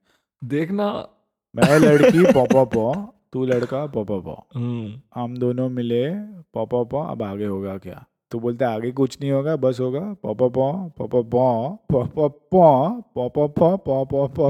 देखना। 0.43 1.07
मैं 1.55 1.79
लड़की 1.79 2.23
पॉपा 2.33 2.63
पॉ 2.63 2.95
तू 3.33 3.45
लड़का 3.45 3.85
पॉपा 3.85 4.19
पॉ 4.19 4.35
हम्म, 4.55 5.01
हम 5.15 5.37
दोनों 5.37 5.69
मिले 5.69 6.09
पॉपा 6.53 6.83
पॉ 6.83 7.03
अब 7.03 7.23
आगे 7.23 7.45
होगा 7.45 7.77
क्या? 7.77 8.05
तो 8.31 8.39
बोलता 8.39 8.69
आगे 8.69 8.91
कुछ 8.91 9.17
नहीं 9.21 9.31
होगा 9.31 9.55
बस 9.55 9.79
होगा 9.79 9.99
पॉप 10.23 10.41
पॉ 10.53 10.71
पॉप 10.97 11.13
पॉ 11.31 11.77
पॉप 11.91 12.39
पॉ 12.51 13.37
पॉप 13.37 13.59
पॉ 13.85 14.03
पॉप 14.05 14.35
पॉ 14.35 14.49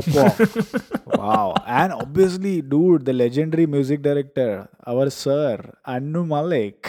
wow 1.18 1.54
and 1.68 1.92
obviously 1.92 2.60
dude 2.70 3.04
the 3.04 3.10
legendary 3.10 3.66
music 3.66 4.02
director 4.02 4.66
our 4.88 5.10
sir 5.10 5.70
Anu 5.88 6.24
Malik 6.26 6.88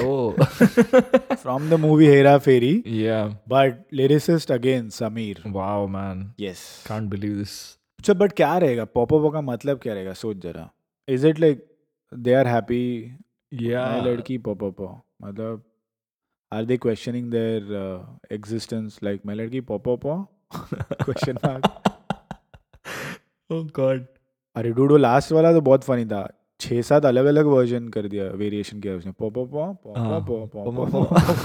from 1.35 1.69
the 1.71 1.81
movie 1.81 2.07
Hera 2.07 2.37
Pheri 2.39 2.75
yeah 3.03 3.25
but 3.49 3.85
lyricist 3.93 4.53
again 4.53 4.89
Sameer 4.93 5.43
wow 5.53 5.87
man 5.89 6.31
yes 6.41 6.67
can't 6.89 7.11
believe 7.11 7.37
this 7.37 7.61
अच्छा 7.99 8.15
but 8.15 8.33
क्या 8.33 8.57
रहेगा 8.59 8.85
pop 8.95 9.11
पॉ 9.13 9.31
का 9.31 9.41
मतलब 9.45 9.79
क्या 9.79 9.95
रहेगा 9.95 10.13
सोच 10.17 10.43
जरा 10.43 10.69
is 11.09 11.27
it 11.27 11.41
like 11.41 11.65
they 12.13 12.35
are 12.35 12.47
happy 12.47 12.85
या 13.53 13.89
लड़की 14.05 14.39
पॉप 14.39 14.65
पॉ 14.73 14.95
मतलब 15.23 15.63
are 16.53 16.65
they 16.65 16.77
questioning 16.77 17.31
their 17.31 18.29
existence 18.33 18.99
like 19.05 19.21
मैं 19.27 19.35
लड़की 19.35 19.61
pop 19.71 19.89
up 19.89 20.07
question 21.03 21.39
mark 21.45 21.65
oh 23.51 23.65
god 23.73 24.01
अरे 24.57 24.71
डूड 24.73 24.93
लास्ट 24.99 25.33
वाला 25.33 25.53
तो 25.53 25.61
बहुत 25.61 25.85
फनी 25.85 26.05
था 26.05 26.27
छः 26.61 26.81
सात 26.83 27.05
अलग 27.05 27.25
अलग 27.27 27.47
वर्जन 27.47 27.89
कर 27.89 28.09
दिया 28.09 28.25
वेरिएशन 28.37 28.81
किया 28.81 28.95
उसने 28.95 29.13
पॉप 29.21 29.39
अप 29.39 29.93
हाँ, 29.97 30.21
पॉप 30.21 30.57
अप 30.57 30.75
पॉप 30.75 30.95
अप 30.97 31.39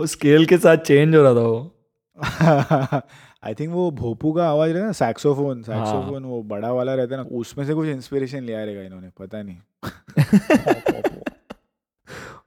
वो 0.00 0.06
स्केल 0.06 0.46
के 0.46 0.58
साथ 0.58 0.76
चेंज 0.86 1.14
हो 1.16 1.22
रहा 1.22 1.34
था 1.34 1.42
वो 1.42 3.00
आई 3.42 3.54
थिंक 3.54 3.72
वो 3.72 3.90
भोपू 3.92 4.32
का 4.32 4.48
आवाज़ 4.48 4.70
रहता 4.70 4.80
है 4.80 4.86
ना 4.86 4.92
सैक्सोफोन 4.94 5.62
सैक्सोफोन 5.62 6.24
वो 6.24 6.42
बड़ा 6.48 6.72
वाला 6.72 6.94
रहता 6.94 7.16
है 7.16 7.22
ना 7.22 7.28
उसमें 7.36 7.64
से 7.66 7.74
कुछ 7.74 7.88
इंस्पिरेशन 7.88 8.42
लिया 8.42 8.64
रहेगा 8.64 8.82
इन्होंने 8.82 9.10
पता 9.18 9.42
नहीं 9.42 9.58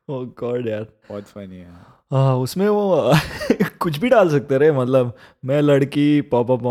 oh 0.10 0.26
god 0.44 0.68
यार। 0.68 0.84
बहुत 1.10 1.24
फनी 1.24 1.56
है। 1.56 1.72
हाँ 2.12 2.38
उसमें 2.38 2.70
वो 2.70 3.14
कुछ 3.80 3.98
भी 3.98 4.10
डाल 4.10 4.30
सकते 4.30 4.58
रहे 4.58 4.72
मतलब 4.72 5.14
मैं 5.46 5.62
लड़की 5.62 6.22
पॉप 6.22 6.52
अप 6.52 6.62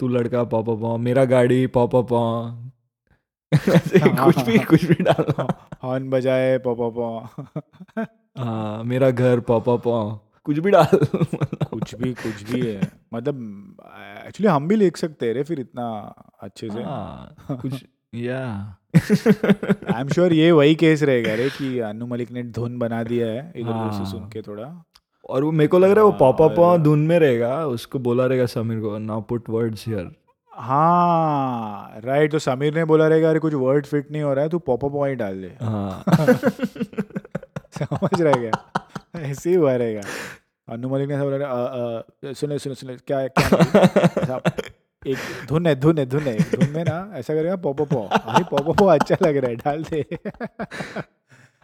तू 0.00 0.08
लड़का 0.08 0.44
पॉप 0.44 0.70
अप 0.70 1.00
मेरा 1.00 1.24
गाड़ी 1.24 1.66
पॉप 1.66 1.96
अप 1.96 2.08
कुछ 4.24 4.42
भी 4.42 4.58
कुछ 4.58 4.84
भी 4.84 5.04
डालना 5.04 5.68
हॉर्न 5.82 6.10
बजाए 6.10 6.58
पॉप 6.58 6.80
अप 6.80 8.08
हाँ 8.38 8.84
मेरा 8.84 9.10
घर 9.10 9.40
पॉप 9.40 9.70
अप 9.70 9.82
कुछ 10.44 10.58
भी 10.58 10.70
डाल 10.70 10.98
कुछ 11.70 11.94
भी 11.94 12.14
कुछ 12.14 12.42
भी 12.50 12.60
है। 12.66 12.80
मतलब 13.14 13.36
एक्चुअली 14.26 14.48
हम 14.48 14.68
भी 14.68 14.76
लिख 14.76 14.96
सकते 14.96 15.26
हैं 15.26 15.34
रे 15.34 15.42
फिर 15.42 15.60
इतना 15.60 15.88
अच्छे 16.42 16.70
से। 16.70 16.82
हाँ 16.82 17.34
कुछ 17.50 17.84
या 18.14 18.76
आई 19.94 20.00
एम 20.00 20.08
श्योर 20.08 20.32
ये 20.32 20.52
वही 20.52 20.74
केस 20.74 21.02
रहेगा 21.02 21.34
रे 21.34 21.48
कि 21.50 21.78
अनु 21.78 22.06
मलिक 22.06 22.30
ने 22.30 22.42
धुन 22.42 22.78
बना 22.78 23.02
दिया 23.02 23.26
है 23.26 23.52
इधर 23.56 23.68
उधर 23.68 23.90
से 23.90 23.96
हाँ। 23.96 24.04
सुन 24.04 24.20
के 24.20 24.42
थोड़ा। 24.42 24.84
और 25.30 25.44
वो 25.44 25.52
मेरे 25.52 25.68
को 25.68 25.78
लग 25.78 25.90
रहा 25.90 25.98
है 25.98 26.10
वो 26.10 26.12
पॉप 26.12 26.42
अप 26.42 26.80
धुन 26.80 27.06
में 27.06 27.18
रहेगा 27.18 27.66
उसको 27.66 27.98
बोला 27.98 28.26
रहेगा 28.26 28.46
समीर 28.46 28.80
को 28.80 28.98
नाउ 28.98 29.20
पुट 29.20 29.50
वर्ड्स 29.50 29.88
हियर 29.88 30.12
हाँ 30.52 32.00
राइट 32.04 32.32
तो 32.32 32.38
समीर 32.38 32.74
ने 32.74 32.84
बोला 32.84 33.08
रहेगा 33.08 33.30
अरे 33.30 33.38
कुछ 33.38 33.54
वर्ड 33.54 33.86
फिट 33.86 34.10
नहीं 34.10 34.22
हो 34.22 34.34
रहा 34.34 34.44
है 34.44 34.50
तू 34.50 34.58
पॉप 34.58 34.84
अप 34.84 34.92
ही 34.94 35.14
डाल 35.14 35.42
दे। 35.42 35.56
हाँ। 35.62 36.04
समझ 37.78 38.22
रहेगा 38.22 38.80
ऐसे 39.16 39.50
ही 39.50 39.56
हुआ 39.56 39.76
रहेगा। 39.76 40.00
अनु 40.68 40.88
मलिक 40.88 41.08
ने 41.08 41.14
ऐसा 41.14 41.24
बोला 41.24 41.36
रहेगा, 41.36 41.52
"अ, 41.52 42.02
अ, 42.26 42.32
सुने 42.32 42.58
सुने 42.58 42.74
सुने 42.74 42.96
क्या 42.96 43.26
क्या 43.26 43.60
है?" 44.34 44.40
एक 45.06 45.18
धुन 45.48 45.66
है 45.66 45.74
धुन 45.80 45.98
है 45.98 46.06
धुन 46.06 46.20
है 46.20 46.38
धुन 46.50 46.68
में 46.70 46.84
ना 46.84 47.10
ऐसा 47.14 47.34
करेगा 47.34 47.56
पॉप 47.56 47.80
अप 47.82 47.94
अरे 48.12 48.44
पॉप 48.50 48.68
अप 48.70 48.82
अच्छा 48.82 49.16
लग 49.22 49.36
रहा 49.36 49.50
है 49.50 49.56
डाल 49.56 49.82
दे। 49.82 50.04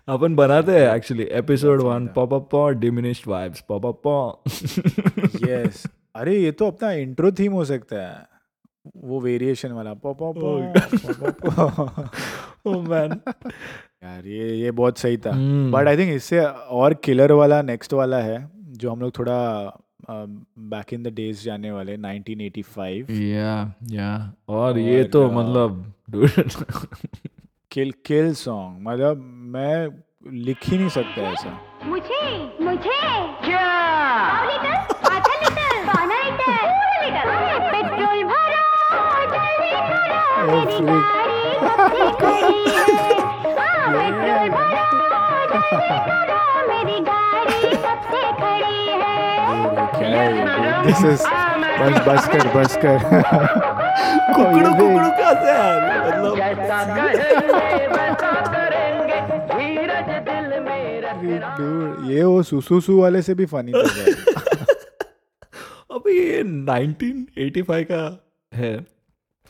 अपन 0.09 0.35
बनाते 0.35 0.73
हैं 0.73 0.95
actually 0.95 1.25
episode 1.33 1.83
one 1.83 2.07
pop 2.07 2.35
up 2.35 2.57
diminished 2.79 3.29
vibes 3.29 3.65
pop 3.69 3.87
up 3.87 4.43
yes 5.49 5.83
अरे 6.15 6.37
ये 6.39 6.53
तो 6.53 6.67
अपना 6.67 6.93
इंट्रो 6.93 7.33
थीम 7.33 7.53
हो 7.53 7.65
सकता 7.65 7.97
है। 7.97 8.27
वो 8.97 9.21
वेरिएशन 9.21 9.73
वाला 9.73 9.95
पॉप 9.95 10.23
अप 10.23 10.43
ओ 12.67 12.81
मैन 12.81 13.21
यार 14.05 14.27
ये 14.27 14.55
ये 14.55 14.71
बहुत 14.71 14.99
सही 14.99 15.17
था. 15.17 15.33
बट 15.71 15.89
आई 15.89 15.97
थिंक 15.97 16.13
इससे 16.15 16.41
और 16.81 16.95
किलर 16.95 17.33
वाला 17.33 17.63
नेक्स्ट 17.63 17.93
वाला 17.93 18.19
है 18.19 18.51
जो 18.57 18.91
हम 18.91 19.01
लोग 19.01 19.19
थोड़ा 19.19 19.39
बैक 20.11 20.93
इन 20.93 21.03
द 21.03 21.07
डेज़ 21.07 21.45
जाने 21.45 21.71
वाले 21.71 21.97
1985 21.97 23.11
या 23.11 23.75
या 23.91 24.33
और 24.49 24.79
ये 24.79 25.05
तो 25.05 25.31
मतलब 25.31 25.93
किल 27.71 27.93
किल 28.07 28.35
सॉन्ग 28.35 28.89
मतलब 28.89 29.17
मैं 29.27 29.89
लिख 30.33 30.59
ही 30.65 30.79
नहीं 30.79 30.89
सकता 30.89 31.23
ऐसा। 31.23 31.61
मुझे 31.85 32.57
मुझे। 32.61 33.03
पेट्रोल 37.73 38.25
भरो 38.25 38.67
जल्दी 39.27 39.71
करो। 39.71 40.23
मेरी 40.47 40.81
गाड़ी 40.87 41.43
है। 41.45 42.03
मेट्रोल 43.93 44.49
भरो 44.49 44.87
जल्दी 45.53 45.99
करो। 46.09 46.69
मेरी 46.69 47.01
गाड़ी 47.01 47.71
कब 47.77 48.01
से 48.11 48.23
खड़ी 48.33 48.87
है? 48.89 49.92
क्या 50.03 50.83
दिस 50.83 51.05
इज़ 51.05 51.23
बस 51.81 51.95
बस 52.09 52.29
कर 52.29 52.47
बस 52.57 52.77
कर 52.77 52.99
कुकड़ू 54.35 54.71
कुकड़ू 54.71 55.11
कैसे 55.11 55.49
यार 55.49 55.81
मतलब 56.07 56.37
जैसा 56.37 56.79
कहेंगे 56.85 57.87
वैसा 57.87 58.33
करेंगे 58.47 59.19
धीरज 59.53 60.11
दिल 60.29 60.49
में 60.61 61.01
रख 61.01 61.19
Dude, 61.61 62.11
ये 62.11 62.25
वो 62.25 62.43
सुसुसु 62.43 63.01
वाले 63.01 63.23
से 63.23 63.35
भी 63.35 63.47
फनी। 63.47 63.73
अबे 65.93 66.13
ये 66.13 66.43
1985 66.43 67.85
का 67.91 68.03
है। 68.53 68.87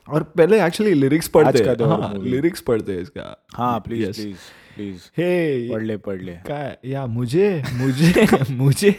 और 0.08 0.22
पहले 0.22 0.64
एक्चुअली 0.66 0.94
लिरिक्स 0.94 1.28
पढ़ते 1.28 1.64
का 1.64 1.74
दौर 1.74 2.00
हाँ। 2.00 2.14
लिरिक्स 2.14 2.60
पढ़ते 2.60 2.92
हैं 2.92 3.00
इसका। 3.00 3.46
हाँ 3.54 3.80
प्लीज़ 3.80 4.12
प्लीज़ 4.12 4.36
प्लीज़ 4.74 5.00
हे 5.18 5.68
पढ़ 5.72 5.82
ले 5.82 5.96
पढ़ 5.96 6.20
ले 6.20 6.32
का 6.32 6.60
या 6.84 7.06
मुझे 7.06 7.62
मुझे 7.72 8.26
मुझे 8.50 8.92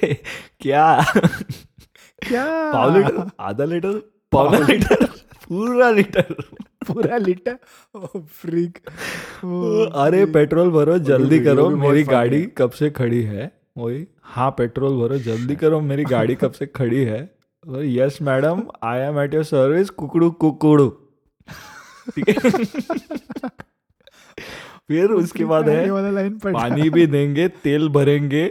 क्या? 0.59 1.03
क्या? 2.27 2.45
पाव 2.73 2.97
लीटर 2.97 3.29
आधा 3.39 3.65
लीटर 3.65 3.93
पौना 4.31 4.59
लीटर 4.67 5.05
पूरा 5.47 5.89
लीटर 5.91 6.33
पूरा 6.87 7.17
लिटा 7.17 7.53
फ्रीक 8.17 8.77
अरे 10.03 10.25
पेट्रोल 10.25 10.69
भरो 10.71 10.97
जल्दी 11.09 11.39
करो 11.39 11.69
मेरी 11.69 12.03
गाड़ी 12.03 12.41
कब 12.57 12.71
से 12.71 12.89
खड़ी 12.89 13.21
है? 13.23 13.51
वही। 13.77 14.07
हाँ 14.23 14.49
पेट्रोल 14.57 14.97
भरो 14.97 15.17
जल्दी 15.17 15.55
करो 15.55 15.79
मेरी 15.81 16.03
गाड़ी 16.03 16.35
कब 16.35 16.51
से 16.51 16.65
खड़ी 16.65 17.03
है? 17.03 17.19
Yes 17.85 18.17
madam 18.21 18.63
I 18.83 18.99
am 18.99 19.19
at 19.19 19.33
your 19.33 19.43
service 19.43 19.89
कुकड़ू 19.89 20.31
कुकड़ू। 20.31 20.89
ठीक 22.15 22.29
है? 22.29 23.49
फिर 24.89 25.11
उसके 25.11 25.45
बाद 25.45 25.69
है 25.69 26.29
पानी 26.29 26.89
भी 26.89 27.05
देंगे 27.07 27.47
तेल 27.63 27.87
भरेंगे 27.89 28.45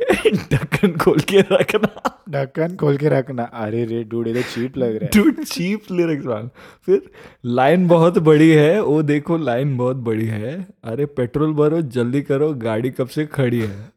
ढक्कन 0.52 0.92
खोल 0.98 1.18
के 1.30 1.40
रखना। 1.40 2.18
ढक्कन 2.30 2.76
खोल 2.76 2.96
के 2.96 3.08
रखना। 3.08 3.42
अरे 3.42 3.84
रे 3.84 4.02
डूड 4.04 4.26
ये 4.28 4.34
तो 4.34 4.42
चीप 4.42 4.76
लग 4.78 4.96
रहा 4.96 5.04
है। 5.04 5.10
डूड 5.16 5.42
चीप 5.44 5.90
लिरिक्स 5.90 6.26
मान 6.26 6.50
फिर 6.86 7.02
लाइन 7.44 7.86
बहुत 7.88 8.18
बड़ी 8.18 8.50
है 8.50 8.80
वो 8.82 9.02
देखो 9.02 9.36
लाइन 9.38 9.76
बहुत 9.76 9.96
बड़ी 9.96 10.26
है। 10.26 10.54
अरे 10.84 11.06
पेट्रोल 11.06 11.52
भरो 11.54 11.80
जल्दी 11.96 12.22
करो 12.22 12.52
गाड़ी 12.54 12.90
कब 12.90 13.08
से 13.08 13.26
खड़ी 13.26 13.60
है? 13.60 13.90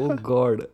ओ 0.00 0.08
गॉड 0.22 0.62
ओ 0.62 0.66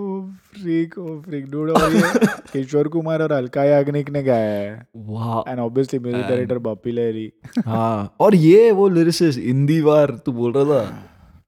फ्रीक 0.00 0.98
ओ 0.98 1.20
फ्रीक 1.20 1.50
डूड 1.50 1.70
और 1.70 1.92
ये 1.92 2.02
किशोर 2.52 2.88
कुमार 2.88 3.22
और 3.22 3.32
अलका 3.32 3.64
याग्निक 3.64 4.10
ने 4.10 4.22
गाया 4.22 4.50
है। 4.50 4.86
वाह। 4.96 5.50
And 5.50 5.60
obviously 5.60 5.98
music 5.98 6.22
director 6.22 6.58
Bappi 6.58 6.92
Lahiri. 6.92 7.30
हाँ 7.66 8.14
और 8.20 8.34
ये 8.34 8.70
वो 8.70 8.88
लिरिसिस्ट 8.88 9.38
हिंदी 9.38 9.80
बार 9.82 10.10
तू 10.26 10.32
बोल 10.32 10.52
रहा 10.52 10.64
था? 10.64 11.04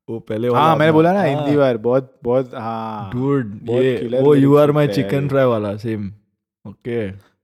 वो 0.08 0.18
पहले 0.18 0.48
वाला 0.48 0.64
हाँ 0.64 0.76
मैंने 0.76 0.92
बोला 0.92 1.12
ना 1.12 1.18
हाँ, 1.20 1.28
हिंदी 1.28 1.56
बार 1.56 1.76
बहुत 1.76 2.12
बहुत 2.24 2.54
हाँ। 2.54 3.10
बहुत 3.14 3.68
ये 3.70 4.20
वो 4.22 4.34
you 4.34 4.56
are 4.56 4.72
my 4.72 4.88
chicken 4.88 5.28
fry 5.28 5.44
वाला 5.44 5.76
सेम 5.76 6.10
ओके 6.64 7.00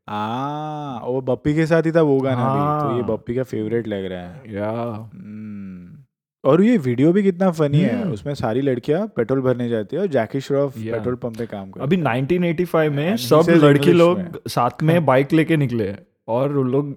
हाँ 0.08 1.00
वो 1.04 1.20
बप्पी 1.20 1.54
के 1.54 1.66
साथ 1.66 1.82
ही 1.86 1.92
था 1.92 2.02
वो 2.02 2.18
गाना 2.20 2.48
भी 2.48 2.60
तो 2.82 2.94
ये 2.94 3.00
हाँ। 3.02 3.08
बप्पी 3.08 3.34
का 3.34 3.42
फेवरेट 3.42 3.88
लग 3.88 4.04
रहा 4.04 4.20
है। 4.20 4.54
या 4.54 4.70
हम्म। 4.70 5.65
और 6.46 6.62
ये 6.62 6.76
वीडियो 6.78 7.12
भी 7.12 7.22
कितना 7.22 7.50
फनी 7.50 7.80
है। 7.80 8.02
हम्म। 8.02 8.12
उसमें 8.12 8.34
सारी 8.34 8.60
लड़कियाँ 8.60 9.06
पेट्रोल 9.06 9.40
भरने 9.40 9.68
जाती 9.68 9.96
है 9.96 10.02
और 10.02 10.08
जैकी 10.08 10.40
श्रॉफ 10.40 10.78
पेट्रोल 10.78 11.14
पंप 11.14 11.36
पे 11.36 11.46
काम 11.46 11.70
करती 11.70 11.84
अभी 11.84 11.96
1985 11.96 12.90
में 12.90 13.16
सब 13.16 13.44
लड़की 13.50 13.92
लोग 13.92 14.48
साथ 14.48 14.82
में 14.82 15.04
बाइक 15.06 15.32
लेके 15.32 15.56
निकले 15.56 15.94
और 16.28 16.52
वो 16.52 16.62
लोग 16.62 16.96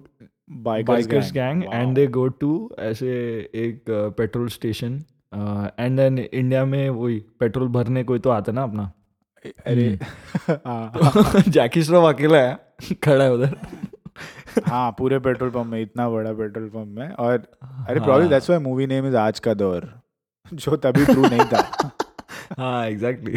bikers 0.50 1.32
gang 1.32 1.64
and 1.72 1.94
they 1.94 2.06
go 2.06 2.28
to 2.28 2.74
ऐसे 2.78 3.10
एक 3.54 3.84
petrol 3.90 4.48
station 4.48 5.02
and 5.78 5.96
then 5.96 6.18
India 6.18 6.64
में 6.64 6.90
वही 6.90 7.22
पेट्रोल 7.40 7.68
भरने 7.68 8.04
कोई 8.04 8.18
तो 8.18 8.30
आता 8.30 8.52
ना 8.52 8.62
अपना। 8.62 8.92
अरे। 9.66 9.98
हाँ। 10.50 10.92
जैकी 11.48 11.82
श्रॉफ 11.82 12.14
अकेला 12.14 12.38
है 12.38 12.58
खड़ा 13.04 13.24
है 13.24 13.32
उधर। 13.32 13.56
हाँ 14.66 14.90
पूरे 14.98 15.18
पेट्रोल 15.18 15.50
पंप 15.50 15.66
में 15.66 15.80
इतना 15.82 16.08
बड़ा 16.10 16.32
पेट्रोल 16.32 16.68
पंप 16.68 16.98
में 16.98 17.08
और 17.10 17.36
अरे। 17.88 18.00
Problem 18.00 18.28
that's 18.28 18.50
why 18.50 18.62
movie 18.62 18.86
name 18.86 19.06
is 19.08 19.16
आज 19.16 19.40
का 19.40 19.54
दौर 19.54 19.92
जो 20.52 20.76
तभी 20.76 21.04
ट्रू 21.04 21.22
नहीं 21.22 21.44
था। 21.44 21.60
हाँ 22.58 22.86
एग्जैक्टली 22.86 23.34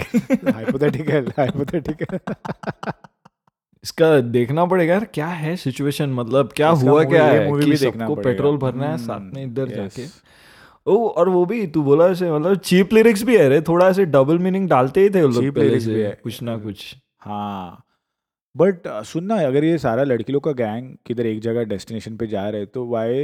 हाइपोथेटिकल 0.52 1.32
हाइपोथेटिकल 1.38 2.20
इसका 3.84 4.20
देखना 4.20 4.66
पड़ेगा 4.66 4.94
यार 4.94 5.06
क्या 5.14 5.28
है 5.28 5.56
सिचुएशन 5.56 6.10
मतलब 6.10 6.52
क्या 6.56 6.70
हुआ 6.70 7.04
क्या 7.04 7.26
है 7.26 7.46
कि 7.46 7.66
भी 7.66 7.76
देखना 7.78 8.08
सबको। 8.08 8.22
पेट्रोल 8.22 8.58
भरना 8.58 8.86
है 8.86 8.94
हम्म, 8.94 9.06
साथ 9.08 9.20
में 9.20 9.44
इधर 9.46 9.68
जाके। 9.68 10.06
ओ 10.88 11.08
और 11.08 11.30
वो 11.30 11.46
भी 11.46 11.66
तू 11.68 11.84
बोला 11.84 12.08
ऐसे 12.08 12.32
मतलब 12.32 12.58
चीप 12.58 12.94
लिरिक्स 12.94 13.24
भी 13.24 13.38
है 13.38 13.48
रे 13.50 13.62
थोड़ा 13.62 13.88
ऐसे 13.88 14.06
डबल 14.06 14.40
मीनिंग 14.40 14.70
डालते 14.70 15.02
ही 15.02 15.10
थे 15.10 15.22
लोग 15.22 15.50
पहले 15.56 15.80
से 15.80 16.18
कुछ 16.24 16.42
ना 16.42 16.58
कुछ। 16.58 16.96
हाँ। 17.22 17.84
बट 18.56 18.88
सुनना 19.06 19.36
है 19.36 19.46
अगर 19.48 19.64
ये 19.64 19.78
सारा 19.78 20.04
लड़की 20.04 20.34
लोग 20.34 20.44
का 20.44 20.52
गैंग 20.52 20.90
किधर 21.06 21.26
एक 21.26 21.40
जगह 21.42 21.64
डेस्टिनेशन 21.64 22.18
पे 22.18 22.28
जा 22.28 22.48
रहे 22.50 22.62
हैं 22.62 22.70
तो 22.74 22.86
why 22.88 23.24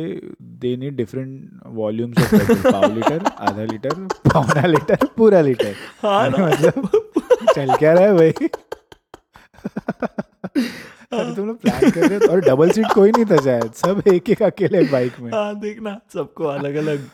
they 0.62 0.76
need 0.78 0.96
different 0.96 1.60
volumes 1.80 2.18
of 2.18 2.36
petrol 2.36 2.72
pav 2.72 2.96
litre 2.96 3.26
आधा 3.40 3.64
लीटर 3.64 3.94
पौना 4.30 4.66
लीटर 4.68 5.06
पूरा 5.18 5.42
लीटर 5.42 5.76
हाँ 6.02 6.30
मतलब? 6.30 6.90
चल 7.56 7.76
क्या 7.76 7.94
रहा 7.94 8.04
है 8.04 8.16
भाई? 8.16 8.32
अरे 11.12 11.36
तुम 11.36 11.48
लोग 11.48 11.60
प्लान 11.62 11.90
कर 11.90 12.08
रहे 12.08 12.18
हो 12.18 12.32
और 12.32 12.42
डबल 12.42 12.72
सीट 12.72 12.92
कोई 12.94 13.12
नहीं 13.12 13.26
था 13.26 13.38
शायद। 13.44 13.72
सब 13.74 14.02
एक 14.08 14.30
एक 14.30 14.44
अकेले 14.44 14.84
बाइक 14.92 15.20
में। 15.20 15.32
हाँ 15.32 15.60
देखना 15.60 16.00
सबको 16.14 16.44
अलग 16.48 16.76
अलग 16.76 17.10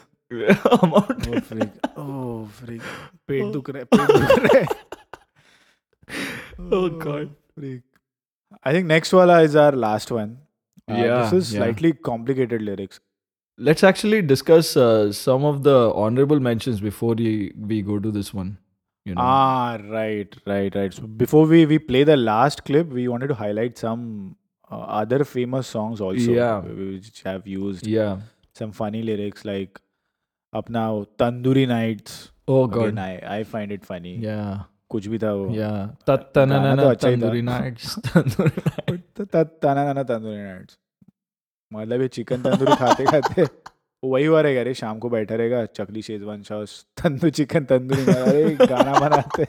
अमाउंट 0.82 1.28
ओ 1.28 1.40
फ्रिक 1.50 1.98
ओ 1.98 2.46
फ्रिक 2.60 2.82
पेट 3.28 3.52
दुख 3.54 3.70
रहा 3.70 3.80
है 3.80 3.86
पेट 3.86 4.08
दुख 4.18 4.40
रहा 4.40 4.58
है। 4.58 4.66
Oh 6.74 6.88
God. 7.04 7.28
freak. 7.60 7.84
I 8.64 8.72
think 8.72 8.88
next 8.88 9.14
wala 9.14 9.42
is 9.44 9.56
our 9.56 9.72
last 9.72 10.12
one. 10.12 10.38
Uh, 10.90 10.94
Yeah, 10.96 11.22
this 11.24 11.34
is 11.34 11.54
yeah. 11.54 11.60
slightly 11.60 11.94
complicated 11.94 12.62
lyrics. 12.62 13.00
Let's 13.58 13.84
actually 13.84 14.22
discuss 14.22 14.76
uh, 14.78 15.12
some 15.12 15.46
of 15.46 15.64
the 15.64 15.92
honorable 15.96 16.40
mentions 16.40 16.80
before 16.82 17.16
we, 17.16 17.54
we 17.58 17.82
go 17.82 18.00
to 18.00 18.12
this 18.12 18.34
one. 18.34 18.58
You 19.06 19.16
know. 19.16 19.22
Ah, 19.22 19.78
right, 19.90 20.36
right, 20.46 20.74
right. 20.76 20.94
So 20.94 21.04
before 21.04 21.46
we 21.46 21.66
we 21.66 21.78
play 21.80 22.04
the 22.04 22.18
last 22.18 22.66
clip, 22.66 22.88
we 22.90 23.08
wanted 23.08 23.28
to 23.28 23.36
highlight 23.36 23.78
some 23.78 24.36
uh, 24.72 24.80
other 25.02 25.24
famous 25.24 25.68
songs 25.68 26.02
also, 26.02 26.32
Yeah. 26.32 26.60
which 26.62 27.22
have 27.24 27.48
used 27.48 27.86
yeah. 27.88 28.18
some 28.54 28.72
funny 28.72 29.04
lyrics 29.04 29.46
like 29.46 29.80
"Apna 30.54 30.86
Tandoori 31.20 31.68
Nights." 31.68 32.32
Oh 32.48 32.66
God, 32.68 32.88
Again. 32.90 32.98
I 32.98 33.38
I 33.40 33.44
find 33.44 33.72
it 33.72 33.86
funny. 33.86 34.16
Yeah. 34.18 34.64
कुछ 34.96 35.08
भी 35.08 35.18
था 35.18 35.34
वो. 35.34 35.50
तो 36.84 36.90
अच्छा 36.90 37.12
tandoori 37.12 37.42
nights 37.42 37.96
मतलब 41.74 42.02
ये 42.02 42.08
chicken 42.08 42.42
tandoori 42.42 42.76
खाते 42.76 43.06
खाते 43.06 43.48
वही 44.04 44.26
हुआ 44.26 44.42
रहेगा 44.42 44.62
रे 44.62 44.74
शाम 44.74 45.00
को 45.00 45.10
बैठा 45.10 45.36
रहेगा 45.36 45.66
chakli 45.66 46.02
Schezwan 46.02 46.42
sauce 46.42 46.86
tandoor 47.04 47.30
chicken 47.30 47.66
tandoori 47.66 48.02
अरे 48.02 48.66
गाना 48.66 49.00
बनाते 49.00 49.48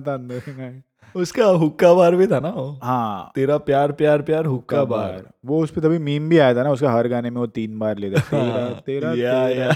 तंदूरी 0.00 0.56
नाइट 0.56 0.82
उसका 1.16 1.44
हुक्का 1.44 1.94
बार 1.94 2.16
भी 2.16 2.26
था 2.26 2.40
ना 2.40 2.48
वो? 2.48 2.80
हाँ। 2.82 3.32
तेरा 3.34 3.58
प्यार 3.58 3.92
प्यार 3.92 4.22
प्यार 4.22 4.44
हुक्का 4.44 4.84
बार। 4.84 5.12
बार। 5.12 5.30
वो 5.46 5.62
उस 5.62 5.70
पर 5.70 5.80
तभी 5.80 5.98
मीम 5.98 6.28
भी 6.28 6.38
आया 6.38 6.54
था 6.54 6.62
ना 6.62 6.70
उसका 6.70 6.92
हर 6.92 7.08
गाने 7.08 7.30
में 7.30 7.36
वो 7.36 7.46
तीन 7.46 7.78
बार 7.78 7.98
लेता 7.98 8.20
तेरा 8.20 8.80
तेरा 8.86 9.12
या, 9.12 9.48
तेरा 9.48 9.64
या। 9.64 9.72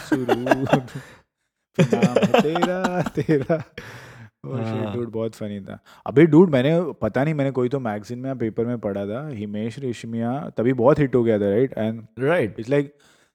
तेरा 2.40 3.02
तेरा। 3.02 3.54
हाँ। 3.54 3.64
डूड 4.94 5.10
बहुत 5.12 5.34
फनी 5.34 5.60
था। 5.60 5.78
अभी 6.06 6.26
डूड 6.26 6.50
मैंने 6.50 6.80
पता 7.00 7.24
नहीं 7.24 7.34
मैंने 7.34 7.50
कोई 7.50 7.68
तो 7.68 7.80
मैगजीन 7.80 8.18
में 8.18 8.28
या 8.30 8.34
पेपर 8.36 8.66
में 8.66 8.78
पढ़ा 8.78 9.06
था 9.06 9.26
हिमेश 9.28 9.78
रेशमिया 9.78 10.38
तभी 10.56 10.72
बहुत 10.74 10.98
हिट 10.98 11.14
हो 11.14 11.22
गया 11.24 11.38
था 11.38 11.50
right 11.50 11.78
and 11.78 12.02
right 12.18 12.60
it's 12.60 12.70
like 12.70 12.92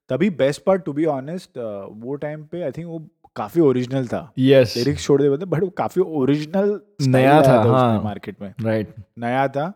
तभी 0.09 0.29
best 0.37 0.63
part 0.63 0.83
to 0.83 0.93
be 0.93 1.05
honest 1.07 1.57
वो 1.57 2.15
टाइम 2.21 2.43
पे 2.43 2.61
आई 2.61 2.71
थिंक 2.71 2.87
वो 2.87 2.99
काफ़ी 3.35 3.61
ओरिजिनल 3.61 4.07
था। 4.07 4.31
यस 4.39 4.73
लिरिक्स 4.77 5.05
छोड़ 5.05 5.21
दे 5.21 5.29
बट 5.29 5.61
वो 5.61 5.69
काफ़ी 5.69 6.01
ओरिजिनल 6.01 6.79
नया 7.01 7.41
था, 7.41 7.61
हाँ। 7.63 8.01
मार्केट 8.03 8.41
में। 8.41 8.53
राइट 8.61 8.93
नया 9.19 9.47
था 9.47 9.71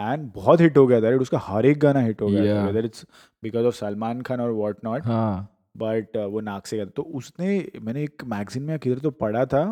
एंड 0.00 0.30
बहुत 0.34 0.60
हिट 0.60 0.76
हो 0.78 0.86
गया 0.86 1.00
था? 1.00 1.14
उसका 1.16 1.38
हर 1.38 1.66
एक 1.66 1.78
गाना 1.80 2.00
हिट 2.00 2.22
हो 2.22 2.28
गया 2.28 2.54
था 2.54 2.66
whether 2.66 2.84
it's 2.84 3.04
because 3.42 3.66
of 3.66 3.74
Salman 3.74 4.20
Khan 4.22 4.40
और 4.40 4.50
वॉट 4.52 4.78
नॉट 4.84 5.06
हाँ। 5.06 5.48
बट 5.76 6.16
वो 6.16 6.40
नाक 6.40 6.66
से 6.66 6.76
गया 6.76 6.86
था। 6.86 6.90
तो 6.96 7.02
उसने 7.02 7.46
मैंने 7.82 8.02
एक 8.02 8.24
मैगजीन 8.26 8.62
में 8.62 8.78
किधर 8.78 8.98
तो 8.98 9.10
पढ़ा 9.12 9.44
था 9.46 9.62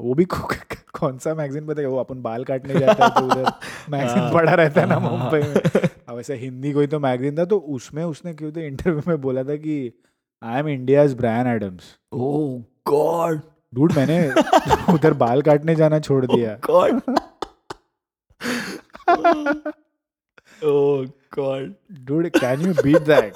वो 0.00 0.14
भी 0.14 0.24
कौन 0.24 1.18
सा 1.18 1.34
मैगजीन 1.34 1.66
पता 1.66 1.80
है? 1.80 1.86
वो 1.88 1.98
अपन 1.98 2.22
बाल 2.22 2.44
काटने 2.44 2.78
जाता 2.80 3.04
है 3.04 3.10
तो 3.10 3.24
उधर 3.26 3.44
मैगजीन 3.90 4.22
हाँ। 4.22 4.32
पढ़ा 4.32 4.54
रहता 4.54 4.80
है 4.80 4.86
ना 4.88 4.94
हाँ। 4.94 5.10
मुंबई 5.10 5.38
में। 5.38 5.88
अब 6.08 6.18
ऐसा 6.20 6.34
हिंदी 6.34 6.72
कोई 6.72 6.86
तो 6.86 6.98
मैगजीन 7.00 7.38
था 7.38 7.44
तो 7.44 7.58
उसमें 7.76 8.02
उसने 8.04 8.34
क्यों 8.34 8.50
तो 8.52 8.60
इंटरव्यू 8.60 9.02
में 9.08 9.20
बोला 9.20 9.42
था 9.44 9.56
कि 9.56 9.76
I 10.42 10.58
am 10.60 10.68
India's 10.68 11.14
Bryan 11.14 11.46
Adams 11.46 11.96
oh 12.12 12.60
god 12.90 13.40
dude 13.74 13.92
मैंने 13.92 14.18
उधर 14.94 15.12
बाल 15.14 15.42
काटने 15.42 15.74
जाना 15.74 15.98
छोड़ 16.00 16.24
दिया। 16.26 16.54
God 16.66 17.00
oh 20.64 21.04
god 21.38 21.74
dude 22.04 22.28
can 22.38 22.60
you 22.60 22.72
beat 22.82 23.02
that 23.02 23.32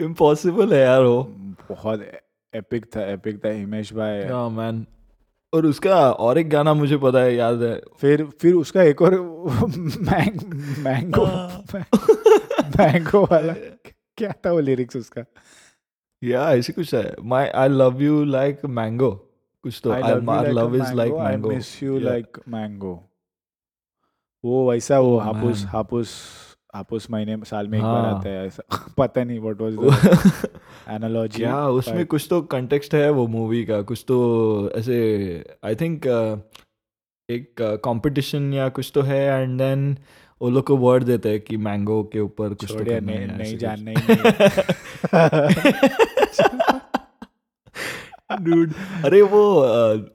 impossible 0.00 0.72
है 0.74 0.80
यार 0.80 1.02
वो। 1.02 1.22
बहुत 1.70 2.00
एपिक 2.54 2.96
था 2.96 3.10
एपिक 3.10 3.44
था 3.44 3.48
हिमेश 3.48 3.92
भाई 3.92 4.24
मैन 4.50 4.86
और 5.54 5.66
उसका 5.66 6.12
और 6.12 6.38
एक 6.38 6.50
गाना 6.50 6.74
मुझे 6.74 6.96
पता 6.96 7.20
है 7.20 7.34
याद 7.34 7.62
है। 7.62 7.82
फिर 8.00 8.24
फिर 8.24 8.54
उसका 8.54 8.82
एक 8.82 9.02
और 9.02 9.14
मैंग, 10.00 10.54
मैंगो 10.78 11.26
मैंगो 12.78 13.24
वाला। 13.24 13.52
क्या 14.16 14.32
था 14.32 14.52
वो 14.52 14.60
लिरिक्स 14.60 14.96
उसका? 14.96 15.24
या 16.24 16.52
ऐसे 16.52 16.72
कुछ 16.72 16.94
है। 16.94 17.16
My 17.22 17.48
I 17.48 17.68
love 17.68 18.02
you 18.02 18.24
like 18.24 18.64
mango 18.64 19.10
कुछ 19.62 19.80
तो 19.84 19.90
I 19.90 20.02
love 20.52 20.76
is 20.76 20.92
like 20.94 21.12
mango 21.12 21.50
miss 21.50 21.82
you 21.82 21.92
Yeah. 21.92 22.08
like 22.08 22.38
mango. 22.48 22.98
वो 24.44 24.70
वैसा 24.70 24.98
वो 24.98 25.18
हापुस 25.18 25.64
हापुस। 25.64 26.14
हापुस 26.74 27.02
हापुस 27.02 27.10
महीने 27.10 27.36
साल 27.44 27.68
में 27.68 27.78
एक 27.78 27.84
बार 27.84 28.04
हाँ। 28.04 28.18
आता 28.18 28.28
है 28.28 28.46
ऐसा 28.46 28.92
पता 28.98 29.24
नहीं 29.24 29.40
व्हाट 29.40 29.60
वाज 29.60 29.74
द 29.74 30.48
एनालॉजी 30.88 31.38
क्या 31.38 31.68
उसमें 31.68 32.06
कुछ 32.06 32.26
तो 32.30 32.42
कंटेक्स्ट 32.42 32.94
है 32.94 33.10
वो 33.10 33.26
मूवी 33.26 33.64
का 33.64 33.82
कुछ 33.82 34.04
तो 34.08 34.70
ऐसे 34.74 35.44
आई 35.64 35.74
थिंक 35.74 36.06
एक 37.30 37.54
कंपटीशन 37.60 38.50
uh, 38.50 38.56
या 38.56 38.68
कुछ 38.68 38.92
तो 38.94 39.02
है 39.02 39.42
एंड 39.42 39.58
देन 39.58 39.98
वो 40.42 40.50
लोग 40.50 40.64
को 40.64 40.76
वर्ड 40.76 41.04
देते 41.04 41.28
हैं 41.28 41.40
कि 41.40 41.56
मैंगो 41.56 42.10
के 42.12 42.20
ऊपर 42.20 42.54
कुछ 42.54 42.72
तो 42.72 42.78
नहीं 42.78 43.26
नहीं 43.26 43.58
जानना। 43.58 43.90
ही 43.90 43.96
नहीं 43.96 44.06
Dude, 48.30 48.72
अरे 49.04 49.22
वो 49.22 49.40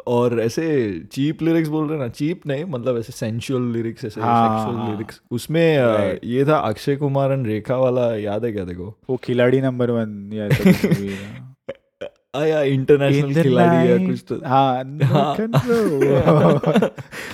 और 0.07 0.39
ऐसे 0.41 0.65
चीप 1.11 1.41
लिरिक्स 1.41 1.69
बोल 1.69 1.89
रहे 1.89 1.99
ना 1.99 2.07
चीप 2.07 2.47
नहीं 2.47 2.65
मतलब 2.65 2.97
ऐसे 2.97 3.13
सेंसुअल 3.13 3.61
लिरिक्स 3.61 4.05
ऐसे 4.05 4.21
हाँ, 4.21 4.59
सेक्सुअल 4.59 4.81
हाँ। 4.81 4.91
लिरिक्स 4.91 5.21
उसमें 5.31 5.77
ये 6.23 6.45
था 6.45 6.57
अक्षय 6.57 6.95
कुमार 6.95 7.31
एंड 7.31 7.47
रेखा 7.47 7.77
वाला 7.77 8.15
याद 8.15 8.45
है 8.45 8.51
क्या 8.51 8.63
देखो? 8.65 8.97
वो 9.09 9.17
खिलाड़ी 9.17 9.61
नंबर 9.61 9.91
वन 9.91 10.29
या 10.33 10.43
है। 10.43 11.45
आया 12.35 12.61
इंटरनेशनल 12.61 13.43
खिलाड़ी 13.43 13.91
या 13.91 13.97
कुछ 14.07 14.23
तो। 14.29 14.35
हाँ 14.47 14.83
हाँ। 15.03 15.35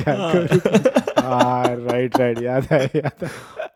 क्या 0.03 0.13
हाँ। 0.13 1.11
राइट 1.22 2.17
राइट 2.17 2.41
याद 2.41 2.63
है 2.72 2.86
याद 2.95 3.30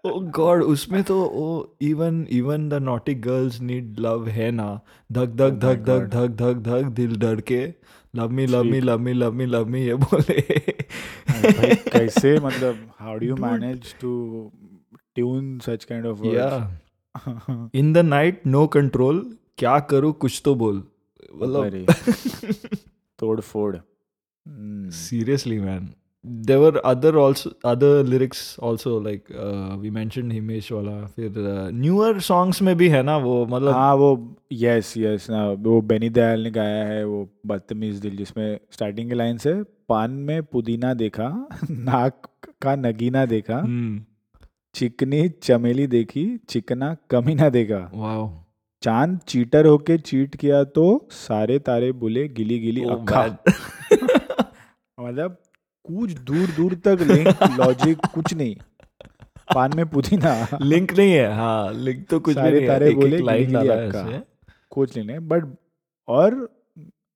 ओ 0.06 0.20
गॉड 0.36 0.64
उसमें 0.64 1.04
तो 1.04 1.24
ओ 1.24 1.78
even 1.82 2.28
even 2.32 2.70
the 2.70 2.74
naughty 2.74 3.14
girls 3.16 3.60
need 3.62 4.00
love 4.00 4.28
है 4.28 4.52
ना। 4.52 4.80
धक 5.12 5.26
धक 5.26 5.52
Oh 5.52 5.60
धक 5.62 5.80
धक 5.80 6.08
धक 6.10 6.36
धक 6.36 6.56
धक 6.56 6.84
दिल 6.92 7.16
धड़ 7.16 7.40
के। 7.42 7.74
Love 8.16 8.30
me 8.30 8.46
love 8.46 8.64
me 8.64 8.80
love 8.80 9.00
me 9.00 9.14
love 9.14 9.34
me 9.34 9.46
love 9.46 9.66
me 9.66 9.82
ये 9.82 9.96
बोले। 9.96 10.42
कैसे 11.90 12.40
मतलब 12.40 12.92
how 13.00 13.18
do 13.18 13.26
you 13.26 13.36
manage 13.36 13.94
to 14.02 14.52
tune 15.16 15.60
such 15.60 15.84
kind 15.84 16.06
of 16.06 16.26
या 16.26 16.80
in 17.76 17.94
the 17.94 17.98
night 17.98 18.48
no 18.48 18.68
control 18.68 19.38
क्या 19.58 19.80
करूँ 19.80 20.14
कुछ 20.14 20.42
तो 20.46 20.56
बोल। 20.56 20.84
मतलब 21.36 21.86
तोड़ 23.20 23.40
फोड़ 23.42 23.76
seriously 24.96 25.56
man 25.60 25.86
there 26.26 26.60
were 26.60 26.82
other 26.86 27.12
also 27.20 27.52
other 27.64 28.04
lyrics 28.04 28.58
also 28.60 28.98
like 29.00 29.30
uh, 29.32 29.78
we 29.78 29.90
mentioned 29.90 30.32
Himesh 30.34 30.72
वाला 30.72 30.96
फिर 31.16 31.32
uh, 31.32 31.72
newer 31.84 32.14
songs 32.20 32.62
में 32.62 32.76
भी 32.78 32.90
है 32.90 33.04
ना 33.04 33.18
वो 33.18 33.46
मतलब 33.46 33.74
हाँ 33.74 33.94
वो 33.96 34.38
यस 34.54 34.94
यस 34.98 35.30
ना 35.30 35.46
वो 35.68 35.82
बेनी 35.82 36.10
दयाल 36.10 36.40
ने 36.40 36.52
गाया 36.52 36.84
है 36.86 37.06
वो 37.06 37.30
बदतमीज 37.46 38.00
दिल 38.00 38.18
जिसमें 38.18 38.60
स्टार्टिंग 38.72 39.10
की 39.10 39.16
लाइन 39.16 39.38
से 39.38 39.54
पान 39.90 40.12
में 40.12 40.44
पुदीना 40.44 40.94
देखा 40.94 41.30
नाक 41.72 42.28
का 42.62 42.76
नगीना 42.76 43.26
देखा 43.26 43.60
हम्म। 43.60 44.02
चिकनी 44.76 45.30
चमेली 45.30 45.88
देखी 45.88 46.26
चिकना 46.50 46.96
कमीना 47.10 47.50
देखा। 47.50 47.92
Wow 47.96 48.30
चाँद 48.84 49.20
चीटर 49.28 49.66
होके 49.66 49.98
चीट 49.98 50.36
किया 50.36 50.64
तो 50.64 51.08
सारे 51.12 51.60
तारे 51.60 51.92
बोले 51.92 52.28
गिली 52.28 52.60
गिली 52.60 52.84
Oh, 52.86 52.92
अक्खा 52.92 53.26
मतलब 55.00 55.38
कुछ 55.86 56.12
दूर 56.12 56.48
दूर 56.58 56.74
तक 56.74 56.98
लिंक 57.02 57.60
लॉजिक 57.60 57.98
कुछ 58.14 58.34
नहीं। 58.34 58.56
पान 59.56 59.72
में 59.76 59.86
पुदीना। 59.90 60.58
लिंक 60.62 60.94
नहीं 60.98 61.14
है। 61.14 61.34
हाँ 61.34 61.74
लिंक 61.74 62.08
तो 62.08 62.20
कुछ 62.20 62.36
भी 62.36 62.42
सारे 62.42 62.58
नहीं 62.58 62.68
तारे 62.68 62.86
है 62.86 62.92
एक 62.92 62.98
बोले 62.98 63.18
लाइन 63.18 63.54
डाला 63.54 63.74
है 63.74 64.24
कुछ 64.70 64.98
नहीं 64.98 65.20
बट 65.20 65.58
और 66.08 66.56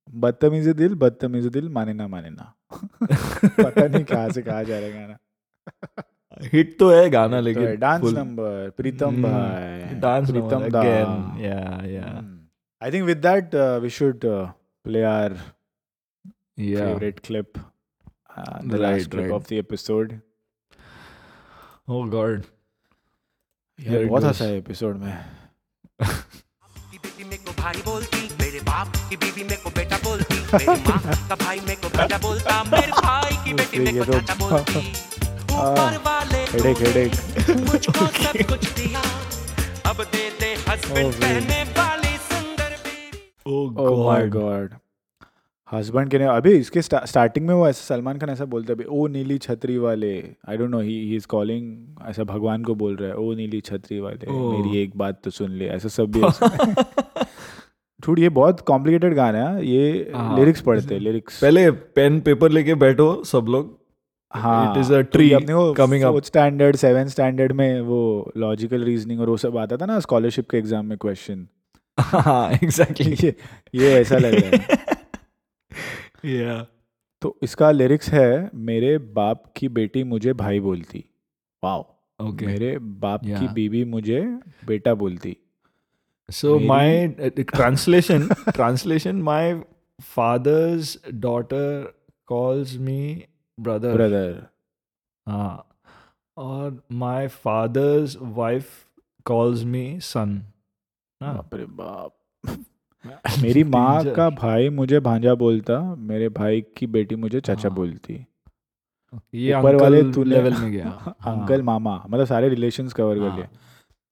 बदतमीज 0.09 0.67
दिल 0.67 0.95
बदतमीज 0.95 1.45
दिल 1.45 1.69
माने 1.69 1.93
ना 1.93 2.07
माने 2.07 2.29
ना। 2.29 2.53
पता 3.63 3.87
नहीं 3.87 4.03
कहाँ 4.03 4.29
से 4.29 4.41
कहा 4.41 4.63
जा 4.63 4.79
रहा 4.79 4.87
है 4.87 4.93
गाना। 4.93 5.17
हिट 6.53 6.79
तो 6.79 6.89
है 6.91 7.09
गाना 7.09 7.39
लेकिन 7.39 7.67
तो 7.67 7.75
डांस 7.75 8.13
नंबर 8.13 8.69
प्रीतम 8.77 9.23
भाई 9.23 9.95
dance 9.99 10.31
Pritam 10.31 10.63
yeah 11.39 11.79
yeah. 11.85 12.23
I 12.83 12.91
think 12.91 13.05
with 13.05 13.17
that 13.17 13.55
we 13.55 13.89
should 13.89 14.19
play 14.83 15.03
our 15.03 15.37
favorite 16.59 17.19
clip. 17.27 17.59
Uh, 18.29 18.59
the 18.63 18.77
Right, 18.77 18.79
last 18.79 19.11
clip 19.11 19.23
right. 19.23 19.31
of 19.33 19.47
the 19.47 19.57
episode. 19.59 20.21
Oh 21.87 22.05
god. 22.07 22.45
यार 23.79 24.05
बहुत. 24.05 24.23
हंसा 24.23 24.45
है 24.45 24.57
एपिसोड 24.57 24.97
में 24.97 25.13
भाई 27.59 27.81
बोलती 27.85 28.19
मेरे 28.39 28.59
बाप 28.67 28.93
की 29.09 29.15
बीवी 29.21 29.43
मेरे 29.43 29.55
को 29.63 29.69
बेटा 29.77 29.97
बोलती 30.03 30.35
मेरी 30.53 30.81
माँ 30.83 30.99
का 31.29 31.35
भाई 31.35 31.59
मेरे 31.59 31.75
को 31.81 31.89
बेटा 31.97 32.17
बोलता 32.25 32.63
मेरे 32.63 32.91
भाई 32.99 33.35
की 33.45 33.53
बेटी 33.53 33.79
मेरे 33.79 33.99
को 33.99 34.11
चाचा 34.13 34.35
बोलती 34.41 34.79
ऊपर 35.55 35.97
वाले 36.05 36.43
हेडेक 36.53 36.77
हेडेक 36.87 37.11
मुझको 37.69 38.05
सब 38.19 38.37
कुछ 38.51 38.69
दिया 38.79 39.01
अब 39.91 40.03
दे 40.15 40.23
दे 40.39 40.53
हस्बैंड 40.69 41.13
Oh, 41.13 41.19
पहने 41.21 41.61
वाली 41.79 42.15
सुंदर 42.29 42.77
oh 43.45 43.65
oh 43.85 44.05
my 44.05 44.23
god. 44.23 44.31
God 44.37 44.73
husband 45.73 46.09
के 46.11 46.17
ने 46.17 46.25
अभी 46.25 46.51
इसके 46.51 46.81
स्टार्टिंग 46.81 47.47
में 47.47 47.53
वो 47.53 47.67
ऐसा 47.67 47.95
सलमान 47.95 48.17
खान 48.19 48.29
ऐसा 48.29 48.45
बोलते 48.45 48.73
है 48.73 48.77
अभी 48.79 48.85
ओ 48.91 49.07
नीली 49.07 49.37
छतरी 49.37 49.77
वाले 49.77 50.11
I 50.49 50.57
don't 50.57 50.69
know 50.69 50.79
he 50.79 50.93
he 51.09 51.15
is 51.15 51.27
calling 51.27 52.07
ऐसा 52.09 52.23
भगवान 52.23 52.63
को 52.63 52.75
बोल 52.75 52.95
रहा 52.95 53.09
है 53.09 53.15
ओ 53.15 53.33
नीली 53.33 53.61
छतरी 53.61 53.99
वाले 53.99 54.25
Oh. 54.27 54.53
मेरी 54.53 54.81
एक 54.81 54.97
बात 54.97 55.21
तो 55.23 55.29
सुन 55.29 55.51
ले। 55.51 55.65
ऐसा 55.65 55.89
सब 55.89 56.11
भी 56.11 56.21
छूट 58.03 58.19
ये 58.25 58.29
बहुत 58.29 58.61
कॉम्प्लिकेटेड 58.61 59.13
गाना 59.13 59.47
है 59.49 59.65
ये 59.67 60.11
हाँ। 60.15 60.37
लिरिक्स 60.39 60.61
पढ़ते 60.61 60.93
हैं 60.93 61.01
लिरिक्स 61.01 61.39
पहले 61.41 61.69
पेन 61.71 62.19
पेपर 62.19 62.51
लेके 62.51 62.75
बैठो 62.75 63.23
सब 63.23 63.45
लोग। 63.49 63.77
हाँ 64.33 64.73
a 64.73 64.75
तो 64.75 64.93
ये 64.95 65.03
tree 65.15 65.33
अपने 65.35 65.53
को 65.53 65.73
coming 65.75 66.03
up. 66.03 66.11
Fourth 66.11 66.25
standard 66.25 66.75
seven 66.75 67.07
standard 67.07 67.51
में 67.51 67.81
वो 67.81 68.01
लॉजिकल 68.37 68.83
रीजनिंग 68.83 69.21
और 69.21 69.29
वो 69.29 69.37
सब 69.37 69.57
आता 69.57 69.77
था 69.77 69.85
ना 69.85 69.99
स्कॉलरशिप 69.99 70.49
के 70.49 70.57
एग्ज़ाम 70.57 70.85
में 70.85 70.97
क्वेश्चन 70.97 71.47
हाँ 71.99 72.51
एग्जैक्टली 72.51 73.15
ये 73.23 73.35
ये 73.75 73.93
ऐसा 73.99 74.17
लग 74.17 74.35
रहा 74.35 74.49
है। 74.49 74.98
yeah. 76.25 76.63
तो 77.21 77.37
इसका 77.43 77.71
लिरिक्स 77.71 78.09
है 78.09 78.49
मेरे 78.55 78.97
बाप 78.97 79.43
की 79.55 79.67
बेटी 79.69 80.03
मुझे 80.03 80.33
भाई 80.33 80.59
बोलती। 80.59 81.03
Wow 81.63 81.83
okay. 82.21 82.45
मेरे 82.45 82.77
बाप 82.79 83.21
yeah. 83.21 83.39
की 83.39 83.47
बीबी 83.47 83.83
मुझे 83.85 84.21
बेटा 84.65 84.93
बोलती। 84.93 85.35
So 86.29 86.59
my 86.59 87.07
translation 87.41 88.27
translation 88.49 89.21
my 89.21 89.53
father's 90.01 90.97
daughter 91.13 91.93
calls 92.27 92.75
me 92.77 93.25
brother 93.59 93.93
brother 93.93 94.45
हाँ 95.27 95.77
और 96.37 96.81
my 96.91 97.27
father's 97.27 98.17
wife 98.21 98.69
calls 99.25 99.63
me 99.63 99.99
son 100.01 100.41
बाप। 101.21 102.15
मेरी 103.41 103.63
माँ. 103.63 104.13
का 104.13 104.29
भाई 104.29 104.69
मुझे 104.69 104.99
भांजा 104.99 105.33
बोलता 105.35 105.79
मेरे 105.95 106.29
भाई 106.29 106.61
की 106.77 106.87
बेटी 106.87 107.15
मुझे 107.15 107.39
चाचा 107.39 107.69
हाँ। 107.69 107.75
बोलती 107.75 108.25
ये 109.33 109.53
ऊपर 109.53 109.75
वाले 109.75 109.99
अंकल 109.99 110.13
तूने 110.13 110.29
लेवल 110.29 110.53
में 110.53 110.71
गया 110.71 110.85
हाँ 111.19 111.35
अंकल 111.35 111.61
मामा 111.61 112.03
मतलब 112.09 112.25
सारे 112.25 112.49
रिलेशंस 112.49 112.93
कवर 112.93 113.19
कर 113.19 113.27
हाँ। 113.27 113.37
लिए 113.37 113.47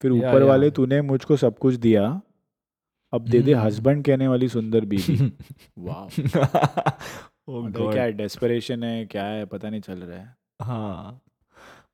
फिर 0.01 0.11
या, 0.11 0.29
ऊपर 0.29 0.41
या। 0.41 0.47
वाले 0.47 0.71
तूने 0.71 1.01
मुझको 1.01 1.37
सब 1.37 1.57
कुछ 1.57 1.75
दिया 1.75 2.21
अब 3.13 3.27
दे 3.29 3.39
दे 3.41 3.53
हम्म। 3.53 3.65
हस्बैंड 3.65 4.05
कहने 4.05 4.27
वाली 4.27 4.47
सुंदर 4.49 4.85
बीवी 4.85 5.17
वाह 5.77 6.07
oh 7.49 7.63
मतलब 7.65 7.83
God. 7.83 7.93
क्या 7.93 8.03
है 8.03 8.11
डेस्परेशन 8.11 8.83
है 8.83 9.05
क्या 9.05 9.25
है 9.25 9.45
पता 9.45 9.69
नहीं 9.69 9.81
चल 9.81 9.99
रहा 9.99 10.17
है 10.19 10.35
हाँ 10.61 11.21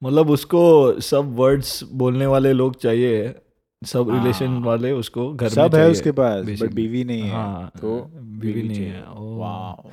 मतलब 0.03 0.29
उसको 0.29 0.61
सब 1.01 1.35
वर्ड्स 1.35 1.83
बोलने 1.93 2.25
वाले 2.25 2.53
लोग 2.53 2.75
चाहिए 2.75 3.35
सब 3.83 4.09
हाँ। 4.09 4.19
रिलेशन 4.19 4.57
वाले 4.63 4.91
उसको 4.91 5.33
घर 5.33 5.45
में 5.45 5.49
सब 5.49 5.75
है 5.75 5.89
उसके 5.89 6.11
पास 6.11 6.45
बट 6.61 6.73
बीवी 6.73 7.03
नहीं 7.03 7.21
है 7.21 7.31
हाँ 7.31 7.71
तो 7.81 8.11
बीवी 8.15 8.63
नहीं 8.63 8.79
है 8.79 9.03
ओ 9.17 9.35
वाह 9.35 9.91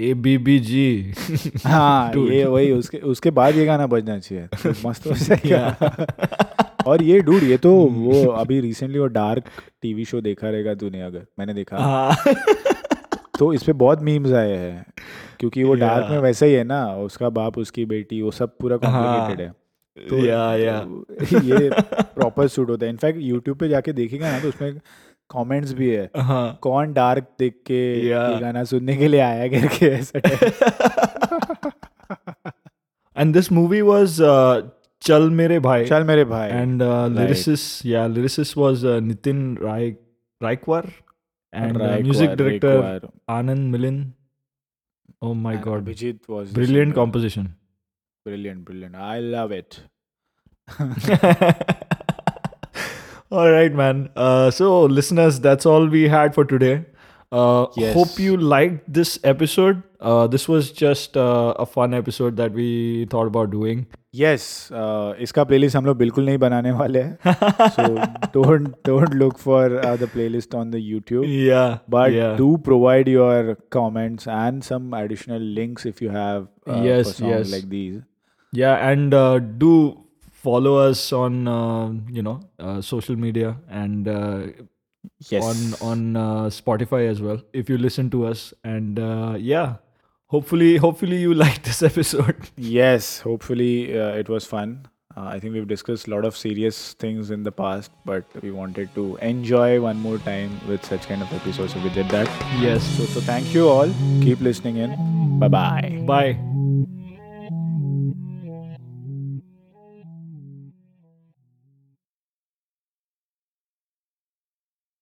ए 0.00 0.14
बी 0.14 0.38
बी 0.38 0.58
जी। 0.58 1.12
हाँ 1.66 2.12
ये 2.16 2.44
वही 2.44 2.72
उसके 2.72 2.98
उसके 2.98 3.30
बाद 3.30 3.56
ये 3.56 3.64
गाना 3.66 3.86
बजना 3.86 4.18
चाहिए 4.18 4.46
तो 4.46 4.88
मस्त 4.88 5.06
हो 5.06 5.12
जाएगा। 5.12 6.06
और 6.86 7.02
ये 7.02 7.20
डूड 7.20 7.42
ये 7.42 7.56
तो. 7.56 7.74
वो 7.74 8.24
अभी 8.26 8.60
रिसेंटली 8.60 8.98
वो 8.98 9.06
डार्क 9.06 9.44
टीवी 9.82 10.04
शो 10.04 10.20
देखा 10.20 10.50
रहेगा 10.50 10.74
तूने 10.74 11.02
अगर 11.02 11.26
मैंने 11.38 11.54
देखा। 11.54 11.76
हाँ। 11.76 12.16
तो 13.38 13.52
इस 13.52 13.62
पे 13.62 13.72
बहुत 13.72 14.02
मीम्स 14.02 14.32
आए 14.32 14.56
हैं 14.56 14.86
क्योंकि 15.40 15.64
वो 15.64 15.74
डार्क 15.74 16.10
में 16.10 16.18
वैसा 16.18 16.46
ही 16.46 16.52
है 16.52 16.64
ना 16.64 16.94
उसका 16.96 17.28
बाप 17.28 17.58
उसकी 17.58 17.84
बेटी 17.84 18.22
वो 18.22 18.30
सब 18.30 18.56
पूरा 18.58 18.76
कॉम्प्लिकेटेड 18.76 19.46
है। 19.46 19.67
तो 20.08 20.24
या 20.24 20.42
या 20.56 20.78
तो 20.80 21.40
ये 21.44 21.70
प्रॉपर 22.14 22.48
सूट 22.48 22.70
होता 22.70 22.86
है। 22.86 22.90
इनफैक्ट 22.92 23.18
यूट्यूब 23.22 23.58
पे 23.58 23.68
जाके 23.68 23.92
देखेगा 23.92 24.30
ना 24.32 24.40
तो 24.40 24.48
उसमें 24.48 24.80
कमेंट्स 25.30 25.72
भी 25.72 25.90
है। 25.90 26.10
हाँ. 26.16 26.58
कौन 26.62 26.92
डार्क 26.92 27.26
देख 27.38 27.54
के 27.66 27.80
गाना 28.40 28.64
सुनने 28.64 28.96
के 28.96 29.08
लिए 29.08 29.20
आया 29.20 29.48
करके 29.48 29.86
ऐसा 29.86 30.18
एंड 33.16 33.32
दिस 33.34 33.52
मूवी 33.52 33.80
वाज 33.82 34.16
चल 35.02 35.28
मेरे 35.30 35.58
भाई 35.60 35.84
चल 35.86 36.04
मेरे 36.04 36.24
भाई 36.24 36.48
एंड 36.50 36.82
लिरिसिस 37.18 37.86
या 37.86 38.06
Nitin 38.06 39.56
Rai 39.62 39.90
Raikwar 40.40 40.90
and 41.52 41.76
music 41.76 42.30
director 42.30 43.08
Anand 43.30 43.70
Milind 43.72 44.12
oh 45.22 45.32
my 45.34 45.56
god 45.56 45.80
Abhijeet 45.82 46.20
was 46.30 46.52
brilliant 46.54 46.94
composition 46.94 47.48
brilliant 48.27 48.63
brilliant 48.65 48.95
I 48.95 49.19
love 49.19 49.51
it 49.51 49.81
all 53.31 53.49
right 53.51 53.73
man 53.73 54.09
uh, 54.15 54.51
so 54.51 54.83
listeners 54.85 55.39
that's 55.39 55.65
all 55.65 55.87
we 55.87 56.07
had 56.07 56.33
for 56.35 56.45
today 56.45 56.85
uh, 57.31 57.65
Yes. 57.75 57.93
hope 57.95 58.19
you 58.19 58.37
liked 58.37 58.91
this 58.93 59.19
episode 59.23 59.81
uh, 59.99 60.27
this 60.27 60.47
was 60.47 60.71
just 60.71 61.17
uh, 61.17 61.53
a 61.57 61.65
fun 61.65 61.93
episode 61.93 62.37
that 62.37 62.51
we 62.53 63.07
thought 63.09 63.27
about 63.27 63.49
doing 63.51 63.85
yes 64.11 64.71
uh, 64.71 65.13
इसका 65.25 65.43
playlist 65.51 65.75
हम 65.75 65.85
लोग 65.85 65.97
बिल्कुल 65.97 66.25
नहीं 66.25 66.37
बनाने 66.37 66.71
वाले 66.81 67.01
हैं 67.01 67.33
so 67.77 67.85
don't 68.35 68.69
don't 68.89 69.15
look 69.23 69.39
for 69.45 69.63
uh, 69.79 69.95
the 70.03 70.09
playlist 70.15 70.53
on 70.59 70.69
the 70.75 70.81
YouTube 70.91 71.25
yeah 71.27 71.79
but 71.97 72.11
yeah. 72.17 72.35
do 72.43 72.49
provide 72.69 73.07
your 73.15 73.55
comments 73.77 74.27
and 74.37 74.63
some 74.71 74.93
additional 75.01 75.41
links 75.61 75.85
if 75.93 76.01
you 76.05 76.11
have 76.19 76.47
uh, 76.67 76.81
Yes, 76.89 77.19
for 78.54 78.70
songs 78.70 78.90
yes. 78.90 78.90
like 78.90 78.90
these 78.90 78.90
Yeah, 78.90 78.90
and 78.90 79.14
uh, 79.14 79.38
do 79.38 80.04
follow 80.32 80.76
us 80.76 81.12
on 81.12 81.48
uh, 81.48 81.92
you 82.10 82.22
know 82.22 82.40
uh, 82.58 82.80
social 82.80 83.16
media 83.16 83.56
and 83.68 84.08
uh, 84.08 84.46
yes 85.28 85.42
on 85.42 85.90
on 85.90 86.16
uh, 86.16 86.44
Spotify 86.44 87.08
as 87.08 87.20
well 87.20 87.40
if 87.52 87.68
you 87.68 87.78
listen 87.78 88.10
to 88.10 88.26
us. 88.26 88.54
And 88.64 88.98
uh, 88.98 89.34
yeah, 89.38 89.76
hopefully 90.26 90.76
hopefully 90.76 91.16
you 91.16 91.34
liked 91.44 91.64
this 91.64 91.82
episode. 91.82 92.50
Yes, 92.56 93.20
hopefully 93.20 93.98
uh, 93.98 94.14
it 94.14 94.28
was 94.28 94.44
fun. 94.44 94.86
Uh, 95.16 95.24
I 95.24 95.40
think 95.40 95.54
we've 95.54 95.66
discussed 95.66 96.06
a 96.06 96.10
lot 96.10 96.24
of 96.24 96.36
serious 96.36 96.92
things 96.94 97.30
in 97.30 97.42
the 97.42 97.50
past, 97.50 97.90
but 98.04 98.24
we 98.40 98.50
wanted 98.52 98.94
to 98.94 99.16
enjoy 99.16 99.80
one 99.80 99.98
more 99.98 100.18
time 100.18 100.60
with 100.68 100.84
such 100.84 101.08
kind 101.08 101.22
of 101.22 101.32
episodes. 101.32 101.72
So 101.72 101.80
we 101.80 101.90
did 101.90 102.08
that. 102.10 102.28
yes. 102.60 102.84
So, 102.96 103.04
so 103.04 103.20
thank 103.20 103.52
you 103.52 103.68
all. 103.68 103.90
Keep 104.20 104.40
listening 104.40 104.76
in. 104.76 105.40
Bye 105.40 105.48
bye. 105.48 106.02
Bye. 106.06 106.97